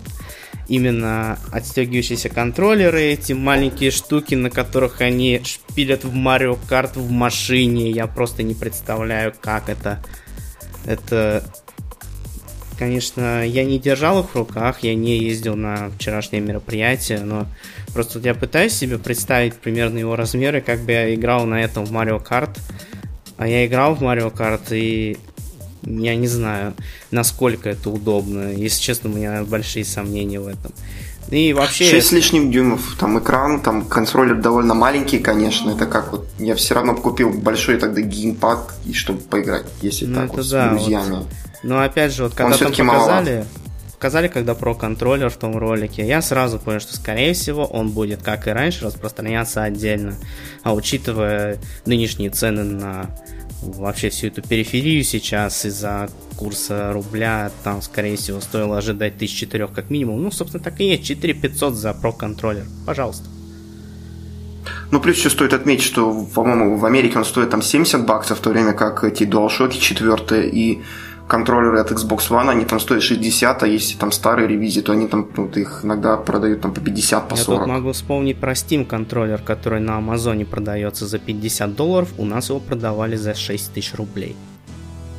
именно 0.68 1.38
отстегивающиеся 1.52 2.30
контроллеры, 2.30 3.02
эти 3.02 3.34
маленькие 3.34 3.92
штуки, 3.92 4.36
на 4.36 4.50
которых 4.50 5.02
они 5.02 5.42
шпилят 5.44 6.06
в 6.06 6.14
Марио 6.14 6.58
Карт 6.70 6.96
в 6.96 7.12
машине. 7.12 7.92
Я 7.92 8.08
просто 8.08 8.44
не 8.44 8.56
представляю, 8.56 9.34
как 9.40 9.70
это. 9.70 10.04
Это 10.86 11.44
конечно, 12.82 13.46
я 13.46 13.64
не 13.64 13.78
держал 13.78 14.22
их 14.22 14.32
в 14.32 14.36
руках, 14.36 14.80
я 14.82 14.96
не 14.96 15.20
ездил 15.20 15.56
на 15.56 15.92
вчерашнее 15.92 16.42
мероприятие, 16.42 17.20
но 17.20 17.46
просто 17.94 18.18
я 18.18 18.34
пытаюсь 18.34 18.74
себе 18.74 18.98
представить 18.98 19.54
примерно 19.54 20.00
его 20.00 20.16
размеры, 20.16 20.62
как 20.62 20.80
бы 20.80 20.92
я 20.92 21.14
играл 21.14 21.46
на 21.46 21.62
этом 21.62 21.86
в 21.86 21.92
Mario 21.92 22.20
Kart. 22.20 22.58
А 23.38 23.48
я 23.48 23.68
играл 23.68 23.94
в 23.94 24.02
Mario 24.02 24.34
Kart 24.34 24.76
и 24.76 25.16
я 25.84 26.16
не 26.16 26.28
знаю, 26.28 26.74
насколько 27.12 27.70
это 27.70 27.92
удобно. 27.92 28.52
Если 28.52 28.82
честно, 28.82 29.12
у 29.12 29.14
меня 29.14 29.44
большие 29.44 29.86
сомнения 29.86 30.40
в 30.40 30.48
этом. 30.48 30.74
И 31.30 31.54
вообще... 31.54 31.86
6 31.86 32.08
с 32.08 32.12
лишним 32.12 32.52
дюймов, 32.52 32.96
там 33.00 33.20
экран, 33.20 33.62
там 33.62 33.86
контроллер 33.86 34.36
довольно 34.36 34.74
маленький, 34.74 35.20
конечно. 35.20 35.72
Это 35.72 35.86
как 35.86 36.12
вот, 36.12 36.28
я 36.40 36.56
все 36.56 36.76
равно 36.76 36.96
купил 36.96 37.32
большой 37.32 37.78
тогда 37.78 38.02
геймпад, 38.02 38.74
и 38.86 38.94
чтобы 38.94 39.20
поиграть, 39.22 39.66
если 39.82 40.06
ну, 40.06 40.16
так 40.16 40.34
вот, 40.36 40.50
да, 40.50 40.68
с 40.68 40.70
друзьями. 40.72 41.16
Вот 41.16 41.28
но 41.64 41.82
опять 41.82 42.14
же, 42.14 42.24
вот 42.24 42.34
когда 42.34 42.58
там 42.58 42.72
показали, 42.72 43.46
показали, 43.94 44.28
когда 44.28 44.56
про 44.56 44.74
контроллер 44.74 45.30
в 45.30 45.38
том 45.38 45.58
ролике, 45.58 46.06
я 46.06 46.22
сразу 46.22 46.58
понял, 46.58 46.80
что 46.80 46.96
скорее 46.96 47.34
всего 47.34 47.66
он 47.66 47.92
будет, 47.92 48.24
как 48.24 48.48
и 48.48 48.52
раньше, 48.52 48.86
распространяться 48.86 49.64
отдельно. 49.64 50.16
А 50.64 50.74
учитывая 50.74 51.60
нынешние 51.86 52.32
цены 52.32 52.64
на 52.64 53.16
вообще 53.62 54.10
всю 54.10 54.28
эту 54.28 54.42
периферию 54.42 55.04
сейчас 55.04 55.66
из-за 55.66 56.10
курса 56.38 56.92
рубля, 56.94 57.52
там, 57.64 57.82
скорее 57.82 58.18
всего, 58.18 58.42
стоило 58.42 58.78
ожидать 58.78 59.16
1004 59.16 59.68
как 59.68 59.90
минимум. 59.90 60.24
Ну, 60.24 60.32
собственно, 60.32 60.64
так 60.64 60.80
и 60.80 60.86
есть. 60.86 61.06
4500 61.06 61.76
за 61.76 61.94
про 61.94 62.12
контроллер. 62.12 62.66
Пожалуйста. 62.86 63.26
Ну, 64.92 65.00
плюс 65.00 65.18
еще 65.18 65.30
стоит 65.30 65.54
отметить, 65.54 65.84
что, 65.84 66.26
по-моему, 66.36 66.78
в 66.78 66.86
Америке 66.86 67.18
он 67.18 67.26
стоит 67.26 67.50
там 67.50 67.62
70 67.62 68.06
баксов, 68.06 68.40
в 68.40 68.42
то 68.42 68.50
время 68.50 68.74
как 68.74 69.04
эти 69.04 69.24
DualShock 69.24 69.78
4 69.78 70.50
и 70.50 70.82
контроллеры 71.32 71.80
от 71.80 71.92
Xbox 71.92 72.30
One, 72.30 72.50
они 72.50 72.66
там 72.66 72.80
стоят 72.82 73.04
60, 73.04 73.64
а 73.64 73.68
если 73.68 73.98
там 73.98 74.12
старые 74.12 74.50
ревизии, 74.50 74.82
то 74.82 74.92
они 74.92 75.08
там 75.08 75.26
ну, 75.38 75.48
их 75.48 75.80
иногда 75.84 76.18
продают 76.18 76.60
там 76.60 76.74
по 76.74 76.82
50, 76.82 77.30
по 77.30 77.38
40. 77.38 77.50
Я 77.50 77.58
тут 77.58 77.68
могу 77.74 77.92
вспомнить 77.94 78.38
про 78.38 78.52
Steam 78.52 78.86
контроллер, 78.86 79.42
который 79.42 79.80
на 79.80 79.96
Амазоне 79.96 80.46
продается 80.46 81.08
за 81.08 81.20
50 81.20 81.74
долларов, 81.74 82.10
у 82.18 82.26
нас 82.26 82.50
его 82.50 82.60
продавали 82.60 83.16
за 83.16 83.34
6 83.34 83.74
тысяч 83.74 83.94
рублей. 83.96 84.36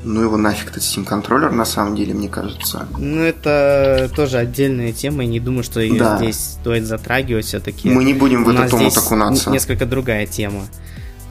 Ну 0.04 0.20
его 0.20 0.36
нафиг 0.36 0.68
этот 0.68 0.82
Steam 0.82 1.04
контроллер, 1.06 1.50
на 1.50 1.64
самом 1.64 1.96
деле, 1.96 2.12
мне 2.12 2.28
кажется. 2.28 2.86
Ну 2.98 3.22
это 3.22 4.10
тоже 4.14 4.36
отдельная 4.36 4.92
тема, 4.92 5.24
и 5.24 5.26
не 5.26 5.40
думаю, 5.40 5.62
что 5.62 5.80
ее 5.80 5.98
да. 5.98 6.18
здесь 6.18 6.36
стоит 6.60 6.84
затрагивать 6.84 7.46
все-таки. 7.46 7.88
Мы 7.88 8.04
не 8.04 8.12
будем 8.12 8.44
в 8.44 8.50
эту 8.50 8.68
тему 8.68 8.90
окунаться. 8.94 9.50
несколько 9.50 9.86
другая 9.86 10.26
тема. 10.26 10.64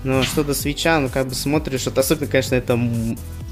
Но 0.04 0.24
что 0.24 0.44
до 0.44 0.54
свеча, 0.54 1.00
ну 1.00 1.10
как 1.10 1.28
бы 1.28 1.36
смотришь, 1.36 1.86
вот 1.86 1.98
особенно, 1.98 2.28
конечно, 2.28 2.56
это 2.56 2.74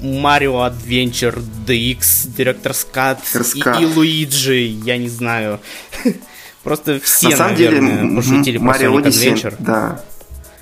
Mario 0.02 0.68
Adventure 0.68 1.40
DX, 1.66 2.34
Director 2.36 2.72
Scott 2.72 3.18
и, 3.54 3.82
и 3.82 3.86
Луиджи, 3.86 4.58
я 4.84 4.98
не 4.98 5.08
знаю. 5.08 5.60
Просто 6.64 7.00
все, 7.00 7.30
на 7.30 7.36
самом 7.36 7.52
наверное, 7.52 8.02
деле, 8.02 8.16
пошутили 8.16 8.58
про 8.58 8.66
Mario 8.66 9.00
Odyssey, 9.00 9.34
Adventure. 9.34 9.54
Да. 9.60 10.02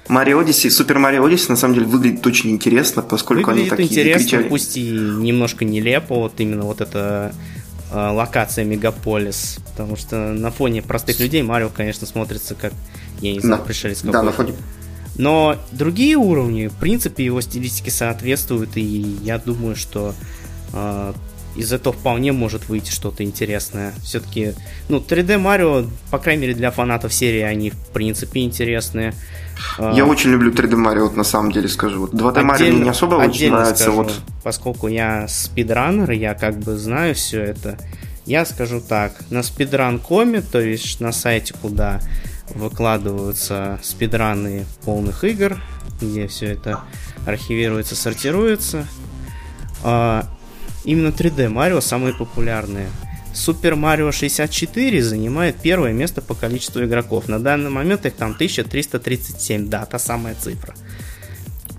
Mario 0.08 0.44
Odyssey, 0.44 0.68
Super 0.68 0.96
Mario 0.96 1.26
Odyssey 1.26 1.50
на 1.50 1.56
самом 1.56 1.74
деле 1.74 1.86
выглядит 1.86 2.26
очень 2.26 2.50
интересно, 2.50 3.02
поскольку 3.02 3.50
выглядит 3.50 3.72
они 3.72 3.82
такие 3.82 4.00
интересно, 4.00 4.24
кричали. 4.24 4.48
пусть 4.48 4.76
и 4.76 4.90
немножко 4.90 5.64
нелепо, 5.64 6.14
вот 6.14 6.34
именно 6.38 6.64
вот 6.64 6.80
эта 6.80 7.34
э, 7.90 7.94
локация 7.94 8.64
Мегаполис, 8.64 9.58
потому 9.70 9.96
что 9.96 10.32
на 10.32 10.50
фоне 10.50 10.82
простых 10.82 11.18
людей 11.18 11.42
Марио, 11.42 11.68
конечно, 11.68 12.06
смотрится 12.06 12.54
как, 12.54 12.72
я 13.20 13.32
не 13.32 13.40
знаю, 13.40 13.62
пришелец 13.62 13.98
какой-то. 13.98 14.18
Да, 14.18 14.22
на 14.22 14.32
фоне 14.32 14.54
но 15.18 15.56
другие 15.72 16.16
уровни, 16.16 16.68
в 16.68 16.74
принципе, 16.74 17.24
его 17.24 17.40
стилистике 17.40 17.90
соответствуют, 17.90 18.76
и 18.76 19.18
я 19.22 19.38
думаю, 19.38 19.74
что 19.74 20.14
э, 20.72 21.12
из 21.56 21.72
этого 21.72 21.92
вполне 21.92 22.30
может 22.30 22.68
выйти 22.68 22.92
что-то 22.92 23.24
интересное. 23.24 23.92
Все-таки, 24.04 24.54
ну, 24.88 24.98
3D 24.98 25.38
Марио, 25.38 25.86
по 26.10 26.18
крайней 26.18 26.42
мере, 26.42 26.54
для 26.54 26.70
фанатов 26.70 27.12
серии, 27.12 27.40
они, 27.40 27.70
в 27.70 27.88
принципе, 27.88 28.44
интересные. 28.44 29.12
А, 29.76 29.92
я 29.92 30.06
очень 30.06 30.30
люблю 30.30 30.52
3D 30.52 30.76
Марио, 30.76 31.04
вот 31.04 31.16
на 31.16 31.24
самом 31.24 31.50
деле 31.50 31.68
скажу. 31.68 32.02
Вот 32.02 32.14
2D 32.14 32.42
Марио 32.42 32.72
мне 32.72 32.84
не 32.84 32.88
особо 32.88 33.16
очень 33.16 33.50
нравится. 33.50 33.82
Скажу, 33.84 33.96
вот. 33.96 34.20
Поскольку 34.44 34.86
я 34.86 35.26
спидранер, 35.26 36.12
я 36.12 36.34
как 36.34 36.58
бы 36.60 36.76
знаю 36.76 37.16
все 37.16 37.42
это. 37.42 37.76
Я 38.24 38.44
скажу 38.44 38.80
так, 38.80 39.14
на 39.30 39.42
спидран.коме, 39.42 40.42
то 40.42 40.60
есть 40.60 41.00
на 41.00 41.10
сайте, 41.10 41.54
куда 41.60 42.00
выкладываются 42.54 43.78
спидраны 43.82 44.66
полных 44.84 45.24
игр, 45.24 45.60
где 46.00 46.26
все 46.26 46.46
это 46.52 46.80
архивируется, 47.26 47.94
сортируется. 47.94 48.86
А, 49.82 50.26
именно 50.84 51.08
3D 51.08 51.48
Марио 51.48 51.80
самые 51.80 52.14
популярные. 52.14 52.88
Супер 53.34 53.76
Марио 53.76 54.10
64 54.10 55.02
занимает 55.02 55.56
первое 55.56 55.92
место 55.92 56.22
по 56.22 56.34
количеству 56.34 56.82
игроков. 56.84 57.28
На 57.28 57.38
данный 57.38 57.70
момент 57.70 58.04
их 58.06 58.14
там 58.14 58.32
1337, 58.32 59.68
да, 59.68 59.84
та 59.86 59.98
самая 59.98 60.34
цифра. 60.34 60.74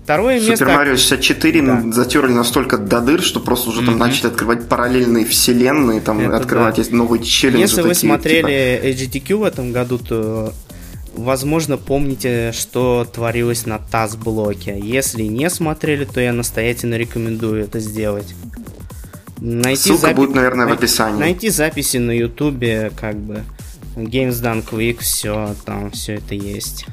Второе 0.04 0.40
Супер 0.40 0.50
место... 0.50 0.64
Марио 0.66 0.96
64 0.96 1.62
да. 1.62 1.82
затерли 1.92 2.32
настолько 2.32 2.78
до 2.78 3.00
дыр, 3.00 3.22
что 3.22 3.40
просто 3.40 3.70
уже 3.70 3.84
там 3.84 3.94
mm-hmm. 3.94 3.98
начали 3.98 4.26
открывать 4.26 4.68
параллельные 4.68 5.24
вселенные, 5.24 6.00
там 6.00 6.20
Это 6.20 6.36
открывать 6.36 6.76
да. 6.76 6.96
новые 6.96 7.22
челленджи. 7.22 7.60
Если 7.60 7.82
вы 7.82 7.94
смотрели 7.94 8.80
типа... 8.82 9.16
HGTQ 9.18 9.36
в 9.36 9.44
этом 9.44 9.72
году, 9.72 9.98
то 9.98 10.52
возможно, 11.14 11.76
помните, 11.76 12.52
что 12.52 13.06
творилось 13.12 13.66
на 13.66 13.78
ТАС-блоке. 13.78 14.80
Если 14.82 15.24
не 15.24 15.48
смотрели, 15.50 16.04
то 16.04 16.20
я 16.20 16.32
настоятельно 16.32 16.96
рекомендую 16.96 17.62
это 17.64 17.78
сделать. 17.78 18.34
Найти 19.38 19.82
Ссылка 19.82 20.08
запи... 20.08 20.14
будет, 20.14 20.34
наверное, 20.34 20.66
в 20.66 20.72
описании. 20.72 21.18
Найти 21.18 21.50
записи 21.50 21.96
на 21.96 22.10
Ютубе, 22.10 22.92
как 23.00 23.16
бы 23.16 23.42
Games 23.96 24.42
Done 24.42 24.64
Quick, 24.68 24.98
все, 25.00 25.54
там 25.64 25.90
все 25.92 26.14
это 26.14 26.34
есть. 26.34 26.86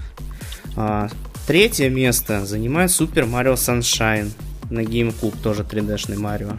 Третье 1.47 1.89
место 1.89 2.45
занимает 2.45 2.91
Super 2.91 3.25
Mario 3.25 3.53
Sunshine 3.53 4.31
на 4.69 4.81
GameCube, 4.81 5.41
тоже 5.41 5.63
3D-шный 5.63 6.17
Марио. 6.17 6.57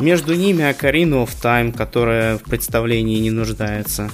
Между 0.00 0.34
ними 0.34 0.62
Ocarina 0.62 1.22
of 1.22 1.30
Time, 1.42 1.76
которая 1.76 2.38
в 2.38 2.44
представлении 2.44 3.18
не 3.18 3.30
нуждается. 3.30 4.10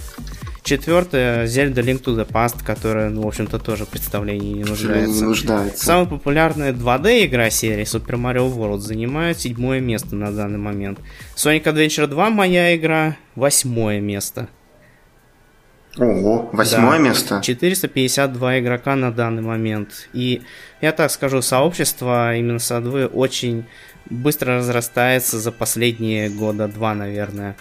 Четвертое 0.64 1.46
Zelda 1.46 1.74
Link 1.74 2.02
to 2.02 2.16
the 2.16 2.28
Past, 2.28 2.64
которая, 2.64 3.08
ну, 3.08 3.22
в 3.22 3.28
общем-то, 3.28 3.60
тоже 3.60 3.84
в 3.84 3.88
представлении 3.88 4.52
не 4.52 4.64
нуждается. 4.64 5.14
Не 5.14 5.28
нуждается. 5.28 5.84
Самая 5.84 6.06
популярная 6.06 6.72
2D 6.72 7.26
игра 7.26 7.50
серии 7.50 7.84
Super 7.84 8.16
Mario 8.16 8.52
World 8.52 8.78
занимает 8.78 9.38
седьмое 9.38 9.78
место 9.78 10.16
на 10.16 10.32
данный 10.32 10.58
момент. 10.58 10.98
Sonic 11.36 11.62
Adventure 11.64 12.08
2 12.08 12.30
моя 12.30 12.74
игра, 12.76 13.16
восьмое 13.36 14.00
место. 14.00 14.48
Ого, 15.98 16.48
восьмое 16.52 16.98
да, 16.98 17.04
место. 17.04 17.40
452 17.42 18.60
игрока 18.60 18.96
на 18.96 19.12
данный 19.12 19.42
момент. 19.42 20.08
И 20.14 20.42
я 20.80 20.92
так 20.92 21.10
скажу, 21.10 21.42
сообщество 21.42 22.34
именно 22.34 22.58
Садвы 22.58 23.06
очень 23.06 23.66
быстро 24.08 24.56
разрастается 24.58 25.38
за 25.38 25.52
последние 25.52 26.30
года 26.30 26.66
два, 26.68 26.94
наверное. 26.94 27.56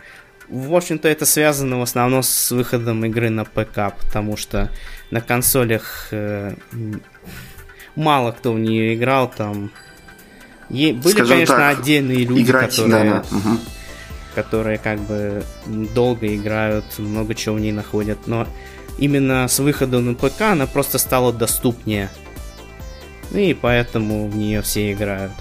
В 0.48 0.76
общем-то, 0.76 1.08
это 1.08 1.26
связано 1.26 1.80
в 1.80 1.82
основном 1.82 2.24
с 2.24 2.52
выходом 2.52 3.06
игры 3.06 3.30
на 3.30 3.46
ПК, 3.46 3.94
потому 4.00 4.38
что 4.38 4.70
на 5.10 5.22
консолях 5.22 6.08
э, 6.12 6.56
мало 7.96 8.32
кто 8.32 8.54
в 8.54 8.60
нее 8.60 8.96
играл, 8.96 9.30
там 9.30 9.72
е- 10.70 10.94
были, 10.94 11.14
Скажем 11.14 11.36
конечно, 11.36 11.56
так, 11.56 11.80
отдельные 11.80 12.26
люди, 12.26 12.44
играть, 12.44 12.76
которые... 12.76 13.12
Да, 13.12 13.24
да. 13.30 13.38
Угу 13.38 13.60
которые 14.36 14.78
как 14.78 15.00
бы 15.00 15.44
долго 15.66 16.36
играют, 16.36 16.86
много 16.98 17.36
чего 17.36 17.56
в 17.56 17.60
ней 17.60 17.72
находят, 17.72 18.28
но 18.28 18.48
именно 18.98 19.48
с 19.48 19.60
выходом 19.60 20.06
на 20.06 20.14
ПК 20.14 20.42
она 20.42 20.68
просто 20.68 20.98
стала 20.98 21.32
доступнее. 21.34 22.10
Ну 23.32 23.40
и 23.40 23.54
поэтому 23.54 24.28
в 24.28 24.36
нее 24.36 24.62
все 24.62 24.92
играют. 24.92 25.32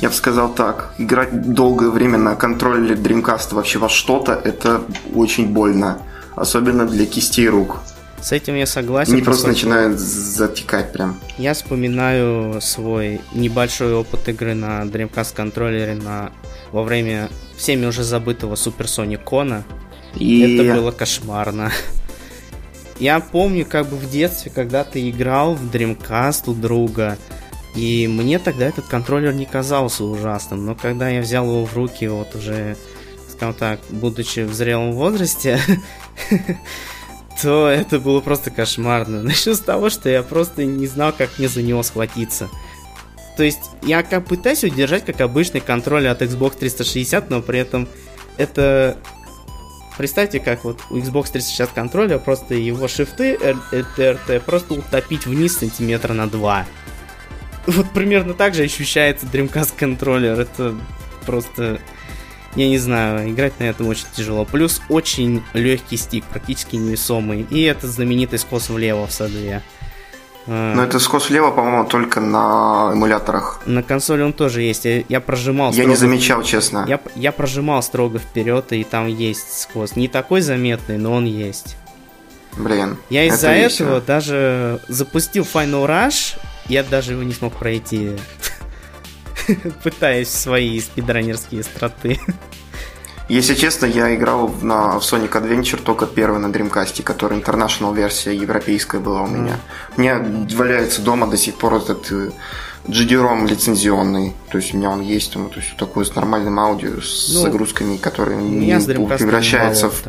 Я 0.00 0.08
бы 0.10 0.14
сказал 0.14 0.54
так, 0.54 0.94
играть 0.98 1.52
долгое 1.52 1.90
время 1.90 2.18
на 2.18 2.36
контроллере 2.36 2.94
Dreamcast 2.94 3.52
вообще 3.54 3.78
во 3.78 3.88
что-то, 3.88 4.32
это 4.32 4.82
очень 5.14 5.48
больно. 5.48 5.98
Особенно 6.36 6.86
для 6.86 7.04
кистей 7.04 7.48
рук. 7.48 7.80
С 8.20 8.32
этим 8.32 8.56
я 8.56 8.66
согласен. 8.66 9.14
Они 9.14 9.22
просто 9.22 9.48
начинают 9.48 9.98
затекать 9.98 10.92
прям. 10.92 11.18
Я 11.38 11.54
вспоминаю 11.54 12.60
свой 12.60 13.20
небольшой 13.32 13.94
опыт 13.94 14.28
игры 14.28 14.54
на 14.54 14.82
Dreamcast 14.82 15.34
контроллере 15.34 15.94
на 15.94 16.32
во 16.72 16.82
время 16.82 17.28
всеми 17.56 17.86
уже 17.86 18.02
забытого 18.02 18.54
Суперсоникона. 18.54 19.64
И... 20.14 20.40
Это 20.40 20.74
было 20.74 20.90
кошмарно. 20.90 21.70
Я 22.98 23.20
помню, 23.20 23.64
как 23.64 23.88
бы 23.88 23.96
в 23.96 24.10
детстве, 24.10 24.50
когда 24.52 24.82
ты 24.82 25.08
играл 25.08 25.54
в 25.54 25.70
Dreamcast 25.70 26.50
у 26.50 26.54
друга, 26.54 27.16
и 27.76 28.08
мне 28.08 28.40
тогда 28.40 28.66
этот 28.66 28.86
контроллер 28.86 29.32
не 29.32 29.46
казался 29.46 30.02
ужасным, 30.02 30.66
но 30.66 30.74
когда 30.74 31.08
я 31.08 31.20
взял 31.20 31.44
его 31.44 31.64
в 31.64 31.76
руки 31.76 32.08
вот 32.08 32.34
уже 32.34 32.76
скажем 33.38 33.54
так, 33.54 33.78
будучи 33.90 34.40
в 34.40 34.52
зрелом 34.52 34.92
возрасте, 34.92 35.60
то 37.42 37.68
это 37.68 37.98
было 37.98 38.20
просто 38.20 38.50
кошмарно. 38.50 39.22
Начну 39.22 39.54
с 39.54 39.60
того, 39.60 39.90
что 39.90 40.08
я 40.08 40.22
просто 40.22 40.64
не 40.64 40.86
знал, 40.86 41.12
как 41.12 41.38
мне 41.38 41.48
за 41.48 41.62
него 41.62 41.82
схватиться. 41.82 42.48
То 43.36 43.44
есть 43.44 43.70
я 43.82 44.02
как 44.02 44.26
пытаюсь 44.26 44.64
удержать 44.64 45.04
как 45.04 45.20
обычный 45.20 45.60
контроль 45.60 46.08
от 46.08 46.22
Xbox 46.22 46.58
360, 46.58 47.30
но 47.30 47.40
при 47.40 47.60
этом 47.60 47.88
это... 48.36 48.96
Представьте, 49.96 50.38
как 50.38 50.62
вот 50.62 50.80
у 50.90 50.98
Xbox 50.98 51.32
360 51.32 51.70
контроля 51.70 52.18
просто 52.18 52.54
его 52.54 52.86
шифты 52.86 53.34
RT 53.34 54.40
просто 54.40 54.74
утопить 54.74 55.26
вниз 55.26 55.58
сантиметра 55.58 56.12
на 56.12 56.28
2. 56.28 56.66
Вот 57.66 57.90
примерно 57.90 58.34
так 58.34 58.54
же 58.54 58.62
ощущается 58.62 59.26
Dreamcast 59.26 59.72
контроллер. 59.76 60.38
Это 60.38 60.76
просто 61.26 61.80
я 62.54 62.68
не 62.68 62.78
знаю, 62.78 63.30
играть 63.30 63.58
на 63.60 63.64
этом 63.64 63.88
очень 63.88 64.06
тяжело. 64.14 64.44
Плюс 64.44 64.80
очень 64.88 65.42
легкий 65.52 65.96
стик, 65.96 66.24
практически 66.24 66.76
невесомый. 66.76 67.46
И 67.50 67.62
это 67.62 67.86
знаменитый 67.86 68.38
скос 68.38 68.68
влево 68.68 69.06
в 69.06 69.12
саде. 69.12 69.62
А, 70.46 70.74
Но 70.74 70.82
это 70.82 70.98
скос 70.98 71.28
влево, 71.28 71.50
по-моему, 71.50 71.84
только 71.84 72.20
на 72.20 72.90
эмуляторах. 72.94 73.60
На 73.66 73.82
консоли 73.82 74.22
он 74.22 74.32
тоже 74.32 74.62
есть. 74.62 74.86
Я, 74.86 75.04
я 75.08 75.20
прожимал. 75.20 75.72
Я 75.72 75.84
не 75.84 75.94
замечал, 75.94 76.42
честно. 76.42 76.84
Я, 76.88 77.00
я 77.14 77.32
прожимал 77.32 77.82
строго 77.82 78.18
вперед, 78.18 78.72
и 78.72 78.82
там 78.82 79.08
есть 79.08 79.60
скос. 79.60 79.94
Не 79.94 80.08
такой 80.08 80.40
заметный, 80.40 80.96
но 80.96 81.12
он 81.12 81.26
есть. 81.26 81.76
Блин. 82.56 82.96
Я 83.10 83.24
из-за 83.24 83.50
это 83.50 83.74
этого 83.74 84.00
даже 84.00 84.80
запустил 84.88 85.44
Final 85.44 85.86
Rush, 85.86 86.38
я 86.66 86.82
даже 86.82 87.12
его 87.12 87.22
не 87.22 87.32
смог 87.34 87.54
пройти. 87.54 88.16
пытаясь 89.82 90.30
свои 90.30 90.80
спидранерские 90.80 91.62
страты. 91.62 92.20
Если 93.28 93.54
честно, 93.54 93.84
я 93.84 94.14
играл 94.14 94.48
на, 94.62 94.98
в 94.98 95.02
Sonic 95.02 95.32
Adventure 95.32 95.82
только 95.82 96.06
первый 96.06 96.40
на 96.40 96.46
Dreamcast, 96.46 97.02
который 97.02 97.38
International 97.38 97.94
версия 97.94 98.34
европейская 98.34 99.00
была 99.00 99.22
у 99.22 99.26
меня. 99.26 99.56
Мне 99.98 100.14
валяется 100.56 101.02
дома 101.02 101.26
до 101.26 101.36
сих 101.36 101.56
пор 101.56 101.74
этот 101.74 102.10
GD-ROM 102.86 103.44
э, 103.44 103.48
лицензионный. 103.48 104.34
То 104.50 104.56
есть 104.56 104.72
у 104.72 104.78
меня 104.78 104.88
он 104.88 105.02
есть, 105.02 105.34
то 105.34 105.40
есть 105.56 105.76
такой 105.76 106.06
с 106.06 106.14
нормальным 106.14 106.58
аудио, 106.58 107.02
с 107.02 107.30
ну, 107.34 107.42
загрузками, 107.42 107.98
которые 107.98 108.38
не 108.38 108.72
превращаются 108.78 109.90
в 109.90 110.02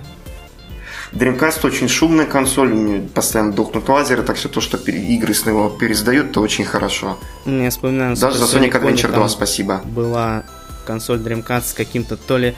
Dreamcast 1.11 1.65
очень 1.65 1.87
шумная 1.87 2.25
консоль, 2.25 2.71
у 2.71 2.75
нее 2.75 3.01
постоянно 3.01 3.51
дохнут 3.51 3.87
лазеры, 3.89 4.23
так 4.23 4.37
что 4.37 4.49
то, 4.49 4.61
что 4.61 4.77
игры 4.77 5.33
с 5.33 5.45
него 5.45 5.69
пересдают, 5.69 6.31
это 6.31 6.41
очень 6.41 6.65
хорошо. 6.65 7.17
Я 7.45 7.69
вспоминаю, 7.69 8.15
Даже 8.15 8.37
за 8.37 8.45
Sonic 8.45 8.71
Adventure 8.71 9.11
2 9.11 9.29
спасибо. 9.29 9.81
Была 9.85 10.43
консоль 10.85 11.19
Dreamcast 11.19 11.69
с 11.69 11.73
каким-то 11.73 12.17
то 12.17 12.37
ли 12.37 12.55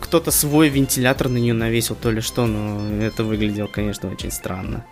кто-то 0.00 0.30
свой 0.30 0.68
вентилятор 0.68 1.28
на 1.28 1.38
нее 1.38 1.52
навесил, 1.52 1.96
то 1.96 2.10
ли 2.10 2.20
что, 2.20 2.46
но 2.46 3.04
это 3.04 3.24
выглядело, 3.24 3.66
конечно, 3.66 4.08
очень 4.08 4.30
странно. 4.30 4.84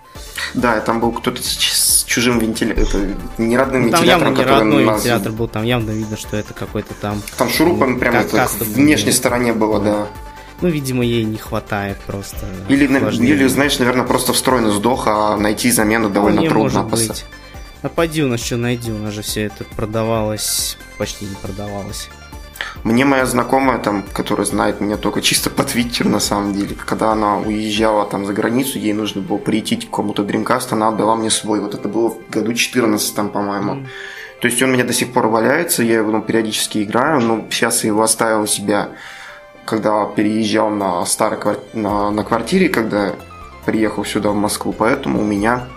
Да, 0.54 0.80
там 0.80 1.00
был 1.00 1.12
кто-то 1.12 1.40
с 1.40 2.04
чужим 2.04 2.40
вентилятором, 2.40 3.16
не 3.38 3.56
родным 3.56 3.86
ну, 3.86 3.90
там 3.90 4.00
вентилятором. 4.00 4.34
Явно 4.34 4.42
не 4.42 4.44
родной 4.44 4.84
нас... 4.84 4.96
вентилятор 4.96 5.32
был, 5.32 5.48
там 5.48 5.62
явно 5.64 5.90
видно, 5.92 6.16
что 6.16 6.36
это 6.36 6.52
какой-то 6.52 6.94
там... 6.94 7.22
Там 7.38 7.48
шурупом 7.48 8.00
прямо 8.00 8.22
в 8.22 8.62
внешней 8.62 9.12
стороне 9.12 9.52
было, 9.52 9.80
да. 9.80 10.08
Ну, 10.62 10.68
видимо, 10.68 11.04
ей 11.04 11.24
не 11.24 11.38
хватает 11.38 11.98
просто. 12.06 12.46
Или, 12.68 12.84
или 12.84 13.46
знаешь, 13.48 13.78
наверное, 13.80 14.04
просто 14.04 14.32
встроенный 14.32 14.70
сдох, 14.70 15.08
а 15.08 15.36
найти 15.36 15.70
замену 15.70 16.08
довольно 16.08 16.48
трудно. 16.48 16.84
Может 16.84 17.10
быть. 17.10 17.24
А 17.82 17.88
поди 17.88 18.22
у 18.22 18.28
нас 18.28 18.40
что 18.40 18.56
найди, 18.56 18.92
у 18.92 18.98
нас 18.98 19.12
же 19.12 19.22
все 19.22 19.42
это 19.42 19.64
продавалось, 19.64 20.78
почти 20.98 21.24
не 21.24 21.34
продавалось. 21.34 22.08
Мне 22.84 23.04
моя 23.04 23.26
знакомая, 23.26 23.78
там, 23.78 24.04
которая 24.12 24.46
знает 24.46 24.80
меня 24.80 24.96
только 24.96 25.20
чисто 25.20 25.50
по 25.50 25.64
твиттеру, 25.64 26.08
на 26.08 26.20
самом 26.20 26.54
деле, 26.54 26.76
когда 26.76 27.10
она 27.10 27.38
уезжала 27.38 28.06
там 28.06 28.24
за 28.24 28.32
границу, 28.32 28.78
ей 28.78 28.92
нужно 28.92 29.20
было 29.20 29.38
прийти 29.38 29.76
к 29.76 29.90
кому-то 29.90 30.22
Dreamcast, 30.22 30.68
она 30.70 30.88
отдала 30.88 31.16
мне 31.16 31.30
свой. 31.30 31.58
Вот 31.58 31.74
это 31.74 31.88
было 31.88 32.10
в 32.10 32.30
году 32.30 32.54
14 32.54 33.14
там, 33.16 33.30
по-моему. 33.30 33.74
Mm. 33.74 33.86
То 34.40 34.48
есть 34.48 34.62
он 34.62 34.70
у 34.70 34.72
меня 34.74 34.84
до 34.84 34.92
сих 34.92 35.12
пор 35.12 35.26
валяется, 35.26 35.82
я 35.82 35.98
его 35.98 36.10
ну, 36.10 36.22
периодически 36.22 36.82
играю, 36.82 37.20
но 37.20 37.46
сейчас 37.50 37.84
я 37.84 37.88
его 37.88 38.02
оставил 38.02 38.42
у 38.42 38.46
себя 38.46 38.90
когда 39.64 40.04
переезжал 40.06 40.70
на 40.70 41.04
старой 41.06 41.38
на, 41.72 42.10
на 42.10 42.24
квартире, 42.24 42.68
когда 42.68 43.14
приехал 43.64 44.04
сюда 44.04 44.30
в 44.30 44.34
Москву, 44.34 44.72
поэтому 44.76 45.20
у 45.20 45.24
меня 45.24 45.68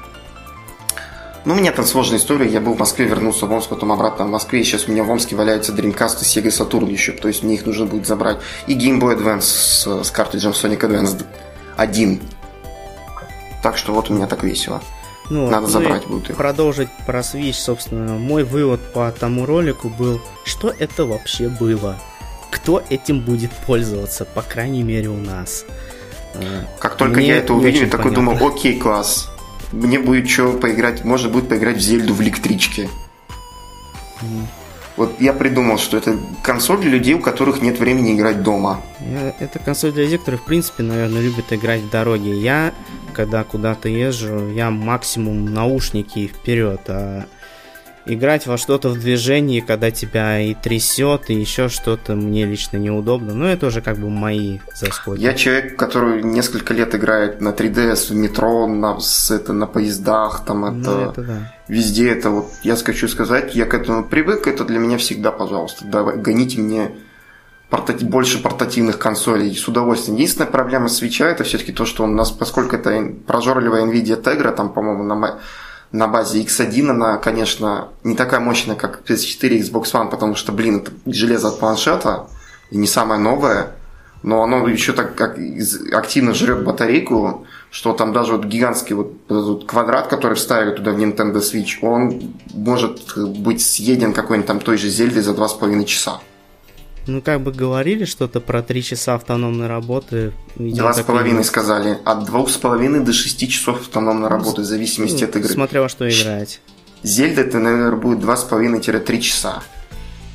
ну, 1.46 1.54
у 1.54 1.58
меня 1.58 1.72
там 1.72 1.86
сложная 1.86 2.18
история. 2.18 2.50
Я 2.50 2.60
был 2.60 2.74
в 2.74 2.80
Москве, 2.80 3.06
вернулся 3.06 3.46
в 3.46 3.52
Омск, 3.52 3.70
потом 3.70 3.92
обратно 3.92 4.26
в 4.26 4.30
Москве. 4.30 4.62
И 4.62 4.64
сейчас 4.64 4.88
у 4.88 4.92
меня 4.92 5.04
в 5.04 5.12
Омске 5.12 5.36
валяются 5.36 5.74
Dreamcast 5.74 6.22
и 6.22 6.26
Sega 6.26 6.48
Saturn 6.48 6.92
еще. 6.92 7.12
То 7.12 7.28
есть 7.28 7.44
мне 7.44 7.54
их 7.54 7.68
нужно 7.68 7.86
будет 7.86 8.08
забрать. 8.08 8.38
И 8.66 8.76
Game 8.76 9.00
Boy 9.00 9.16
Advance 9.16 9.42
с, 9.42 10.04
с 10.06 10.10
картриджем 10.10 10.54
Sonic 10.54 10.80
Advance 10.80 11.24
1. 11.78 12.20
Так 13.62 13.78
что 13.78 13.94
вот 13.94 14.10
у 14.10 14.16
меня 14.16 14.26
так 14.26 14.44
весело. 14.44 14.82
Ну, 15.30 15.48
Надо 15.48 15.68
ну 15.68 15.68
забрать 15.68 16.08
будет 16.08 16.32
их. 16.32 16.36
Продолжить 16.36 16.90
про 17.06 17.20
Switch, 17.20 17.54
собственно. 17.54 18.14
Мой 18.14 18.44
вывод 18.44 18.80
по 18.94 19.12
тому 19.12 19.46
ролику 19.46 19.90
был, 19.90 20.20
что 20.46 20.74
это 20.78 21.06
вообще 21.06 21.48
было 21.48 21.96
кто 22.56 22.82
этим 22.90 23.20
будет 23.20 23.52
пользоваться, 23.52 24.24
по 24.24 24.42
крайней 24.42 24.82
мере 24.82 25.10
у 25.10 25.18
нас. 25.18 25.66
Э, 26.36 26.64
как 26.80 26.96
только 26.96 27.18
Мне 27.18 27.28
я 27.28 27.38
это 27.38 27.54
увидел, 27.54 27.82
я 27.82 27.88
такой 27.90 28.14
понятно. 28.14 28.34
думал, 28.34 28.48
окей, 28.48 28.80
класс. 28.80 29.30
Мне 29.74 30.00
будет 30.00 30.30
что 30.30 30.54
поиграть, 30.54 31.04
можно 31.04 31.28
будет 31.28 31.50
поиграть 31.50 31.78
в 31.78 31.82
Зельду 31.82 32.14
в 32.14 32.22
электричке. 32.22 32.90
Mm. 34.22 34.46
Вот 34.96 35.20
я 35.20 35.34
придумал, 35.34 35.78
что 35.78 35.98
это 35.98 36.18
консоль 36.42 36.80
для 36.80 36.92
людей, 36.92 37.14
у 37.16 37.20
которых 37.20 37.62
нет 37.62 37.78
времени 37.78 38.16
играть 38.16 38.42
дома. 38.42 38.82
Это 39.40 39.60
консоль 39.60 39.92
для 39.92 40.04
людей, 40.04 40.18
которые, 40.18 40.40
в 40.40 40.46
принципе, 40.46 40.84
наверное, 40.84 41.22
любят 41.22 41.52
играть 41.52 41.82
в 41.82 41.90
дороге. 41.90 42.40
Я, 42.40 42.74
когда 43.12 43.44
куда-то 43.44 43.90
езжу, 43.90 44.50
я 44.52 44.72
максимум 44.72 45.54
наушники 45.54 46.28
вперед, 46.28 46.80
а 46.88 47.26
играть 48.06 48.48
во 48.48 48.58
что-то 48.58 48.90
в 48.90 49.00
движении, 49.00 49.60
когда 49.60 49.92
тебя 49.92 50.40
и 50.40 50.54
трясет, 50.54 51.30
и 51.30 51.34
еще 51.34 51.70
что-то 51.70 52.16
мне 52.16 52.46
лично 52.46 52.78
неудобно. 52.78 53.34
Но 53.34 53.48
это 53.48 53.68
уже 53.68 53.82
как 53.82 53.98
бы 53.98 54.10
мои 54.10 54.60
заскоки. 54.74 55.20
Я 55.20 55.34
человек, 55.34 55.76
который 55.76 56.24
несколько 56.24 56.74
лет 56.74 56.94
играет 56.96 57.42
на 57.42 57.50
3DS 57.50 58.12
в 58.12 58.16
метро, 58.16 58.68
на, 58.68 58.98
это, 59.30 59.54
на 59.54 59.68
поездах, 59.68 60.46
там 60.46 60.66
это, 60.66 60.92
ну, 60.92 61.12
это 61.12 61.22
да. 61.22 61.54
везде 61.68 62.10
это 62.10 62.30
вот. 62.30 62.52
Я 62.64 62.76
хочу 62.76 63.08
сказать, 63.08 63.56
я 63.56 63.66
к 63.66 63.74
этому 63.74 64.04
привык, 64.04 64.48
это 64.48 64.64
для 64.64 64.80
меня 64.80 64.98
всегда, 64.98 65.32
пожалуйста, 65.32 65.86
давай, 65.86 66.18
гоните 66.18 66.60
мне 66.60 66.92
портати- 67.70 68.06
больше 68.06 68.42
портативных 68.42 69.00
консолей 69.00 69.56
с 69.56 69.68
удовольствием. 69.68 70.16
Единственная 70.16 70.50
проблема 70.50 70.88
свеча 70.90 71.28
это 71.28 71.44
все-таки 71.44 71.72
то, 71.72 71.86
что 71.86 72.04
у 72.04 72.08
нас, 72.08 72.32
поскольку 72.32 72.76
это 72.76 73.14
прожорливая 73.26 73.86
NVIDIA 73.86 74.22
Tegra, 74.22 74.54
там, 74.54 74.72
по-моему, 74.74 75.04
на 75.04 75.40
на 75.96 76.08
базе 76.08 76.42
X1 76.42 76.90
она, 76.90 77.18
конечно, 77.18 77.88
не 78.04 78.16
такая 78.16 78.40
мощная, 78.40 78.76
как 78.76 79.02
PS4 79.08 79.48
и 79.48 79.62
Xbox 79.62 79.94
One, 79.94 80.10
потому 80.10 80.36
что, 80.36 80.52
блин, 80.52 80.78
это 80.78 80.92
железо 81.06 81.48
от 81.48 81.60
планшета, 81.60 82.28
и 82.70 82.78
не 82.78 82.88
самое 82.88 83.20
новое, 83.20 83.72
но 84.22 84.44
оно 84.44 84.68
еще 84.68 84.92
так 84.92 85.16
как 85.16 85.38
активно 85.94 86.34
жрет 86.34 86.64
батарейку, 86.64 87.46
что 87.72 87.94
там 87.94 88.12
даже 88.12 88.34
вот 88.34 88.46
гигантский 88.46 88.96
вот 88.96 89.14
этот 89.30 89.66
квадрат, 89.66 90.08
который 90.08 90.34
вставили 90.34 90.76
туда 90.76 90.92
в 90.92 90.98
Nintendo 90.98 91.36
Switch, 91.36 91.78
он 91.82 92.34
может 92.54 93.18
быть 93.18 93.62
съеден 93.62 94.14
какой-нибудь 94.14 94.48
там 94.48 94.60
той 94.60 94.78
же 94.78 94.90
Зельдой 94.90 95.22
за 95.22 95.32
2,5 95.32 95.86
часа. 95.86 96.20
Ну, 97.08 97.22
как 97.22 97.42
бы 97.42 97.52
говорили 97.52 98.06
что-то 98.06 98.40
про 98.40 98.64
3 98.64 98.84
часа 98.84 99.16
автономной 99.16 99.68
работы. 99.68 100.34
Два 100.56 100.94
с 100.94 101.02
половиной 101.04 101.44
сказали. 101.44 102.00
От 102.04 102.26
двух 102.26 102.50
с 102.50 102.58
половиной 102.58 103.02
до 103.02 103.14
шести 103.14 103.48
часов 103.48 103.82
автономной 103.82 104.28
работы, 104.28 104.62
в 104.62 104.66
зависимости 104.66 105.24
ну, 105.24 105.30
от 105.30 105.36
игры. 105.36 105.50
Смотря 105.50 105.82
во 105.82 105.90
что 105.90 106.10
играть. 106.10 106.62
Зельда 107.04 107.42
это, 107.42 107.60
наверное, 107.60 107.92
будет 107.92 108.20
два 108.20 108.36
с 108.36 108.44
половиной-три 108.44 109.22
часа. 109.22 109.62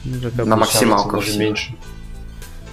Ну, 0.04 0.30
на 0.44 0.56
максималках. 0.56 1.26
Даже 1.26 1.38
меньше. 1.38 1.74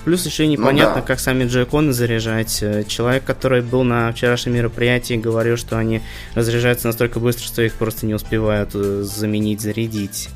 Плюс 0.06 0.26
еще 0.26 0.48
непонятно, 0.48 0.95
ну, 0.95 1.02
да. 1.02 1.08
как 1.08 1.20
сами 1.20 1.45
джойконы 1.45 1.91
заряжать. 1.91 2.64
Человек, 2.88 3.26
который 3.26 3.62
был 3.62 3.84
на 3.84 4.12
вчерашнем 4.14 4.54
мероприятии, 4.54 5.16
говорил, 5.16 5.58
что 5.58 5.78
они 5.78 6.02
разряжаются 6.34 6.88
настолько 6.88 7.20
быстро, 7.20 7.43
что 7.43 7.62
их 7.62 7.74
просто 7.74 8.06
не 8.06 8.14
успевают 8.14 8.70
э, 8.74 9.04
заменить, 9.04 9.60
зарядить 9.60 10.30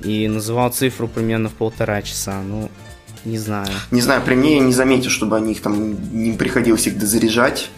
и 0.00 0.28
называл 0.28 0.70
цифру 0.70 1.08
примерно 1.08 1.48
в 1.48 1.54
полтора 1.54 2.02
часа. 2.02 2.40
Ну, 2.42 2.70
не 3.24 3.38
знаю. 3.38 3.68
Не 3.90 4.00
знаю, 4.00 4.22
при 4.22 4.34
мне 4.34 4.56
я 4.56 4.60
не 4.60 4.72
заметил, 4.72 5.10
чтобы 5.10 5.36
они 5.36 5.52
их 5.52 5.62
там 5.62 5.96
не 6.12 6.32
приходилось 6.32 6.86
их 6.86 6.98
дозаряжать, 6.98 7.70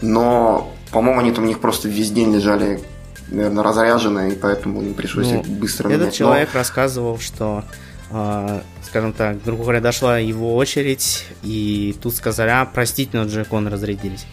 но, 0.00 0.74
по-моему, 0.90 1.20
они 1.20 1.32
там 1.32 1.44
у 1.44 1.46
них 1.46 1.60
просто 1.60 1.88
весь 1.88 2.10
день 2.10 2.34
лежали, 2.34 2.80
наверное, 3.28 3.62
разряженные, 3.62 4.32
и 4.32 4.36
поэтому 4.36 4.82
им 4.82 4.94
пришлось 4.94 5.30
ну, 5.30 5.40
их 5.40 5.46
быстро 5.46 5.88
Этот 5.88 6.00
менять. 6.00 6.14
человек 6.14 6.50
но... 6.52 6.58
рассказывал, 6.58 7.18
что 7.18 7.64
э, 8.10 8.60
скажем 8.82 9.12
так, 9.12 9.42
грубо 9.44 9.62
говоря, 9.62 9.80
дошла 9.80 10.18
его 10.18 10.56
очередь, 10.56 11.26
и 11.42 11.96
тут 12.02 12.16
сказали, 12.16 12.50
а, 12.50 12.64
простите, 12.64 13.16
но 13.18 13.24
джеконы 13.24 13.70
разрядились 13.70 14.26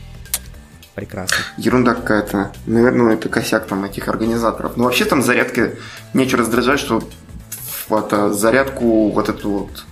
прекрасно. 0.96 1.36
Ерунда 1.58 1.94
какая-то. 1.94 2.54
Наверное, 2.66 3.16
это 3.16 3.28
косяк 3.30 3.68
там 3.68 3.84
этих 3.84 4.08
организаторов. 4.08 4.78
Но 4.78 4.86
вообще 4.86 5.04
там 5.06 5.22
зарядка, 5.22 5.74
нечего 6.14 6.40
раздражать, 6.40 6.80
что 6.80 7.04
вот, 7.90 8.12
зарядку 8.32 9.10
вот 9.10 9.30
эту 9.30 9.50
вот 9.50 9.86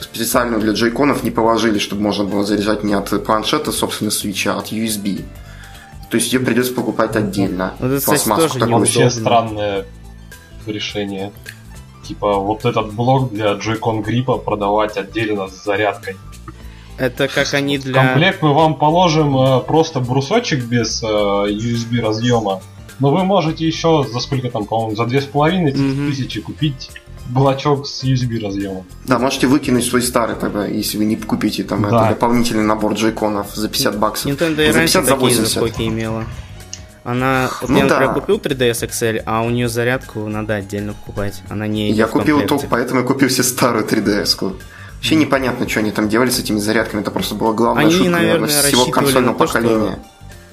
специальную 0.00 0.60
для 0.60 0.72
джейконов 0.72 1.22
не 1.22 1.30
положили, 1.30 1.78
чтобы 1.78 2.02
можно 2.02 2.24
было 2.24 2.44
заряжать 2.44 2.84
не 2.84 2.94
от 2.94 3.24
планшета, 3.24 3.72
собственно, 3.72 4.10
свеча, 4.10 4.54
а 4.54 4.58
от 4.58 4.72
USB. 4.72 5.24
То 6.10 6.16
есть 6.16 6.32
ее 6.32 6.40
придется 6.40 6.72
покупать 6.74 7.16
отдельно. 7.16 7.74
Вот 7.78 7.90
это, 7.90 8.00
кстати, 8.00 8.28
тоже 8.28 8.54
такую. 8.54 8.78
Вообще 8.78 9.10
странное 9.10 9.84
решение. 10.66 11.32
Типа 12.06 12.34
вот 12.38 12.64
этот 12.64 12.92
блок 12.92 13.32
для 13.32 13.52
Joy-Con 13.54 14.02
гриппа 14.02 14.36
продавать 14.36 14.96
отдельно 14.96 15.48
с 15.48 15.64
зарядкой. 15.64 16.16
Это 16.98 17.26
как 17.28 17.52
они 17.54 17.78
В 17.78 17.84
для... 17.84 17.94
комплект 17.94 18.42
мы 18.42 18.52
вам 18.52 18.76
положим 18.76 19.36
э, 19.36 19.60
просто 19.60 20.00
брусочек 20.00 20.64
без 20.64 21.02
э, 21.02 21.06
USB 21.06 22.00
разъема. 22.00 22.60
Но 23.00 23.10
вы 23.10 23.24
можете 23.24 23.66
еще 23.66 24.06
за 24.08 24.20
сколько 24.20 24.48
там, 24.50 24.66
по-моему, 24.66 24.94
за 24.94 25.04
две 25.06 25.20
с 25.20 25.24
половиной 25.24 25.72
Мгм. 25.72 26.10
тысячи 26.12 26.40
купить 26.40 26.90
блочок 27.28 27.86
с 27.86 28.04
USB 28.04 28.44
разъемом. 28.44 28.84
Да, 29.06 29.18
можете 29.18 29.46
выкинуть 29.46 29.84
свой 29.84 30.02
старый 30.02 30.36
тогда, 30.36 30.66
если 30.66 30.98
вы 30.98 31.04
не 31.04 31.16
купите 31.16 31.64
там 31.64 31.82
Да. 31.82 31.88
это, 31.88 32.08
дополнительный 32.14 32.64
набор 32.64 32.92
джейконов 32.94 33.54
за 33.54 33.68
50 33.68 33.98
баксов. 33.98 34.30
Nintendo 34.30 34.66
и 34.68 34.72
За 34.72 34.78
раньше 34.78 34.94
50, 34.98 35.04
за 35.04 35.10
такие 35.12 35.20
80. 35.20 35.48
заскоки 35.62 35.88
имела. 35.88 36.24
Она, 37.02 37.50
вот 37.60 37.68
Ну 37.70 37.76
я, 37.78 37.84
например, 37.84 38.08
да. 38.14 38.14
купил 38.20 38.38
3DS 38.38 38.88
XL, 38.88 39.22
а 39.26 39.42
у 39.42 39.50
нее 39.50 39.68
зарядку 39.68 40.20
надо 40.26 40.54
отдельно 40.54 40.94
покупать. 40.94 41.42
Она 41.50 41.66
не 41.66 41.88
идет 41.88 41.98
Я 41.98 42.06
купил 42.06 42.40
только 42.46 42.66
поэтому 42.66 43.00
я 43.00 43.06
купил 43.06 43.28
себе 43.28 43.42
старую 43.44 43.84
3DS-ку. 43.86 44.54
Вообще 44.96 45.16
непонятно, 45.16 45.68
что 45.68 45.80
они 45.80 45.90
там 45.90 46.08
делали 46.08 46.30
с 46.30 46.38
этими 46.38 46.58
зарядками. 46.58 47.02
Это 47.02 47.10
просто 47.10 47.34
была 47.34 47.52
главная 47.52 47.84
Они, 47.84 47.92
шутка, 47.92 48.10
наверное, 48.10 48.48
всего 48.48 48.86
консольного 48.86 49.32
на 49.32 49.38
то, 49.38 49.46
что- 49.46 49.58
поколения. 49.60 49.98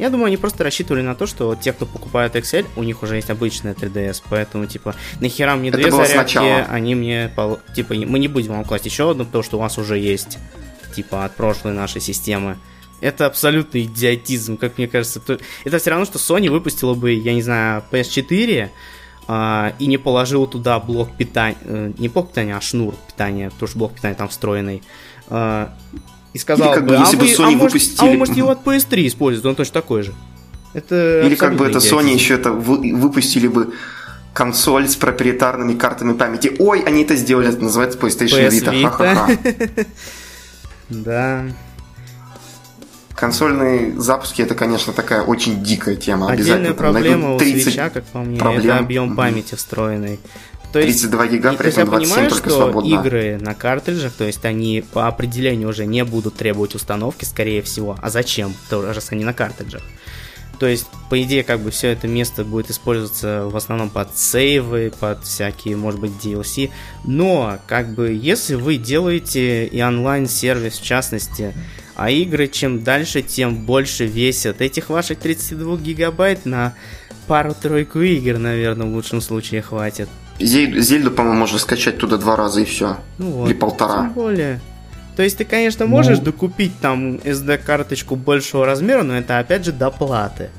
Я 0.01 0.09
думаю, 0.09 0.25
они 0.27 0.37
просто 0.37 0.63
рассчитывали 0.63 1.03
на 1.03 1.13
то, 1.13 1.27
что 1.27 1.53
те, 1.55 1.71
кто 1.73 1.85
покупают 1.85 2.35
XL, 2.35 2.65
у 2.75 2.81
них 2.81 3.03
уже 3.03 3.17
есть 3.17 3.29
обычная 3.29 3.75
3DS, 3.75 4.23
поэтому, 4.29 4.65
типа, 4.65 4.95
нахера 5.19 5.55
мне 5.55 5.69
Это 5.69 5.77
две 5.77 5.91
зарядки, 5.91 6.33
сначала. 6.33 6.65
они 6.69 6.95
мне, 6.95 7.31
типа, 7.75 7.93
мы 7.93 8.17
не 8.17 8.27
будем 8.27 8.53
вам 8.53 8.65
класть 8.65 8.85
еще 8.87 9.11
одну, 9.11 9.25
потому 9.25 9.43
что 9.43 9.57
у 9.57 9.59
вас 9.59 9.77
уже 9.77 9.99
есть, 9.99 10.39
типа, 10.95 11.23
от 11.25 11.35
прошлой 11.35 11.73
нашей 11.73 12.01
системы. 12.01 12.57
Это 12.99 13.27
абсолютный 13.27 13.83
идиотизм, 13.83 14.57
как 14.57 14.79
мне 14.79 14.87
кажется. 14.87 15.19
То- 15.19 15.37
Это 15.65 15.77
все 15.77 15.91
равно, 15.91 16.05
что 16.05 16.17
Sony 16.17 16.49
выпустила 16.49 16.95
бы, 16.95 17.13
я 17.13 17.33
не 17.35 17.43
знаю, 17.43 17.83
PS4 17.91 18.69
а, 19.27 19.73
и 19.77 19.85
не 19.85 19.97
положила 19.97 20.47
туда 20.47 20.79
блок 20.79 21.15
питания, 21.15 21.57
э, 21.63 21.93
не 21.99 22.09
блок 22.09 22.29
питания, 22.29 22.57
а 22.57 22.61
шнур 22.61 22.95
питания, 23.07 23.51
потому 23.51 23.67
что 23.67 23.77
блок 23.77 23.93
питания 23.93 24.15
там 24.15 24.29
встроенный. 24.29 24.81
А, 25.29 25.73
и 26.33 26.37
сказала 26.37 26.69
Или 26.71 26.75
как 26.75 26.85
бы, 26.87 26.95
если 26.95 27.15
а, 27.15 27.19
бы 27.19 27.25
вы- 27.25 27.31
Sony 27.31 27.43
а, 27.43 27.51
может, 27.51 27.61
а 27.61 27.65
выпустили- 27.65 28.09
вы 28.11 28.17
можете 28.17 28.37
его 28.39 28.49
от 28.51 28.63
PS3 28.63 29.07
использовать, 29.07 29.45
он 29.45 29.55
точно 29.55 29.73
такой 29.73 30.03
же. 30.03 30.13
Это 30.73 31.21
Или 31.25 31.35
как 31.35 31.55
бы 31.57 31.65
это 31.67 31.77
абсолютный 31.79 32.11
Sony 32.11 32.15
идиотизм. 32.15 32.23
еще 32.23 32.33
это 32.35 32.51
вы- 32.51 32.95
выпустили 32.95 33.47
бы 33.47 33.73
консоль 34.33 34.87
с 34.87 34.95
проприетарными 34.95 35.77
картами 35.77 36.13
памяти. 36.13 36.55
Ой, 36.59 36.81
они 36.83 37.03
это 37.03 37.15
сделали, 37.17 37.49
это 37.49 37.61
называется 37.61 37.99
PlayStation 37.99 38.47
PS 38.47 38.61
Vita. 38.63 38.71
Vita. 38.73 38.89
Ха-ха-ха. 38.89 39.85
Да. 40.89 41.43
Консольные 43.15 43.99
запуски 43.99 44.41
это, 44.41 44.55
конечно, 44.55 44.93
такая 44.93 45.21
очень 45.21 45.63
дикая 45.63 45.95
тема. 45.95 46.27
Отдельная 46.31 46.55
Обязательно 46.55 46.73
проблема 46.73 47.35
у 47.35 47.37
30 47.37 47.63
свеча, 47.65 47.89
как 47.89 48.03
по 48.05 48.19
мне, 48.19 48.39
проблем. 48.39 48.65
это 48.65 48.77
объем 48.79 49.15
памяти 49.15 49.55
встроенный. 49.55 50.19
То 50.71 50.79
есть 50.79 51.01
32 51.01 51.27
гига, 51.27 51.53
при 51.53 51.69
этом 51.69 51.85
27 51.85 52.09
понимаю, 52.09 52.29
только 52.29 52.49
что 52.49 52.57
свободно. 52.57 52.87
игры 52.87 53.37
на 53.41 53.53
картриджах, 53.53 54.13
то 54.13 54.23
есть 54.23 54.45
они 54.45 54.83
по 54.93 55.07
определению 55.07 55.69
уже 55.69 55.85
не 55.85 56.03
будут 56.05 56.35
требовать 56.35 56.75
установки, 56.75 57.25
скорее 57.25 57.61
всего. 57.61 57.97
А 58.01 58.09
зачем? 58.09 58.53
Раз 58.69 59.11
они 59.11 59.25
на 59.25 59.33
картриджах. 59.33 59.83
То 60.61 60.67
есть, 60.67 60.85
по 61.09 61.19
идее, 61.19 61.43
как 61.43 61.61
бы 61.61 61.71
все 61.71 61.87
это 61.87 62.07
место 62.07 62.45
будет 62.45 62.69
использоваться 62.69 63.47
в 63.47 63.57
основном 63.57 63.89
под 63.89 64.15
сейвы, 64.15 64.93
под 64.99 65.23
всякие, 65.23 65.75
может 65.75 65.99
быть, 65.99 66.11
DLC. 66.23 66.69
Но, 67.03 67.57
как 67.65 67.95
бы, 67.95 68.13
если 68.13 68.53
вы 68.53 68.77
делаете 68.77 69.65
и 69.65 69.81
онлайн-сервис 69.81 70.77
в 70.77 70.83
частности, 70.83 71.55
а 71.95 72.11
игры 72.11 72.47
чем 72.47 72.83
дальше, 72.83 73.23
тем 73.23 73.65
больше 73.65 74.05
весят. 74.05 74.61
Этих 74.61 74.89
ваших 74.89 75.17
32 75.17 75.77
гигабайт 75.77 76.45
на 76.45 76.75
пару-тройку 77.25 77.99
игр, 78.01 78.37
наверное, 78.37 78.85
в 78.85 78.93
лучшем 78.93 79.19
случае 79.19 79.63
хватит. 79.63 80.09
Зель- 80.45 80.79
Зельду, 80.81 81.11
по-моему, 81.11 81.39
можно 81.39 81.57
скачать 81.59 81.97
туда 81.97 82.17
два 82.17 82.35
раза 82.35 82.61
и 82.61 82.65
все. 82.65 82.97
Ну 83.17 83.31
вот. 83.31 83.45
Или 83.49 83.53
полтора. 83.53 84.03
Тем 84.03 84.13
более. 84.13 84.61
То 85.15 85.23
есть 85.23 85.37
ты, 85.37 85.45
конечно, 85.45 85.85
можешь 85.85 86.19
Ну. 86.19 86.25
докупить 86.25 86.79
там 86.79 87.15
SD-карточку 87.17 88.15
большего 88.15 88.65
размера, 88.65 89.03
но 89.03 89.17
это 89.17 89.39
опять 89.39 89.65
же 89.65 89.71
доплаты. 89.71 90.49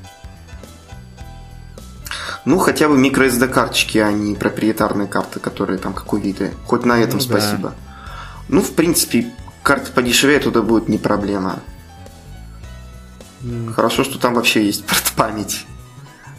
Ну, 2.45 2.57
хотя 2.59 2.89
бы 2.89 2.97
микро 2.97 3.25
SD 3.25 3.47
карточки, 3.47 3.97
а 3.97 4.11
не 4.11 4.35
проприетарные 4.35 5.07
карты, 5.07 5.39
которые 5.39 5.79
там 5.79 5.93
как 5.93 6.11
увиты. 6.13 6.51
Хоть 6.65 6.85
на 6.85 6.99
этом 6.99 7.19
Ну 7.19 7.25
да. 7.25 7.39
спасибо. 7.39 7.73
Ну, 8.49 8.61
в 8.61 8.71
принципе, 8.73 9.31
карты 9.63 9.91
подешевее 9.91 10.39
туда 10.39 10.61
будет 10.61 10.89
не 10.89 10.97
проблема. 10.97 11.59
М, 13.43 13.73
Хорошо, 13.73 14.03
что 14.03 14.19
там 14.19 14.33
вообще 14.35 14.65
есть 14.65 14.83
память. 15.15 15.65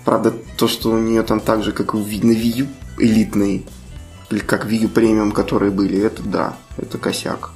Правда, 0.05 0.31
то, 0.57 0.69
что 0.69 0.91
у 0.91 0.99
нее 0.99 1.23
там 1.23 1.41
так 1.41 1.63
же, 1.65 1.73
как 1.73 1.95
на 1.95 1.99
Wii 1.99 2.57
U 2.63 2.67
элитный, 2.99 3.67
или 4.31 4.41
как 4.41 4.67
Wii 4.67 4.85
U 4.85 4.89
премиум, 4.89 5.33
которые 5.33 5.71
были, 5.71 6.01
это 6.01 6.23
да, 6.23 6.57
это 6.77 6.99
косяк. 6.99 7.51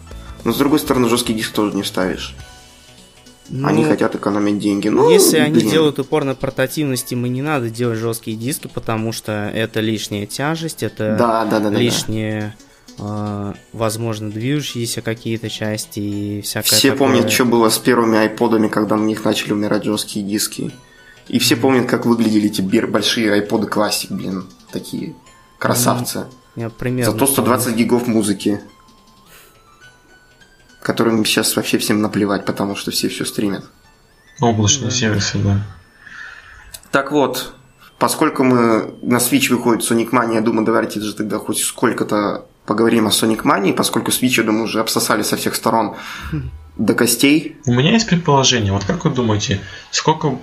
Но 0.45 0.53
с 0.53 0.57
другой 0.57 0.79
стороны, 0.79 1.09
жесткий 1.09 1.35
диск 1.35 1.53
тоже 1.53 1.75
не 1.75 1.83
вставишь. 1.83 2.35
Они 3.51 3.83
ну, 3.83 3.89
хотят 3.89 4.15
экономить 4.15 4.59
деньги. 4.59 4.89
Ну, 4.89 5.11
Если 5.11 5.39
они 5.39 5.55
блин. 5.61 5.71
делают 5.71 5.99
упор 5.99 6.25
на 6.25 6.35
портативности, 6.35 7.15
им 7.15 7.25
и 7.25 7.31
не 7.31 7.41
надо 7.41 7.71
делать 7.71 7.99
жесткие 7.99 8.37
диски, 8.37 8.69
потому 8.73 9.13
что 9.13 9.51
это 9.55 9.81
лишняя 9.81 10.27
тяжесть, 10.27 10.83
это 10.83 11.17
Да, 11.19 11.45
да, 11.47 11.59
да, 11.59 11.61
да. 11.61 11.71
да. 11.71 11.79
лишние, 11.79 12.55
э, 12.99 13.55
возможно, 13.73 14.31
движущиеся 14.31 15.01
какие-то 15.01 15.49
части 15.49 15.99
и 15.99 16.41
всякое 16.43 16.77
Все 16.77 16.93
такое. 16.93 17.09
помнят, 17.09 17.33
что 17.33 17.47
было 17.47 17.71
с 17.71 17.79
первыми 17.79 18.19
айподами, 18.19 18.69
когда 18.69 18.97
на 18.97 19.05
них 19.05 19.25
начали 19.25 19.55
умирать 19.55 19.85
жесткие 19.85 20.27
диски. 20.27 20.71
И 21.29 21.39
все 21.39 21.57
помнят, 21.57 21.89
как 21.89 22.05
выглядели 22.05 22.49
эти 22.49 22.61
большие 22.61 23.33
айподы 23.33 23.67
классик, 23.67 24.11
блин. 24.11 24.45
Такие 24.73 25.15
красавцы. 25.59 26.27
Я 26.57 26.71
примерно 26.71 27.13
Зато 27.13 27.27
120 27.27 27.75
гигов 27.75 28.07
музыки. 28.07 28.61
Которым 30.83 31.25
сейчас 31.25 31.55
вообще 31.57 31.79
всем 31.79 32.01
наплевать, 32.01 32.45
потому 32.47 32.75
что 32.77 32.91
все 32.91 33.09
все 33.09 33.25
стримят. 33.25 33.65
Облачные 34.41 34.91
Да. 34.91 34.97
сервисы, 34.97 35.39
да. 35.39 35.61
Так 36.91 37.13
вот, 37.13 37.53
поскольку 37.99 38.45
мы 38.45 38.95
на 39.03 39.19
Switch 39.19 39.51
выходит 39.51 39.83
Sonic 39.89 40.11
Mania, 40.11 40.35
я 40.35 40.41
думаю, 40.41 40.65
давайте 40.65 41.01
же 41.01 41.13
тогда 41.15 41.39
хоть 41.39 41.59
сколько-то 41.59 42.47
поговорим 42.65 43.07
о 43.07 43.11
Sonic 43.11 43.43
Mania, 43.43 43.73
поскольку 43.75 44.11
Switch, 44.11 44.39
я 44.39 44.45
думаю, 44.45 44.65
уже 44.65 44.81
обсосали 44.81 45.23
со 45.23 45.37
всех 45.37 45.55
сторон 45.55 45.97
до 46.79 46.95
костей. 46.95 47.57
У 47.67 47.73
меня 47.75 47.93
есть 47.93 48.09
предположение. 48.09 48.73
Вот 48.73 48.85
как 48.85 49.05
вы 49.05 49.11
думаете, 49.11 49.61
сколько 49.91 50.39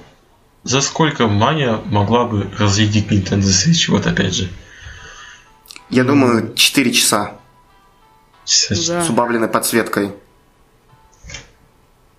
за 0.64 0.82
сколько 0.82 1.28
Мания 1.28 1.80
могла 1.86 2.26
бы 2.26 2.50
разъедить 2.60 3.08
Nintendo 3.12 3.40
Switch? 3.44 3.90
Вот 3.90 4.06
опять 4.06 4.36
же. 4.36 4.50
Я 5.90 6.04
думаю, 6.04 6.54
4 6.56 6.92
часа 6.92 7.32
С- 8.44 8.88
Да. 8.88 9.04
с 9.04 9.10
убавленной 9.10 9.48
подсветкой. 9.48 10.14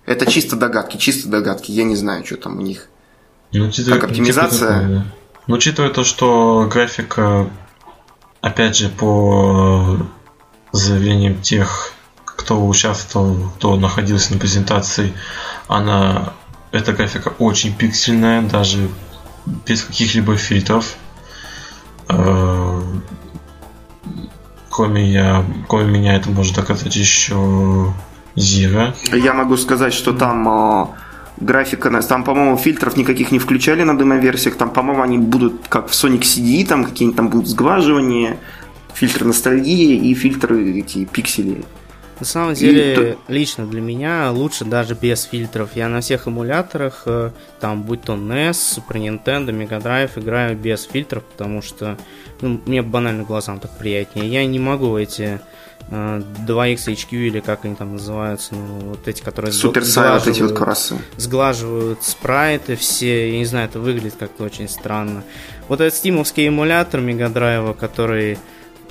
Это 0.05 0.25
чисто 0.25 0.55
догадки, 0.55 0.97
чисто 0.97 1.29
догадки. 1.29 1.71
Я 1.71 1.83
не 1.83 1.95
знаю, 1.95 2.25
что 2.25 2.37
там 2.37 2.57
у 2.57 2.61
них. 2.61 2.87
Ну, 3.53 3.67
учитывая- 3.67 3.99
Как 3.99 4.09
оптимизация? 4.09 4.69
такое, 4.81 4.87
да. 4.99 5.05
Но 5.47 5.55
учитывая 5.55 5.89
то, 5.89 6.03
что 6.03 6.67
графика, 6.71 7.49
опять 8.41 8.75
же, 8.77 8.89
по 8.89 9.99
заявлениям 10.73 11.41
тех, 11.41 11.93
кто 12.25 12.65
участвовал, 12.65 13.49
кто 13.57 13.75
находился 13.77 14.33
на 14.33 14.39
презентации, 14.39 15.13
она, 15.67 16.33
эта 16.71 16.91
графика 16.93 17.29
очень 17.39 17.73
пиксельная, 17.75 18.41
даже 18.41 18.89
без 19.65 19.83
каких-либо 19.83 20.35
фильтров. 20.35 20.95
Кроме, 24.77 25.11
я, 25.11 25.43
кроме 25.67 25.89
меня 25.99 26.15
это 26.17 26.29
может 26.29 26.55
доказать 26.55 26.95
еще 26.95 27.91
Зира. 28.35 28.93
Я 29.11 29.33
могу 29.33 29.57
сказать, 29.57 29.91
что 29.91 30.13
там 30.13 30.47
э, 30.47 30.85
графика, 31.37 31.89
там, 32.03 32.23
по-моему, 32.23 32.57
фильтров 32.57 32.95
никаких 32.95 33.31
не 33.31 33.39
включали 33.39 33.81
на 33.81 33.97
демо-версиях. 33.97 34.55
Там, 34.55 34.69
по-моему, 34.69 35.01
они 35.01 35.17
будут 35.17 35.67
как 35.67 35.89
в 35.89 35.93
Sonic 35.93 36.19
CD, 36.19 36.63
там 36.63 36.85
какие-нибудь 36.85 37.17
там 37.17 37.29
будут 37.29 37.47
сглаживания, 37.47 38.37
фильтр 38.93 39.25
ностальгии 39.25 39.95
и 40.11 40.13
фильтры 40.13 40.77
эти 40.77 41.05
пиксели. 41.05 41.65
На 42.19 42.25
самом 42.27 42.53
деле, 42.53 42.95
то- 42.95 43.17
лично 43.33 43.65
для 43.65 43.81
меня 43.81 44.29
лучше 44.31 44.63
даже 44.63 44.93
без 44.93 45.23
фильтров. 45.23 45.71
Я 45.73 45.87
на 45.87 46.01
всех 46.01 46.27
эмуляторах, 46.27 47.01
э, 47.07 47.31
там, 47.59 47.81
будь 47.81 48.03
то 48.03 48.13
NES, 48.13 48.51
Super 48.51 48.97
Nintendo, 48.99 49.47
Mega 49.47 49.81
Drive, 49.81 50.11
играю 50.19 50.55
без 50.55 50.83
фильтров, 50.83 51.23
потому 51.23 51.63
что 51.63 51.97
ну, 52.41 52.59
мне 52.65 52.81
банально 52.81 53.23
глазам 53.23 53.59
так 53.59 53.71
приятнее. 53.77 54.27
Я 54.27 54.45
не 54.45 54.59
могу 54.59 54.97
эти 54.97 55.39
э, 55.89 56.21
2X 56.47 56.75
HQ 56.87 57.11
или 57.11 57.39
как 57.39 57.65
они 57.65 57.75
там 57.75 57.93
называются, 57.93 58.55
ну, 58.55 58.89
вот 58.89 59.07
эти, 59.07 59.21
которые 59.21 59.51
Супер 59.51 59.81
вот 59.81 59.87
эти 59.87 60.41
вот 60.41 60.51
сглаживают- 60.51 60.57
красы. 60.57 60.97
сглаживают 61.17 62.03
спрайты 62.03 62.75
все, 62.75 63.31
я 63.31 63.37
не 63.37 63.45
знаю, 63.45 63.67
это 63.69 63.79
выглядит 63.79 64.15
как-то 64.17 64.43
очень 64.43 64.67
странно. 64.69 65.23
Вот 65.67 65.81
этот 65.81 65.93
стимовский 65.97 66.47
эмулятор 66.47 67.01
Мегадрайва, 67.01 67.73
который 67.73 68.37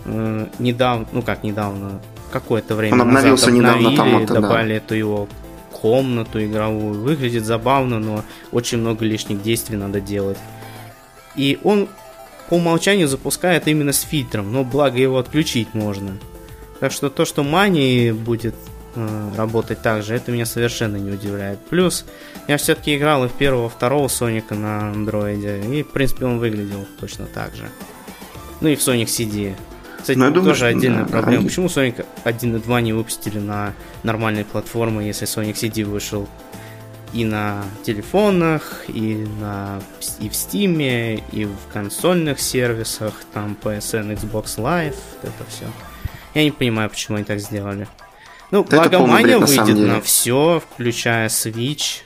э, 0.05 0.47
недавно, 0.59 1.07
ну 1.13 1.23
как 1.23 1.43
недавно, 1.43 2.01
какое-то 2.33 2.75
время 2.75 2.95
Он 2.95 3.01
обновился 3.03 3.51
назад 3.51 3.81
недавно, 3.81 3.97
там 3.97 4.17
это, 4.23 4.35
да. 4.35 4.41
добавили 4.41 4.75
эту 4.77 4.95
его 4.95 5.29
комнату 5.73 6.43
игровую. 6.45 7.01
Выглядит 7.01 7.45
забавно, 7.45 7.99
но 7.99 8.25
очень 8.53 8.79
много 8.79 9.05
лишних 9.05 9.43
действий 9.43 9.77
надо 9.77 10.01
делать. 10.01 10.39
И 11.37 11.59
он 11.65 11.89
по 12.49 12.55
умолчанию 12.55 13.09
запускает 13.09 13.67
именно 13.69 13.93
с 13.93 14.01
фильтром, 14.03 14.53
но 14.53 14.65
благо 14.65 14.99
его 14.99 15.19
отключить 15.19 15.75
можно. 15.75 16.13
Так 16.81 16.93
что 16.93 17.09
то, 17.11 17.25
что 17.25 17.43
Мани 17.43 18.13
будет 18.13 18.55
э, 18.95 19.31
работать 19.37 19.83
так 19.83 20.03
же, 20.03 20.15
это 20.15 20.31
меня 20.31 20.47
совершенно 20.47 20.97
не 20.97 21.11
удивляет. 21.11 21.59
Плюс, 21.67 22.05
я 22.49 22.57
все-таки 22.59 22.97
играл 22.97 23.25
и 23.25 23.29
в 23.29 23.33
первого, 23.33 23.69
второго 23.69 24.09
Соника 24.09 24.55
на 24.55 24.91
андроиде, 24.91 25.61
и, 25.61 25.83
в 25.83 25.89
принципе, 25.89 26.27
он 26.27 26.39
выглядел 26.39 26.87
точно 27.01 27.27
так 27.27 27.55
же. 27.55 27.69
Ну 28.61 28.69
и 28.69 28.77
в 28.77 28.81
Sonic 28.81 29.07
CD. 29.07 29.55
Кстати, 30.01 30.19
Ну, 30.19 30.27
думаю, 30.31 30.51
тоже 30.51 30.57
что, 30.59 30.67
отдельная 30.69 31.03
да, 31.05 31.09
проблема. 31.09 31.39
они- 31.41 31.49
Почему 31.49 31.67
Sonic 31.67 32.05
1 32.25 32.57
и 32.57 32.59
2 32.61 32.81
не 32.81 32.93
выпустили 32.93 33.39
на 33.39 33.73
нормальные 34.03 34.45
платформы, 34.45 35.03
если 35.03 35.27
Sonic 35.27 35.55
CD 35.55 35.85
вышел 35.85 36.29
и 37.13 37.25
на 37.25 37.65
телефонах, 37.85 38.85
и, 38.89 39.27
на, 39.41 39.81
и 40.21 40.29
в 40.29 40.33
Steam, 40.33 41.23
и 41.33 41.45
в 41.45 41.73
консольных 41.73 42.41
сервисах, 42.41 43.15
там 43.33 43.57
PSN, 43.63 44.17
Xbox 44.19 44.59
Live, 44.59 44.97
это 45.23 45.45
все. 45.49 45.65
Я 46.35 46.45
не 46.45 46.51
понимаю, 46.51 46.91
почему 46.91 47.17
они 47.17 47.25
так 47.25 47.41
сделали. 47.41 47.89
Ну, 48.51 48.65
Да 48.65 48.89
благо 48.89 49.07
на 49.07 49.39
выйдет 49.39 49.67
деле. 49.67 49.87
на 49.87 50.01
все, 50.01 50.63
включая 50.73 51.29
Switch. 51.29 52.03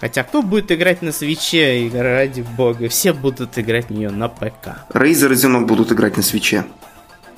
Хотя 0.00 0.22
кто 0.22 0.42
будет 0.42 0.70
играть 0.70 1.02
на 1.02 1.12
свече, 1.12 1.86
и 1.86 1.90
ради 1.96 2.42
бога, 2.42 2.88
все 2.88 3.12
будут 3.12 3.58
играть 3.58 3.86
в 3.86 3.90
нее 3.90 4.10
на 4.10 4.28
ПК. 4.28 4.84
Razer 4.90 5.32
и 5.32 5.36
Xenon 5.36 5.64
будут 5.66 5.92
играть 5.92 6.16
на 6.16 6.22
свече. 6.22 6.64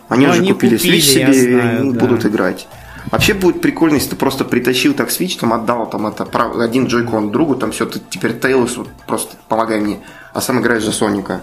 Они 0.08 0.26
Ну, 0.26 0.32
уже 0.32 0.40
они 0.40 0.52
купили, 0.52 0.76
купили, 0.76 0.98
Switch 0.98 1.00
себе 1.02 1.32
знаю, 1.32 1.88
и 1.88 1.92
да. 1.92 2.00
будут 2.00 2.24
играть. 2.26 2.66
Вообще 3.10 3.34
будет 3.34 3.60
прикольно, 3.60 3.94
если 3.96 4.10
ты 4.10 4.16
просто 4.16 4.44
притащил 4.44 4.94
так 4.94 5.08
Switch, 5.10 5.38
там 5.38 5.52
отдал 5.52 5.88
там 5.88 6.06
это 6.06 6.24
один 6.62 6.86
джойкон 6.86 7.30
другу, 7.30 7.54
там 7.54 7.70
все, 7.70 7.86
ты 7.86 8.00
теперь 8.10 8.32
Tails, 8.32 8.76
вот 8.76 8.88
просто 9.06 9.36
помогай 9.48 9.80
мне, 9.80 10.00
а 10.34 10.40
сам 10.40 10.60
играешь 10.60 10.84
за 10.84 10.92
Соника. 10.92 11.40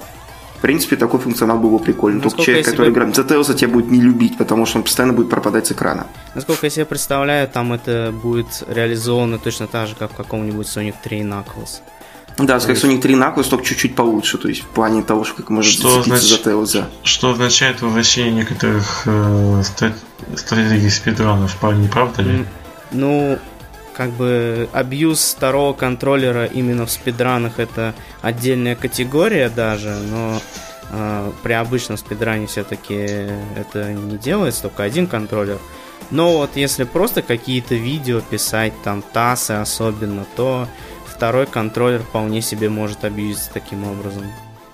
В 0.58 0.62
принципе, 0.64 0.96
такой 0.96 1.20
функционал 1.20 1.60
был 1.60 1.72
бы 1.72 1.80
прикольно. 1.80 2.22
Только 2.22 2.38
Насколько 2.38 2.46
человек, 2.46 2.66
я 2.66 2.72
который 2.72 2.86
себе- 2.86 2.94
играет 2.94 3.16
за 3.16 3.24
Тейлса, 3.26 3.54
тебя 3.54 3.68
будет 3.70 3.92
не 3.92 4.00
любить, 4.00 4.38
потому 4.38 4.66
что 4.66 4.78
он 4.78 4.84
постоянно 4.84 5.12
будет 5.14 5.30
пропадать 5.30 5.68
с 5.68 5.72
экрана. 5.74 6.08
Насколько 6.36 6.68
я 6.68 6.70
себе 6.70 6.86
представляю, 6.86 7.50
там 7.50 7.74
это 7.74 8.14
будет 8.24 8.64
реализовано 8.70 9.40
точно 9.40 9.68
так 9.68 9.90
же, 9.90 9.96
как 9.96 10.12
в 10.12 10.16
каком-нибудь 10.16 10.66
Sonic 10.68 10.96
3 11.04 11.20
Knuckles. 11.22 11.82
Да, 12.38 12.60
как 12.60 12.72
Sonic 12.78 13.02
3 13.02 13.14
Knuckles, 13.16 13.50
только 13.50 13.66
чуть-чуть 13.66 13.96
получше, 13.96 14.38
то 14.38 14.48
есть 14.48 14.62
в 14.64 14.68
плане 14.68 15.04
того, 15.04 15.24
что 15.24 15.36
как 15.36 15.50
может 15.50 15.74
Что 15.74 15.90
зацепиться 15.90 16.10
значит- 16.28 16.30
за 16.30 16.44
Тейлза. 16.50 16.90
Что 17.04 17.32
означает 17.32 17.82
возвращение 17.82 18.34
некоторых 18.34 19.04
э, 19.06 19.64
стратегий 20.36 20.90
спидранов, 20.90 21.56
парни, 21.58 21.88
правда 21.88 22.22
ли? 22.24 22.46
Ну, 22.92 23.38
как 23.94 24.10
бы 24.12 24.68
абьюз 24.74 25.36
второго 25.38 25.74
контроллера 25.74 26.46
именно 26.46 26.86
в 26.88 26.92
спидранах 26.92 27.60
это 27.60 27.94
отдельная 28.22 28.76
категория 28.76 29.50
даже, 29.50 29.92
но 30.10 30.42
э, 30.90 31.32
при 31.44 31.54
обычном 31.54 31.98
спидране 31.98 32.48
все-таки 32.48 32.96
это 33.56 33.94
не 33.94 34.18
делается, 34.18 34.64
только 34.64 34.82
один 34.84 35.06
контроллер. 35.06 35.60
Но 36.10 36.38
вот 36.38 36.52
если 36.56 36.84
просто 36.84 37.22
какие-то 37.22 37.76
видео 37.76 38.22
писать, 38.22 38.74
там 38.84 39.04
тасы 39.14 39.52
особенно, 39.52 40.26
то 40.36 40.68
второй 41.24 41.46
контроллер 41.46 42.02
вполне 42.02 42.42
себе 42.42 42.68
может 42.68 43.06
абьюзиться 43.06 43.50
таким 43.54 43.86
образом. 43.88 44.26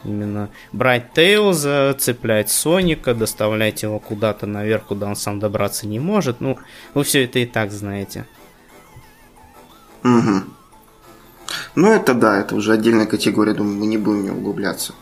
Именно 0.04 0.50
брать 0.74 1.14
Тейлза, 1.14 1.95
цеплять 2.00 2.50
Соника, 2.50 3.14
доставлять 3.14 3.84
его 3.84 4.00
куда-то 4.00 4.47
наверх, 4.47 4.86
куда 4.86 5.06
он 5.06 5.16
сам 5.16 5.39
добраться 5.39 5.86
не 5.86 6.00
может. 6.00 6.41
Ну, 6.41 6.58
вы 6.95 7.04
все 7.04 7.26
это 7.26 7.38
и 7.38 7.45
так 7.45 7.72
знаете. 7.72 8.26
Угу. 10.04 10.43
Ну, 11.76 11.91
это 11.91 12.16
да, 12.16 12.39
это 12.39 12.56
уже 12.56 12.74
отдельная 12.74 13.06
категория, 13.06 13.54
думаю, 13.54 13.78
мы 13.78 13.86
не 13.86 14.00
будем 14.00 14.22
в 14.22 14.24
нее 14.24 14.34
углубляться. 14.34 14.93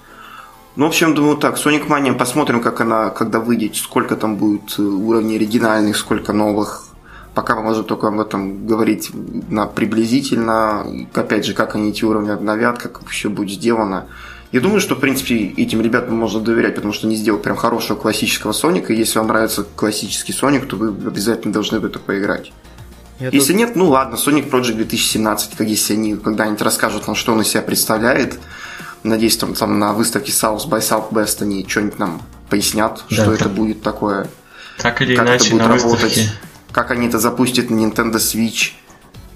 Ну, 0.76 0.84
в 0.84 0.89
общем, 0.89 1.16
думаю 1.16 1.38
так, 1.38 1.56
Sonic 1.56 1.88
Mania, 1.88 2.14
посмотрим, 2.14 2.60
как 2.62 2.82
она, 2.82 3.10
когда 3.10 3.39
выйдет, 3.39 3.78
сколько 3.78 4.18
там 4.18 4.36
будет 4.36 4.78
э, 4.78 4.82
уровней 4.82 5.38
оригинальных, 5.38 5.95
сколько 5.95 6.34
новых. 6.34 6.89
Пока 7.38 7.56
мы 7.56 7.62
можем 7.62 7.84
только 7.84 8.08
об 8.08 8.20
этом 8.20 8.66
говорить 8.66 9.12
на 9.48 9.68
приблизительно. 9.68 10.84
Опять 11.14 11.46
же, 11.46 11.54
как 11.54 11.76
они 11.76 11.92
эти 11.92 12.04
уровни 12.04 12.32
обновят, 12.32 12.80
как 12.80 13.08
все 13.10 13.30
будет 13.30 13.52
сделано. 13.60 14.08
Я 14.52 14.60
думаю, 14.60 14.82
что, 14.82 14.96
в 14.96 15.00
принципе, 15.00 15.36
этим 15.56 15.82
ребятам 15.82 16.16
можно 16.16 16.40
доверять, 16.40 16.74
потому 16.74 16.94
что 16.94 17.06
они 17.06 17.16
сделают 17.16 17.44
прям 17.44 17.56
хорошего 17.56 17.96
классического 17.96 18.54
Соника. 18.54 18.92
И 18.92 18.98
если 18.98 19.20
вам 19.20 19.28
нравится 19.28 19.68
классический 19.76 20.34
Соник, 20.34 20.68
то 20.68 20.78
вы 20.78 20.88
обязательно 20.88 21.54
должны 21.54 21.80
в 21.80 21.86
это 21.86 22.00
поиграть. 22.00 22.52
Я 23.20 23.30
Если 23.30 23.50
тут- 23.52 23.58
нет, 23.58 23.76
ну 23.76 23.88
ладно, 23.90 24.16
Sonic 24.16 24.50
Project 24.50 24.74
2017, 24.74 25.56
как 25.56 25.68
если 25.68 25.94
они 25.94 26.16
когда-нибудь 26.16 26.62
расскажут 26.64 27.06
нам, 27.06 27.16
что 27.16 27.34
он 27.34 27.42
из 27.42 27.50
себя 27.50 27.62
представляет. 27.62 28.40
Надеюсь, 29.04 29.38
там, 29.38 29.54
там 29.54 29.78
на 29.78 29.94
выставке 29.94 30.32
South 30.32 30.68
by 30.68 30.80
Southwest 30.80 31.44
они 31.44 31.68
что-нибудь 31.70 32.00
нам 32.00 32.20
пояснят, 32.50 33.04
Да, 33.12 33.16
что 33.16 33.26
так. 33.26 33.42
это 33.42 33.50
будет 33.50 33.84
такое, 33.84 34.28
Так 34.82 35.04
или 35.04 35.16
как 35.16 35.26
это 35.26 35.34
иначе, 35.36 35.52
будет 35.52 35.62
на 35.62 35.68
работать, 35.68 36.02
выставке 36.04 36.30
как 36.72 36.91
они 36.91 37.07
это 37.07 37.20
запустят 37.20 37.70
на 37.70 37.76
Nintendo 37.76 38.15
Switch 38.15 38.74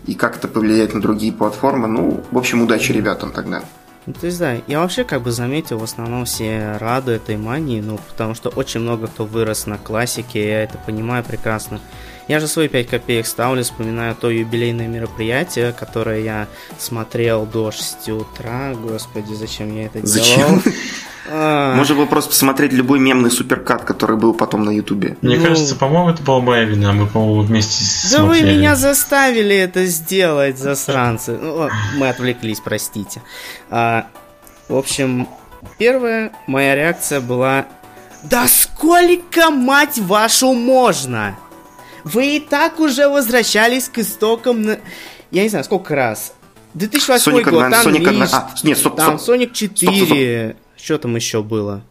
и 0.05 0.15
как 0.15 0.37
это 0.37 0.47
повлияет 0.47 0.93
на 0.93 1.01
другие 1.01 1.31
платформы. 1.31 1.87
Ну, 1.87 2.23
в 2.31 2.37
общем, 2.37 2.61
удачи 2.61 2.91
ребятам 2.91 3.31
тогда. 3.31 3.63
Ну, 4.07 4.13
есть, 4.23 4.39
да, 4.39 4.57
я 4.65 4.79
вообще 4.79 5.03
как 5.03 5.21
бы 5.21 5.31
заметил, 5.31 5.77
в 5.77 5.83
основном 5.83 6.25
все 6.25 6.77
рады 6.79 7.11
этой 7.11 7.37
мании, 7.37 7.81
ну, 7.81 7.99
потому 8.09 8.33
что 8.33 8.49
очень 8.49 8.79
много 8.79 9.05
кто 9.05 9.25
вырос 9.25 9.67
на 9.67 9.77
классике, 9.77 10.43
я 10.43 10.63
это 10.63 10.79
понимаю 10.79 11.23
прекрасно. 11.23 11.79
Я 12.27 12.39
же 12.39 12.47
свои 12.47 12.67
5 12.67 12.87
копеек 12.87 13.27
ставлю, 13.27 13.63
вспоминаю 13.63 14.15
то 14.15 14.29
юбилейное 14.29 14.87
мероприятие, 14.87 15.73
которое 15.73 16.21
я 16.21 16.47
смотрел 16.79 17.45
до 17.45 17.71
6 17.71 18.09
утра. 18.09 18.73
Господи, 18.73 19.33
зачем 19.33 19.75
я 19.75 19.85
это 19.85 20.05
Зачем? 20.05 20.47
делал? 20.47 20.61
А, 21.33 21.75
Можно 21.75 21.95
было 21.95 22.05
просто 22.07 22.29
посмотреть 22.31 22.73
любой 22.73 22.99
мемный 22.99 23.31
суперкат, 23.31 23.83
который 23.85 24.17
был 24.17 24.33
потом 24.33 24.65
на 24.65 24.71
Ютубе. 24.71 25.15
Мне 25.21 25.37
Ну. 25.37 25.43
кажется, 25.45 25.75
по-моему, 25.75 26.09
это 26.09 26.21
была 26.23 26.41
моя 26.41 26.65
вина. 26.65 26.91
Мы, 26.91 27.07
по-моему, 27.07 27.41
вместе 27.43 27.85
Да 28.11 28.23
вы 28.23 28.35
смотрели. 28.37 28.57
меня 28.57 28.75
заставили 28.75 29.55
это 29.55 29.85
сделать, 29.85 30.57
засранцы. 30.57 31.37
Ну, 31.41 31.69
мы 31.95 32.09
отвлеклись, 32.09 32.59
простите. 32.59 33.21
А, 33.69 34.07
в 34.67 34.75
общем, 34.75 35.27
первая 35.77 36.31
моя 36.47 36.75
реакция 36.75 37.21
была... 37.21 37.65
Да 38.23 38.47
сколько, 38.47 39.49
мать 39.51 39.97
вашу, 39.97 40.53
можно? 40.53 41.35
Вы 42.03 42.37
и 42.37 42.39
так 42.39 42.79
уже 42.79 43.07
возвращались 43.07 43.87
к 43.89 43.99
истокам 43.99 44.61
на... 44.63 44.79
Я 45.31 45.43
не 45.43 45.49
знаю, 45.49 45.63
сколько 45.63 45.95
раз. 45.95 46.33
2008 46.73 47.31
Sonic 47.31 47.43
год, 47.49 47.63
Advance, 47.63 47.69
там 47.71 47.87
Sonic 47.87 47.99
Миш, 47.99 48.07
Advance- 48.09 48.29
А, 48.33 48.49
нет, 48.63 48.77
стоп, 48.77 48.95
там 48.95 49.17
стоп. 49.19 49.35
Sonic 49.35 49.53
4, 49.53 50.55
что 50.81 50.97
там 50.97 51.15
еще 51.15 51.43
было? 51.43 51.81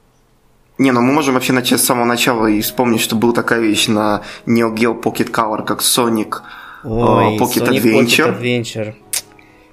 Не, 0.79 0.93
ну 0.93 1.01
мы 1.03 1.13
можем 1.13 1.35
вообще 1.35 1.53
начать 1.53 1.81
с 1.81 1.85
самого 1.85 2.07
начала 2.07 2.47
и 2.47 2.61
вспомнить, 2.63 3.01
что 3.01 3.15
была 3.15 3.33
такая 3.33 3.61
вещь 3.61 3.87
на 3.87 4.23
Neo 4.47 4.75
Geo 4.75 5.01
Pocket 5.01 5.31
Color, 5.31 5.65
как 5.65 5.81
Sonic 5.81 6.37
Ой, 6.85 7.37
А, 7.37 7.39
Pocket 7.39 7.69
Sonic 7.69 7.83
Adventure. 7.83 8.41
Pocket 8.41 8.41
Adventure. 8.41 8.95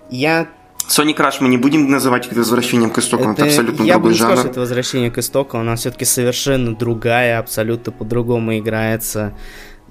Я 0.10 0.48
Sonic 0.90 1.18
Rush 1.18 1.38
мы 1.42 1.50
не 1.50 1.58
будем 1.58 1.90
называть 1.90 2.32
возвращением 2.32 2.92
к 2.92 2.98
истокам, 3.00 3.32
это, 3.32 3.44
абсолютно 3.44 3.84
я 3.84 3.96
бы 4.00 4.10
другой 4.10 4.12
не 4.12 4.18
сказал, 4.18 4.36
жанр. 4.36 4.42
что 4.42 4.52
это 4.52 4.60
возвращение 4.62 5.12
к 5.12 5.18
истокам, 5.18 5.62
она 5.62 5.76
все-таки 5.76 6.06
совершенно 6.06 6.76
другая, 6.76 7.40
абсолютно 7.40 7.92
по-другому 7.92 8.58
играется. 8.58 9.34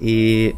И 0.00 0.54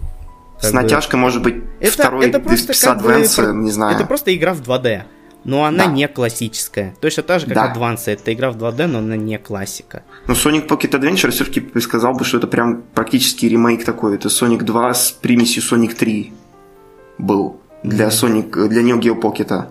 С 0.60 0.70
бы, 0.70 0.82
натяжкой, 0.82 1.18
может 1.18 1.42
быть, 1.42 1.56
это, 1.80 1.92
второй 1.92 2.26
это 2.26 2.40
просто 2.40 2.72
как 2.72 3.02
бы 3.02 3.12
не 3.54 3.70
знаю. 3.70 3.96
Это 3.96 4.06
просто 4.06 4.34
игра 4.34 4.54
в 4.54 4.60
2D. 4.60 5.02
Но 5.44 5.64
она 5.64 5.86
Да. 5.86 5.92
не 5.92 6.08
классическая. 6.08 6.94
Точно 7.00 7.22
так 7.22 7.40
же, 7.40 7.46
как 7.46 7.54
Да. 7.54 7.72
Advance. 7.74 8.02
Это 8.06 8.32
игра 8.32 8.50
в 8.50 8.56
2D, 8.56 8.86
но 8.86 8.98
она 8.98 9.16
не 9.16 9.38
классика. 9.38 10.02
Но 10.26 10.34
Sonic 10.34 10.66
Pocket 10.68 10.90
Adventure 10.90 11.30
все-таки 11.30 11.64
сказал 11.80 12.14
бы, 12.14 12.24
что 12.24 12.38
это 12.38 12.46
прям 12.46 12.82
практически 12.94 13.46
ремейк 13.46 13.84
такой. 13.84 14.16
Это 14.16 14.28
Sonic 14.28 14.62
2 14.64 14.94
с 14.94 15.12
примесью 15.12 15.62
Sonic 15.62 15.94
3 15.94 16.32
был 17.18 17.60
для 17.82 18.08
Sonic, 18.08 18.68
для 18.68 18.82
Neo 18.82 19.00
Geo 19.00 19.20
Pocket. 19.20 19.66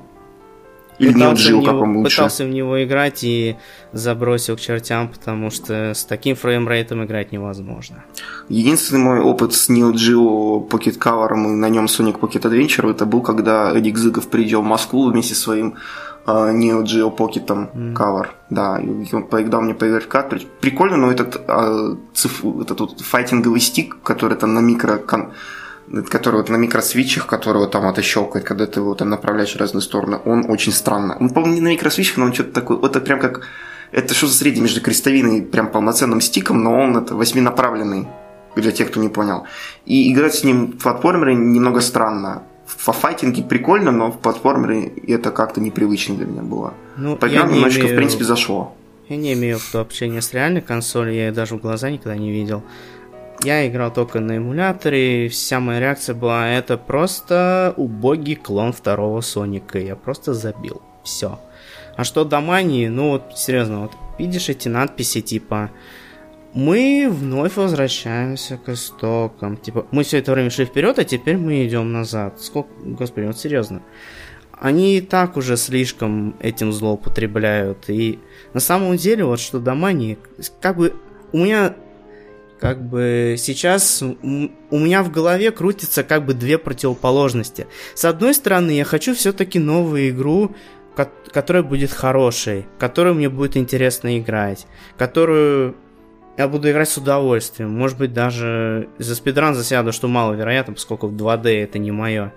Или 0.99 1.13
Пытался 1.13 1.49
Geo, 1.51 1.61
в 1.61 1.63
как 1.65 1.73
него- 1.73 1.79
вам 1.81 1.97
лучше. 1.97 2.15
Пытался 2.17 2.45
в 2.45 2.49
него 2.49 2.83
играть 2.83 3.23
и 3.23 3.55
забросил 3.93 4.55
к 4.55 4.59
чертям, 4.59 5.09
потому 5.09 5.51
что 5.51 5.93
с 5.93 6.03
таким 6.05 6.35
фреймрейтом 6.35 7.03
играть 7.05 7.31
невозможно. 7.31 8.03
Единственный 8.49 8.99
мой 9.03 9.19
опыт 9.19 9.53
с 9.53 9.69
Neo 9.69 9.91
Geo 9.93 10.67
Pocket 10.67 10.97
Cover 10.97 11.33
и 11.33 11.55
на 11.55 11.69
нем 11.69 11.85
Sonic 11.85 12.19
Pocket 12.19 12.41
Adventure 12.41 12.89
это 12.91 13.05
был, 13.05 13.21
когда 13.21 13.71
Эдик 13.77 13.97
Зыков 13.97 14.27
приезжал 14.27 14.61
в 14.63 14.65
Москву 14.65 15.11
вместе 15.11 15.35
со 15.35 15.41
своим 15.41 15.75
э, 16.25 16.31
Neo 16.31 16.83
Geo 16.83 17.15
Pocket 17.15 17.45
Cover. 17.93 18.27
Да, 18.49 18.79
и 18.79 19.15
он 19.15 19.23
поиграл 19.27 19.61
мне 19.61 19.75
поиграть 19.75 20.05
в 20.05 20.07
картридж. 20.07 20.45
Прикольно, 20.61 20.97
но 20.97 21.11
этот, 21.11 21.39
э, 21.47 21.95
циф- 22.15 22.43
этот 22.61 22.79
вот 22.79 23.01
файтинговый 23.01 23.59
стик, 23.59 23.97
который 24.03 24.35
там 24.37 24.53
на 24.55 24.59
микро 24.59 24.97
который 26.09 26.37
вот 26.37 26.49
на 26.49 26.57
микросвитчах, 26.57 27.27
который 27.27 27.57
вот 27.57 27.71
там 27.71 27.87
это 27.87 28.01
щелкает, 28.01 28.45
когда 28.45 28.65
ты 28.65 28.79
его 28.79 28.93
там 28.95 29.09
направляешь 29.09 29.53
в 29.55 29.59
разные 29.59 29.81
стороны, 29.81 30.19
он 30.25 30.49
очень 30.49 30.71
странно. 30.71 31.17
Он, 31.19 31.29
по-моему, 31.29 31.55
не 31.55 31.61
на 31.61 31.67
микросвитчах, 31.69 32.17
но 32.17 32.25
он 32.25 32.33
что-то 32.33 32.51
такое, 32.51 32.77
вот 32.77 32.95
это 32.95 33.05
прям 33.05 33.19
как, 33.19 33.47
это 33.91 34.13
что-то 34.13 34.33
среднее 34.33 34.63
между 34.63 34.81
крестовиной 34.81 35.39
и 35.39 35.41
прям 35.41 35.71
полноценным 35.71 36.21
стиком, 36.21 36.63
но 36.63 36.73
он 36.73 36.97
это 36.97 37.15
восьминаправленный. 37.15 38.07
для 38.55 38.71
тех, 38.71 38.89
кто 38.89 38.99
не 38.99 39.09
понял. 39.09 39.45
И 39.85 40.11
играть 40.11 40.35
с 40.35 40.43
ним 40.43 40.73
в 40.73 40.83
платформере 40.83 41.35
немного 41.35 41.79
странно. 41.81 42.43
В 42.65 42.91
файтинге 42.91 43.43
прикольно, 43.43 43.91
но 43.91 44.11
в 44.11 44.19
платформере 44.19 44.91
это 45.07 45.31
как-то 45.31 45.61
непривычно 45.61 46.15
для 46.15 46.25
меня 46.25 46.41
было. 46.41 46.73
Ну, 46.97 47.15
Поиграл 47.15 47.49
немножечко, 47.49 47.83
имею... 47.83 47.95
в 47.95 47.97
принципе, 47.97 48.23
зашло. 48.25 48.75
Я 49.07 49.15
не 49.15 49.33
имею 49.33 49.57
в 49.59 49.75
общения 49.75 50.21
с 50.21 50.33
реальной 50.33 50.61
консолью, 50.61 51.13
я 51.13 51.27
ее 51.27 51.31
даже 51.31 51.55
в 51.55 51.61
глаза 51.61 51.89
никогда 51.89 52.17
не 52.17 52.29
видел. 52.29 52.61
Я 53.43 53.67
играл 53.67 53.93
только 53.93 54.19
на 54.19 54.37
эмуляторе, 54.37 55.25
и 55.25 55.29
вся 55.29 55.59
моя 55.59 55.79
реакция 55.79 56.15
была, 56.15 56.49
это 56.49 56.77
просто 56.77 57.73
убогий 57.77 58.35
клон 58.35 58.73
второго 58.73 59.21
Соника. 59.21 59.79
Я 59.79 59.95
просто 59.95 60.33
забил. 60.33 60.81
Все. 61.03 61.39
А 61.95 62.03
что 62.03 62.25
до 62.25 62.41
мании, 62.41 62.87
ну 62.87 63.11
вот, 63.11 63.37
серьезно, 63.37 63.81
вот 63.81 63.91
видишь 64.19 64.49
эти 64.49 64.67
надписи 64.67 65.21
типа 65.21 65.71
мы 66.57 67.07
вновь 67.11 67.55
возвращаемся 67.55 68.57
к 68.57 68.69
истокам. 68.69 69.57
Типа, 69.57 69.85
мы 69.91 70.03
все 70.03 70.17
это 70.17 70.31
время 70.31 70.49
шли 70.49 70.65
вперед, 70.65 70.97
а 70.97 71.03
теперь 71.03 71.37
мы 71.37 71.67
идем 71.67 71.91
назад. 71.91 72.41
Сколько, 72.41 72.69
господи, 72.83 73.27
вот 73.27 73.37
серьезно. 73.37 73.83
Они 74.59 74.97
и 74.97 75.01
так 75.01 75.37
уже 75.37 75.55
слишком 75.55 76.35
этим 76.39 76.73
злоупотребляют. 76.73 77.89
И 77.89 78.17
на 78.55 78.59
самом 78.59 78.97
деле, 78.97 79.23
вот 79.25 79.39
что 79.39 79.59
до 79.59 79.75
мании, 79.75 80.17
как 80.59 80.77
бы 80.77 80.95
у 81.31 81.37
меня 81.37 81.75
как 82.59 82.81
бы 82.81 83.35
сейчас 83.37 84.01
у 84.01 84.79
меня 84.79 85.03
в 85.03 85.11
голове 85.11 85.51
крутится 85.51 86.03
как 86.03 86.25
бы 86.25 86.33
две 86.33 86.57
противоположности. 86.57 87.67
С 87.93 88.05
одной 88.05 88.33
стороны, 88.33 88.71
я 88.71 88.83
хочу 88.83 89.13
все-таки 89.13 89.59
новую 89.59 90.09
игру, 90.09 90.55
которая 91.31 91.63
будет 91.63 91.91
хорошей, 91.91 92.65
которую 92.79 93.15
мне 93.15 93.29
будет 93.29 93.57
интересно 93.57 94.17
играть, 94.17 94.65
которую 94.97 95.75
я 96.37 96.47
буду 96.47 96.69
играть 96.71 96.89
с 96.89 96.97
удовольствием. 96.97 97.71
Может 97.71 97.97
быть, 97.97 98.13
даже 98.13 98.89
за 98.97 99.15
спидран 99.15 99.55
засяду, 99.55 99.91
что 99.91 100.07
маловероятно, 100.07 100.73
поскольку 100.73 101.07
в 101.07 101.13
2D 101.13 101.63
это 101.63 101.79
не 101.79 101.91
мое. 101.91 102.33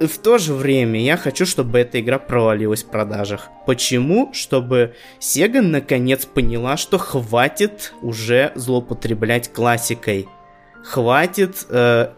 В 0.00 0.18
то 0.18 0.38
же 0.38 0.54
время 0.54 1.00
я 1.00 1.16
хочу, 1.16 1.44
чтобы 1.44 1.80
эта 1.80 2.00
игра 2.00 2.20
провалилась 2.20 2.84
в 2.84 2.86
продажах. 2.86 3.48
Почему? 3.66 4.32
Чтобы 4.32 4.94
Sega 5.18 5.60
наконец 5.60 6.24
поняла, 6.24 6.76
что 6.76 6.98
хватит 6.98 7.92
уже 8.00 8.52
злоупотреблять 8.54 9.52
классикой. 9.52 10.28
Хватит, 10.84 11.66
э, 11.68 12.12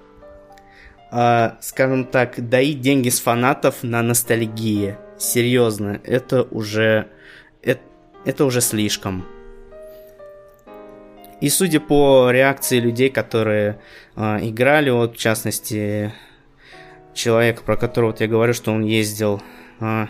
э, 1.10 1.50
скажем 1.62 2.04
так, 2.04 2.50
доить 2.50 2.82
деньги 2.82 3.08
с 3.08 3.18
фанатов 3.18 3.82
на 3.82 4.02
ностальгии. 4.02 4.96
Серьезно, 5.16 6.00
это 6.04 6.42
уже... 6.42 7.08
Это, 7.62 7.80
это 8.26 8.44
уже 8.44 8.60
слишком. 8.60 9.26
И 11.40 11.48
судя 11.48 11.80
по 11.80 12.30
реакции 12.30 12.78
людей, 12.78 13.08
которые 13.08 13.80
э, 14.16 14.38
играли, 14.42 14.90
вот 14.90 15.14
в 15.14 15.18
частности 15.18 16.12
человека, 17.14 17.62
про 17.62 17.76
которого 17.76 18.14
я 18.18 18.26
говорю, 18.26 18.52
что 18.54 18.72
он 18.72 18.84
ездил, 18.84 19.42
а, 19.80 20.08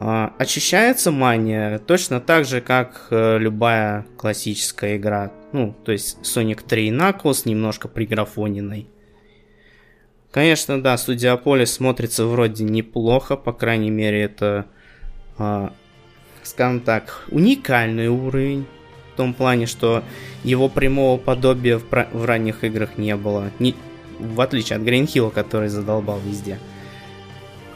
а, 0.00 0.34
очищается 0.38 1.10
мания 1.10 1.78
точно 1.78 2.20
так 2.20 2.44
же, 2.44 2.60
как 2.60 3.08
а, 3.10 3.38
любая 3.38 4.06
классическая 4.16 4.96
игра. 4.96 5.32
Ну, 5.52 5.74
то 5.84 5.92
есть 5.92 6.18
Sonic 6.22 6.62
3 6.66 6.90
Knuckles 6.90 7.42
немножко 7.44 7.88
приграфоненной. 7.88 8.88
Конечно, 10.34 10.82
да, 10.82 10.98
Студиополис 10.98 11.74
смотрится 11.74 12.26
вроде 12.26 12.64
неплохо, 12.64 13.36
по 13.36 13.52
крайней 13.52 13.90
мере, 13.90 14.22
это, 14.22 14.66
а, 15.38 15.72
скажем 16.42 16.80
так, 16.80 17.24
уникальный 17.30 18.08
уровень. 18.08 18.66
В 19.12 19.16
том 19.16 19.32
плане, 19.32 19.66
что 19.66 20.02
его 20.42 20.68
прямого 20.68 21.18
подобия 21.18 21.78
в, 21.78 21.84
в 21.88 22.24
ранних 22.24 22.64
играх 22.64 22.98
не 22.98 23.14
было. 23.14 23.52
Не, 23.60 23.76
в 24.18 24.40
отличие 24.40 24.76
от 24.76 24.82
Гринхилла, 24.82 25.30
который 25.30 25.68
задолбал 25.68 26.20
везде. 26.24 26.58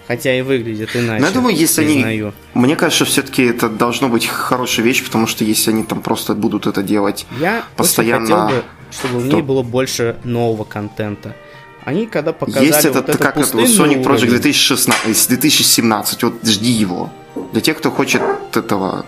Хотя 0.06 0.34
и 0.38 0.40
выглядит 0.40 0.96
иначе. 0.96 1.20
Но 1.20 1.26
я 1.28 1.32
думаю, 1.34 1.54
если 1.54 1.84
признаю. 1.84 2.32
они... 2.54 2.62
Мне 2.62 2.76
кажется, 2.76 3.04
все-таки 3.04 3.42
это 3.42 3.68
должно 3.68 4.08
быть 4.08 4.26
хорошая 4.26 4.86
вещь, 4.86 5.04
потому 5.04 5.26
что 5.26 5.44
если 5.44 5.70
они 5.70 5.84
там 5.84 6.00
просто 6.00 6.34
будут 6.34 6.66
это 6.66 6.82
делать 6.82 7.26
я 7.38 7.64
постоянно... 7.76 8.26
хотел 8.26 8.56
бы, 8.56 8.64
чтобы 8.90 9.18
в 9.20 9.26
ней 9.26 9.42
было 9.42 9.62
больше 9.62 10.16
нового 10.24 10.64
контента. 10.64 11.36
Они 11.84 12.06
когда 12.06 12.32
показали 12.32 12.66
Есть 12.66 12.84
этот, 12.86 13.06
вот 13.06 13.08
это 13.10 13.18
как 13.18 13.36
это, 13.36 13.58
Sonic 13.58 14.02
Project 14.02 14.28
2016, 14.28 15.28
2017, 15.28 16.22
вот 16.22 16.34
жди 16.42 16.70
его. 16.70 17.10
Для 17.52 17.60
тех, 17.60 17.76
кто 17.76 17.90
хочет 17.90 18.22
этого 18.54 19.04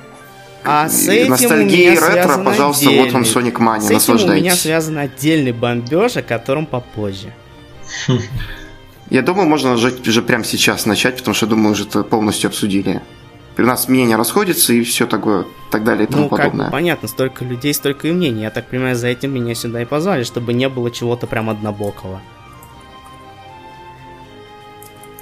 а 0.64 0.88
с 0.88 1.08
этим 1.08 1.30
Ностальгия 1.30 1.92
и 1.92 1.98
ретро, 1.98 2.42
пожалуйста, 2.44 2.86
отдельный. 2.86 3.04
вот 3.04 3.12
вам 3.12 3.22
Sonic 3.22 3.54
Mania, 3.54 3.98
с 3.98 4.08
этим 4.08 4.30
у 4.30 4.34
меня 4.34 4.54
связан 4.54 4.98
отдельный 4.98 5.52
бомбеж, 5.52 6.16
о 6.16 6.22
котором 6.22 6.66
попозже. 6.66 7.32
Я 9.10 9.22
думаю, 9.22 9.48
можно 9.48 9.72
уже, 9.72 9.92
уже 10.06 10.22
прямо 10.22 10.44
сейчас 10.44 10.86
начать, 10.86 11.16
потому 11.16 11.34
что, 11.34 11.46
думаю, 11.46 11.72
уже 11.72 11.84
это 11.84 12.04
полностью 12.04 12.48
обсудили. 12.48 13.02
У 13.58 13.62
нас 13.62 13.88
мнения 13.88 14.16
расходятся 14.16 14.72
и 14.72 14.82
все 14.84 15.06
такое, 15.06 15.44
так 15.70 15.84
далее 15.84 16.06
и 16.06 16.10
тому 16.10 16.24
ну, 16.24 16.28
подобное. 16.28 16.66
Как 16.66 16.72
понятно, 16.72 17.08
столько 17.08 17.44
людей, 17.44 17.74
столько 17.74 18.08
и 18.08 18.12
мнений. 18.12 18.42
Я 18.42 18.50
так 18.50 18.68
понимаю, 18.68 18.96
за 18.96 19.08
этим 19.08 19.34
меня 19.34 19.54
сюда 19.54 19.82
и 19.82 19.84
позвали, 19.84 20.22
чтобы 20.22 20.52
не 20.52 20.68
было 20.68 20.90
чего-то 20.90 21.26
прям 21.26 21.50
однобокого. 21.50 22.22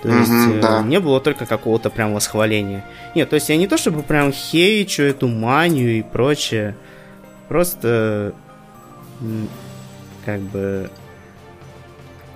То 0.03 0.09
есть 0.09 0.31
mm-hmm, 0.31 0.61
да. 0.61 0.83
не 0.83 1.01
было 1.01 1.21
только 1.21 1.47
какого-то 1.47 1.91
прям 1.91 2.15
восхваления. 2.15 2.85
Нет, 3.15 3.31
то 3.31 3.35
есть 3.35 3.49
я 3.49 3.57
не 3.57 3.67
то 3.67 3.77
чтобы 3.77 4.03
прям 4.03 4.33
хейчу 4.33 5.03
эту 5.03 5.29
манию 5.29 5.99
и 5.99 6.03
прочее. 6.03 6.77
Просто 7.49 8.35
как 10.25 10.41
бы 10.41 10.91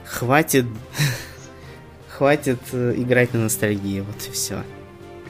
хватит 0.04 0.66
хватит 2.08 2.58
э, 2.72 2.94
играть 2.96 3.34
на 3.34 3.40
ностальгии, 3.40 4.00
вот 4.00 4.16
и 4.28 4.32
все. 4.32 4.62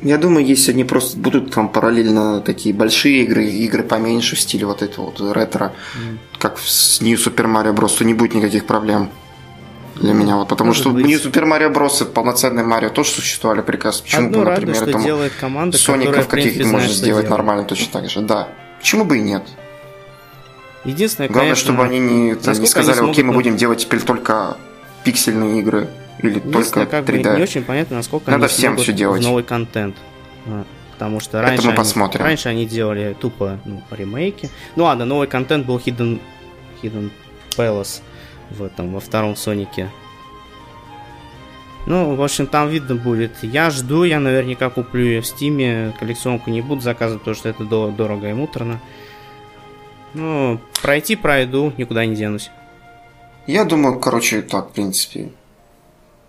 Я 0.02 0.18
думаю, 0.18 0.44
если 0.44 0.72
они 0.72 0.82
просто 0.82 1.16
будут 1.16 1.52
там 1.54 1.68
параллельно 1.68 2.40
такие 2.40 2.74
большие 2.74 3.22
игры, 3.22 3.46
игры 3.46 3.84
поменьше 3.84 4.34
в 4.34 4.40
стиле 4.40 4.66
вот 4.66 4.82
этого 4.82 5.06
вот 5.06 5.34
ретро, 5.34 5.72
mm. 5.94 6.18
как 6.38 6.58
с 6.58 7.00
New 7.00 7.16
Super 7.16 7.46
Mario 7.46 7.72
Bros., 7.72 7.98
то 7.98 8.04
не 8.04 8.14
будет 8.14 8.34
никаких 8.34 8.66
проблем 8.66 9.10
для 9.96 10.12
меня. 10.12 10.36
Вот, 10.36 10.48
потому 10.48 10.68
Может 10.68 10.82
что 10.82 10.90
быть. 10.90 11.06
не 11.06 11.16
Супер 11.16 11.46
Марио 11.46 11.70
Брос 11.70 12.02
и 12.02 12.04
полноценный 12.04 12.62
Марио 12.62 12.90
тоже 12.90 13.10
существовали 13.10 13.62
прекрасно. 13.62 14.04
Почему 14.04 14.26
Одно 14.26 14.38
бы, 14.38 14.44
например, 14.50 14.74
радует, 14.74 14.92
там 14.92 15.04
делает 15.04 15.32
команда, 15.38 15.78
Соников 15.78 16.28
каких-то 16.28 16.66
можно 16.66 16.88
сделать 16.88 17.28
нормально 17.28 17.64
точно 17.64 17.86
так 17.92 18.10
же. 18.10 18.20
Да. 18.20 18.48
Почему 18.78 19.04
бы 19.04 19.18
и 19.18 19.20
нет? 19.20 19.42
Единственное, 20.84 21.28
Главное, 21.28 21.50
конечно, 21.50 21.64
чтобы 21.72 21.84
они 21.84 22.00
не, 22.00 22.34
там, 22.34 22.54
не 22.58 22.66
сказали, 22.66 22.98
они 22.98 23.10
окей, 23.12 23.22
мы 23.22 23.32
будем 23.34 23.56
делать 23.56 23.78
теперь 23.78 24.00
только 24.00 24.56
пиксельные 25.04 25.60
игры 25.60 25.88
или 26.20 26.40
только 26.40 26.86
как 26.86 27.04
3D. 27.04 27.22
Бы 27.22 27.36
не 27.36 27.42
очень 27.42 27.62
понятно, 27.62 27.96
насколько 27.96 28.30
Надо 28.30 28.46
они 28.46 28.52
всем 28.52 28.76
все 28.76 28.92
делать. 28.92 29.22
новый 29.22 29.44
контент. 29.44 29.94
А, 30.46 30.64
потому 30.92 31.20
что 31.20 31.40
раньше, 31.40 31.68
мы 31.68 31.74
посмотрим. 31.74 32.22
Они, 32.22 32.30
раньше 32.30 32.48
они 32.48 32.66
делали 32.66 33.16
тупо 33.20 33.60
ну, 33.64 33.80
ремейки. 33.92 34.50
Ну 34.74 34.84
ладно, 34.84 35.04
новый 35.04 35.28
контент 35.28 35.66
был 35.66 35.78
Hidden, 35.78 36.20
Hidden 36.82 37.10
Palace 37.56 38.00
в 38.52 38.62
этом, 38.62 38.92
во 38.92 39.00
втором 39.00 39.36
Сонике. 39.36 39.90
Ну, 41.86 42.14
в 42.14 42.22
общем, 42.22 42.46
там 42.46 42.68
видно 42.68 42.94
будет. 42.94 43.42
Я 43.42 43.70
жду, 43.70 44.04
я 44.04 44.20
наверняка 44.20 44.70
куплю 44.70 45.04
ее 45.04 45.20
в 45.20 45.26
Стиме. 45.26 45.94
Коллекционку 45.98 46.50
не 46.50 46.60
буду 46.60 46.80
заказывать, 46.80 47.22
потому 47.22 47.34
что 47.34 47.48
это 47.48 47.64
дорого 47.64 48.28
и 48.28 48.32
муторно. 48.32 48.80
Ну, 50.14 50.60
пройти 50.82 51.16
пройду, 51.16 51.72
никуда 51.76 52.06
не 52.06 52.14
денусь. 52.14 52.50
Я 53.46 53.64
думаю, 53.64 53.98
короче, 53.98 54.42
так, 54.42 54.70
в 54.70 54.72
принципе. 54.72 55.32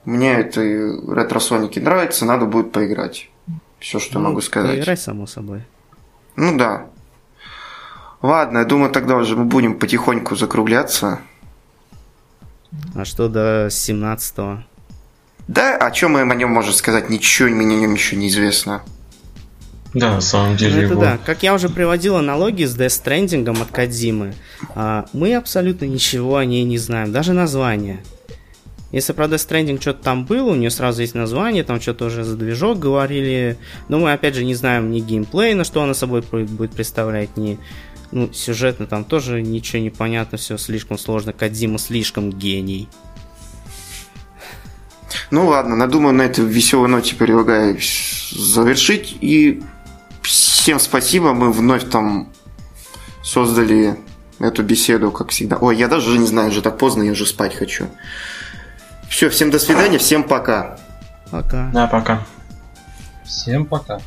Мне 0.05 0.33
это 0.33 0.61
ретро-соники 0.61 1.79
нравится, 1.79 2.25
надо 2.25 2.45
будет 2.45 2.71
поиграть. 2.71 3.29
Все, 3.79 3.99
что 3.99 4.19
ну, 4.19 4.29
могу 4.29 4.41
сказать. 4.41 4.77
Поиграть, 4.77 4.99
само 4.99 5.27
собой. 5.27 5.63
Ну 6.35 6.57
да. 6.57 6.87
Ладно, 8.21 8.59
я 8.59 8.65
думаю, 8.65 8.91
тогда 8.91 9.17
уже 9.17 9.35
мы 9.35 9.45
будем 9.45 9.77
потихоньку 9.77 10.35
закругляться. 10.35 11.19
А 12.95 13.05
что 13.05 13.27
до 13.27 13.69
17 13.69 14.37
-го? 14.37 14.63
Да, 15.47 15.77
о 15.77 15.91
чем 15.91 16.13
мы 16.13 16.21
о 16.21 16.35
нем 16.35 16.51
можем 16.51 16.73
сказать? 16.73 17.09
Ничего 17.09 17.49
мне 17.49 17.75
о 17.75 17.79
нем 17.79 17.93
еще 17.93 18.15
не 18.15 18.27
известно. 18.29 18.81
Да, 19.93 20.15
на 20.15 20.21
самом 20.21 20.57
деле. 20.57 20.75
Ну, 20.75 20.81
это 20.81 20.91
его... 20.93 21.01
да. 21.01 21.19
Как 21.23 21.43
я 21.43 21.53
уже 21.53 21.69
приводил 21.69 22.15
аналогии 22.15 22.65
с 22.65 22.75
Death 22.75 23.03
Stranding 23.03 23.61
от 23.61 23.69
Кадзимы, 23.69 24.33
а, 24.75 25.05
мы 25.13 25.35
абсолютно 25.35 25.85
ничего 25.85 26.37
о 26.37 26.45
ней 26.45 26.63
не 26.63 26.77
знаем, 26.77 27.11
даже 27.11 27.33
название. 27.33 27.99
Если 28.91 29.13
про 29.13 29.25
Death 29.25 29.47
Stranding 29.49 29.81
что-то 29.81 30.03
там 30.03 30.25
было, 30.25 30.51
у 30.51 30.55
нее 30.55 30.69
сразу 30.69 31.01
есть 31.01 31.15
название, 31.15 31.63
там 31.63 31.81
что-то 31.81 32.05
уже 32.05 32.23
за 32.23 32.37
движок 32.37 32.79
говорили, 32.79 33.57
но 33.87 33.99
мы 33.99 34.13
опять 34.13 34.35
же 34.35 34.45
не 34.45 34.55
знаем 34.55 34.91
ни 34.91 34.99
геймплей, 34.99 35.53
на 35.53 35.63
что 35.63 35.83
она 35.83 35.93
собой 35.93 36.21
будет 36.21 36.71
представлять, 36.71 37.35
ни 37.37 37.59
ну, 38.13 38.31
сюжетно 38.31 38.85
там 38.85 39.03
тоже 39.03 39.41
ничего 39.41 39.81
не 39.81 39.89
понятно, 39.89 40.37
все 40.37 40.57
слишком 40.57 40.97
сложно. 40.97 41.33
Кадзима 41.33 41.79
слишком 41.79 42.31
гений. 42.31 42.87
Ну 45.31 45.47
ладно, 45.47 45.75
надумаю 45.75 46.13
на 46.13 46.23
этой 46.23 46.45
веселой 46.45 46.89
ноте 46.89 47.15
предлагаю 47.15 47.77
завершить. 48.31 49.17
И 49.19 49.63
всем 50.21 50.79
спасибо. 50.79 51.33
Мы 51.33 51.51
вновь 51.51 51.89
там 51.89 52.29
создали 53.23 53.97
эту 54.39 54.61
беседу, 54.63 55.11
как 55.11 55.29
всегда. 55.29 55.57
Ой, 55.57 55.75
я 55.75 55.87
даже 55.87 56.17
не 56.17 56.27
знаю, 56.27 56.49
уже 56.49 56.61
так 56.61 56.77
поздно, 56.77 57.03
я 57.03 57.13
уже 57.13 57.25
спать 57.25 57.55
хочу. 57.55 57.87
Все, 59.09 59.29
всем 59.29 59.49
до 59.49 59.59
свидания, 59.59 59.97
всем 59.97 60.23
пока. 60.23 60.79
Пока. 61.31 61.71
Да, 61.73 61.87
пока. 61.87 62.25
Всем 63.25 63.65
пока. 63.65 63.99